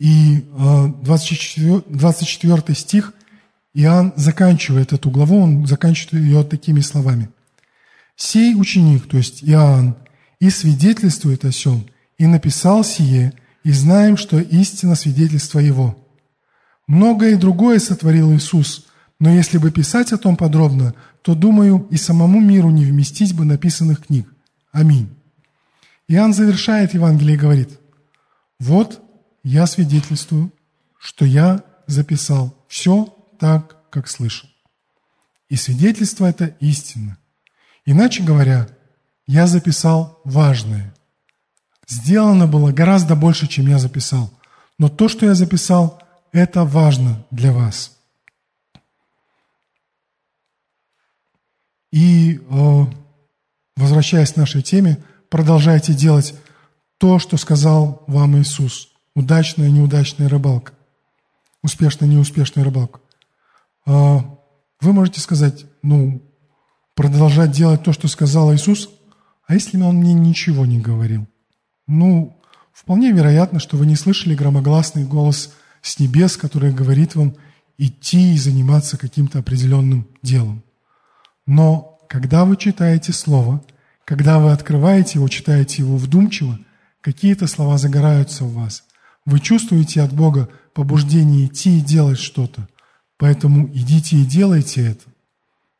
И 0.00 0.46
24, 1.02 1.82
24 1.86 2.74
стих, 2.74 3.12
Иоанн 3.74 4.14
заканчивает 4.16 4.94
эту 4.94 5.10
главу, 5.10 5.42
он 5.42 5.66
заканчивает 5.66 6.24
ее 6.24 6.42
такими 6.42 6.80
словами. 6.80 7.28
«Сей 8.16 8.54
ученик, 8.54 9.06
то 9.06 9.18
есть 9.18 9.44
Иоанн, 9.44 9.96
и 10.40 10.48
свидетельствует 10.48 11.44
о 11.44 11.52
сем, 11.52 11.84
и 12.16 12.26
написал 12.26 12.82
сие, 12.82 13.34
и 13.62 13.72
знаем, 13.72 14.16
что 14.16 14.40
истина 14.40 14.94
свидетельство 14.94 15.58
его. 15.58 15.96
Многое 16.86 17.36
другое 17.36 17.78
сотворил 17.78 18.32
Иисус, 18.32 18.86
но 19.18 19.28
если 19.30 19.58
бы 19.58 19.70
писать 19.70 20.12
о 20.12 20.18
том 20.18 20.34
подробно, 20.34 20.94
то, 21.20 21.34
думаю, 21.34 21.86
и 21.90 21.98
самому 21.98 22.40
миру 22.40 22.70
не 22.70 22.86
вместить 22.86 23.34
бы 23.34 23.44
написанных 23.44 24.06
книг. 24.06 24.32
Аминь. 24.72 25.10
Иоанн 26.08 26.32
завершает 26.32 26.94
Евангелие 26.94 27.34
и 27.34 27.38
говорит, 27.38 27.78
«Вот 28.58 29.02
я 29.42 29.66
свидетельствую, 29.66 30.52
что 30.98 31.24
я 31.24 31.64
записал 31.86 32.54
все 32.68 33.06
так, 33.38 33.90
как 33.90 34.08
слышал. 34.08 34.48
И 35.48 35.56
свидетельство 35.56 36.26
это 36.26 36.46
истинно. 36.60 37.18
Иначе 37.84 38.22
говоря, 38.22 38.68
я 39.26 39.46
записал 39.46 40.20
важное. 40.24 40.94
Сделано 41.88 42.46
было 42.46 42.70
гораздо 42.70 43.16
больше, 43.16 43.48
чем 43.48 43.66
я 43.66 43.78
записал. 43.78 44.32
Но 44.78 44.88
то, 44.88 45.08
что 45.08 45.26
я 45.26 45.34
записал, 45.34 46.02
это 46.32 46.64
важно 46.64 47.24
для 47.30 47.52
вас. 47.52 47.96
И, 51.90 52.38
э, 52.38 52.84
возвращаясь 53.76 54.32
к 54.32 54.36
нашей 54.36 54.62
теме, 54.62 55.02
продолжайте 55.28 55.92
делать 55.92 56.34
то, 56.98 57.18
что 57.18 57.36
сказал 57.36 58.04
вам 58.06 58.38
Иисус 58.38 58.89
удачная, 59.14 59.70
неудачная 59.70 60.28
рыбалка, 60.28 60.72
успешная, 61.62 62.08
неуспешная 62.08 62.64
рыбалка. 62.64 63.00
А, 63.86 64.38
вы 64.80 64.92
можете 64.92 65.20
сказать, 65.20 65.66
ну, 65.82 66.22
продолжать 66.94 67.52
делать 67.52 67.82
то, 67.82 67.92
что 67.92 68.08
сказал 68.08 68.54
Иисус, 68.54 68.90
а 69.46 69.54
если 69.54 69.80
Он 69.80 69.96
мне 69.96 70.14
ничего 70.14 70.66
не 70.66 70.78
говорил? 70.78 71.26
Ну, 71.86 72.40
вполне 72.72 73.10
вероятно, 73.12 73.58
что 73.58 73.76
вы 73.76 73.86
не 73.86 73.96
слышали 73.96 74.34
громогласный 74.34 75.04
голос 75.04 75.54
с 75.82 75.98
небес, 75.98 76.36
который 76.36 76.72
говорит 76.72 77.14
вам 77.14 77.36
идти 77.78 78.34
и 78.34 78.38
заниматься 78.38 78.96
каким-то 78.96 79.38
определенным 79.38 80.06
делом. 80.22 80.62
Но 81.46 81.98
когда 82.08 82.44
вы 82.44 82.56
читаете 82.56 83.12
Слово, 83.12 83.64
когда 84.04 84.38
вы 84.38 84.52
открываете 84.52 85.18
его, 85.18 85.28
читаете 85.28 85.82
его 85.82 85.96
вдумчиво, 85.96 86.58
какие-то 87.00 87.46
слова 87.46 87.78
загораются 87.78 88.44
в 88.44 88.52
вас– 88.52 88.84
вы 89.26 89.40
чувствуете 89.40 90.02
от 90.02 90.12
Бога 90.12 90.48
побуждение 90.74 91.46
идти 91.46 91.78
и 91.78 91.82
делать 91.82 92.18
что-то. 92.18 92.68
Поэтому 93.18 93.68
идите 93.68 94.16
и 94.16 94.24
делайте 94.24 94.86
это. 94.86 95.04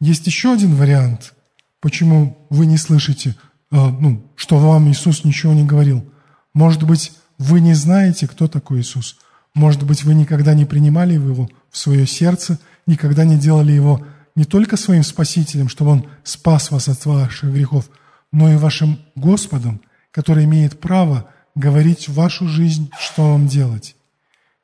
Есть 0.00 0.26
еще 0.26 0.52
один 0.52 0.74
вариант, 0.74 1.34
почему 1.80 2.46
вы 2.50 2.66
не 2.66 2.76
слышите, 2.76 3.36
э, 3.70 3.76
ну, 3.76 4.30
что 4.36 4.58
вам 4.58 4.90
Иисус 4.90 5.24
ничего 5.24 5.52
не 5.52 5.64
говорил. 5.64 6.04
Может 6.52 6.82
быть, 6.82 7.12
вы 7.38 7.60
не 7.60 7.74
знаете, 7.74 8.28
кто 8.28 8.48
такой 8.48 8.80
Иисус. 8.80 9.16
Может 9.54 9.84
быть, 9.84 10.04
вы 10.04 10.14
никогда 10.14 10.54
не 10.54 10.64
принимали 10.64 11.14
его 11.14 11.48
в 11.70 11.78
свое 11.78 12.06
сердце, 12.06 12.58
никогда 12.86 13.24
не 13.24 13.36
делали 13.36 13.72
его 13.72 14.06
не 14.36 14.44
только 14.44 14.76
своим 14.76 15.02
Спасителем, 15.02 15.68
чтобы 15.68 15.92
Он 15.92 16.06
спас 16.22 16.70
вас 16.70 16.88
от 16.88 17.04
ваших 17.04 17.52
грехов, 17.52 17.90
но 18.32 18.52
и 18.52 18.56
вашим 18.56 19.00
Господом, 19.14 19.80
который 20.12 20.44
имеет 20.44 20.78
право– 20.78 21.30
говорить 21.54 22.08
в 22.08 22.14
вашу 22.14 22.46
жизнь, 22.48 22.90
что 22.98 23.32
вам 23.32 23.46
делать. 23.46 23.96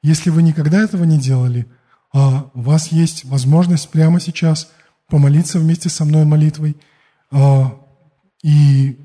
Если 0.02 0.30
вы 0.30 0.42
никогда 0.42 0.82
этого 0.82 1.04
не 1.04 1.18
делали, 1.18 1.66
а 2.12 2.50
у 2.54 2.62
вас 2.62 2.88
есть 2.92 3.24
возможность 3.24 3.88
прямо 3.90 4.20
сейчас 4.20 4.70
помолиться 5.08 5.58
вместе 5.58 5.88
со 5.88 6.04
мной 6.04 6.24
молитвой 6.24 6.76
а, 7.30 7.78
и 8.42 8.98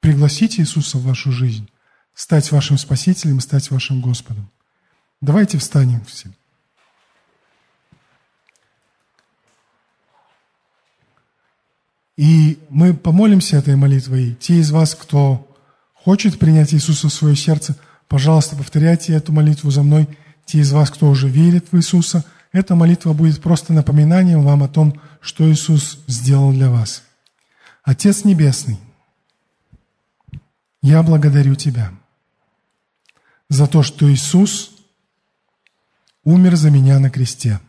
пригласить 0.00 0.60
Иисуса 0.60 0.98
в 0.98 1.04
вашу 1.04 1.32
жизнь, 1.32 1.68
стать 2.14 2.50
вашим 2.52 2.78
Спасителем, 2.78 3.40
стать 3.40 3.70
вашим 3.70 4.00
Господом. 4.00 4.50
Давайте 5.20 5.58
встанем 5.58 6.04
все. 6.04 6.30
И 12.16 12.58
мы 12.68 12.92
помолимся 12.92 13.56
этой 13.56 13.76
молитвой. 13.76 14.34
Те 14.34 14.56
из 14.56 14.70
вас, 14.70 14.94
кто 14.94 15.49
хочет 16.04 16.38
принять 16.38 16.74
Иисуса 16.74 17.08
в 17.08 17.12
свое 17.12 17.36
сердце, 17.36 17.76
пожалуйста, 18.08 18.56
повторяйте 18.56 19.12
эту 19.12 19.32
молитву 19.32 19.70
за 19.70 19.82
мной. 19.82 20.08
Те 20.44 20.58
из 20.58 20.72
вас, 20.72 20.90
кто 20.90 21.08
уже 21.08 21.28
верит 21.28 21.70
в 21.70 21.76
Иисуса, 21.76 22.24
эта 22.52 22.74
молитва 22.74 23.12
будет 23.12 23.40
просто 23.40 23.72
напоминанием 23.72 24.42
вам 24.42 24.62
о 24.62 24.68
том, 24.68 25.00
что 25.20 25.50
Иисус 25.50 25.98
сделал 26.06 26.52
для 26.52 26.70
вас. 26.70 27.04
Отец 27.82 28.24
Небесный, 28.24 28.78
я 30.82 31.02
благодарю 31.02 31.54
Тебя 31.54 31.92
за 33.48 33.66
то, 33.66 33.82
что 33.82 34.10
Иисус 34.12 34.72
умер 36.24 36.56
за 36.56 36.70
меня 36.70 36.98
на 36.98 37.10
кресте. 37.10 37.60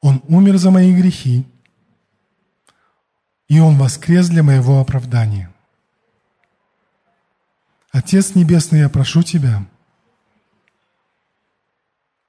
Он 0.00 0.22
умер 0.28 0.58
за 0.58 0.70
мои 0.70 0.94
грехи, 0.94 1.46
и 3.48 3.58
Он 3.58 3.76
воскрес 3.78 4.28
для 4.28 4.42
моего 4.42 4.80
оправдания. 4.80 5.53
Отец 7.94 8.34
Небесный, 8.34 8.80
я 8.80 8.88
прошу 8.88 9.22
Тебя, 9.22 9.64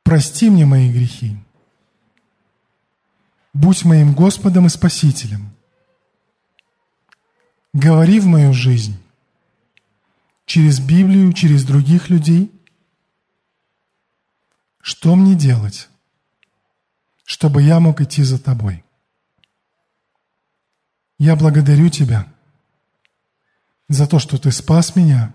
прости 0.04 0.52
мне 0.52 0.64
мои 0.64 0.94
грехи, 0.94 1.36
будь 3.52 3.84
моим 3.84 4.14
Господом 4.14 4.68
и 4.68 4.70
Спасителем, 4.70 5.56
говори 7.74 8.20
в 8.20 8.28
мою 8.28 8.54
жизнь 8.54 8.96
через 10.46 10.80
Библию, 10.80 11.34
через 11.34 11.66
других 11.66 12.12
людей, 12.12 12.52
что 14.82 15.16
мне 15.16 15.34
делать, 15.34 15.90
чтобы 17.24 17.64
я 17.64 17.80
мог 17.80 18.02
идти 18.02 18.22
за 18.22 18.38
Тобой. 18.38 18.86
Я 21.18 21.36
благодарю 21.36 21.90
Тебя 21.90 22.32
за 23.90 24.06
то, 24.06 24.20
что 24.20 24.38
Ты 24.38 24.52
спас 24.52 24.96
меня, 24.96 25.34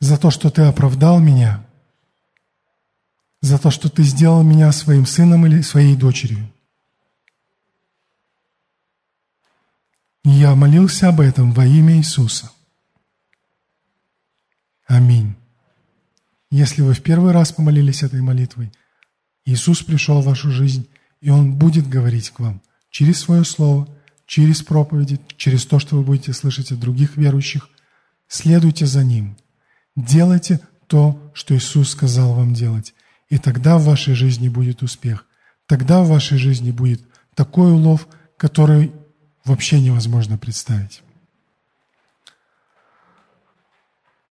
за 0.00 0.18
то, 0.18 0.30
что 0.30 0.50
Ты 0.50 0.62
оправдал 0.62 1.20
меня, 1.20 1.66
за 3.40 3.58
то, 3.58 3.70
что 3.70 3.88
Ты 3.88 4.02
сделал 4.02 4.42
меня 4.42 4.72
своим 4.72 5.06
сыном 5.06 5.46
или 5.46 5.62
своей 5.62 5.96
дочерью. 5.96 6.50
я 10.28 10.54
молился 10.54 11.08
об 11.08 11.20
этом 11.20 11.52
во 11.52 11.64
имя 11.64 11.96
Иисуса. 11.96 12.50
Аминь. 14.86 15.34
Если 16.50 16.82
вы 16.82 16.94
в 16.94 17.02
первый 17.02 17.32
раз 17.32 17.52
помолились 17.52 18.02
этой 18.02 18.20
молитвой, 18.20 18.72
Иисус 19.44 19.82
пришел 19.82 20.20
в 20.20 20.26
вашу 20.26 20.50
жизнь, 20.50 20.88
и 21.20 21.30
Он 21.30 21.54
будет 21.54 21.88
говорить 21.88 22.30
к 22.30 22.40
вам 22.40 22.60
через 22.90 23.20
свое 23.20 23.44
слово, 23.44 23.88
через 24.26 24.62
проповеди, 24.62 25.20
через 25.36 25.64
то, 25.64 25.78
что 25.78 25.96
вы 25.96 26.02
будете 26.02 26.32
слышать 26.32 26.70
от 26.72 26.80
других 26.80 27.16
верующих. 27.16 27.68
Следуйте 28.28 28.86
за 28.86 29.04
Ним. 29.04 29.36
Делайте 29.96 30.60
то, 30.86 31.30
что 31.34 31.56
Иисус 31.56 31.90
сказал 31.90 32.34
вам 32.34 32.52
делать. 32.52 32.94
И 33.28 33.38
тогда 33.38 33.78
в 33.78 33.84
вашей 33.84 34.14
жизни 34.14 34.48
будет 34.48 34.82
успех. 34.82 35.26
Тогда 35.66 36.02
в 36.02 36.08
вашей 36.08 36.38
жизни 36.38 36.70
будет 36.70 37.02
такой 37.34 37.72
улов, 37.72 38.06
который 38.36 38.92
вообще 39.44 39.80
невозможно 39.80 40.38
представить. 40.38 41.02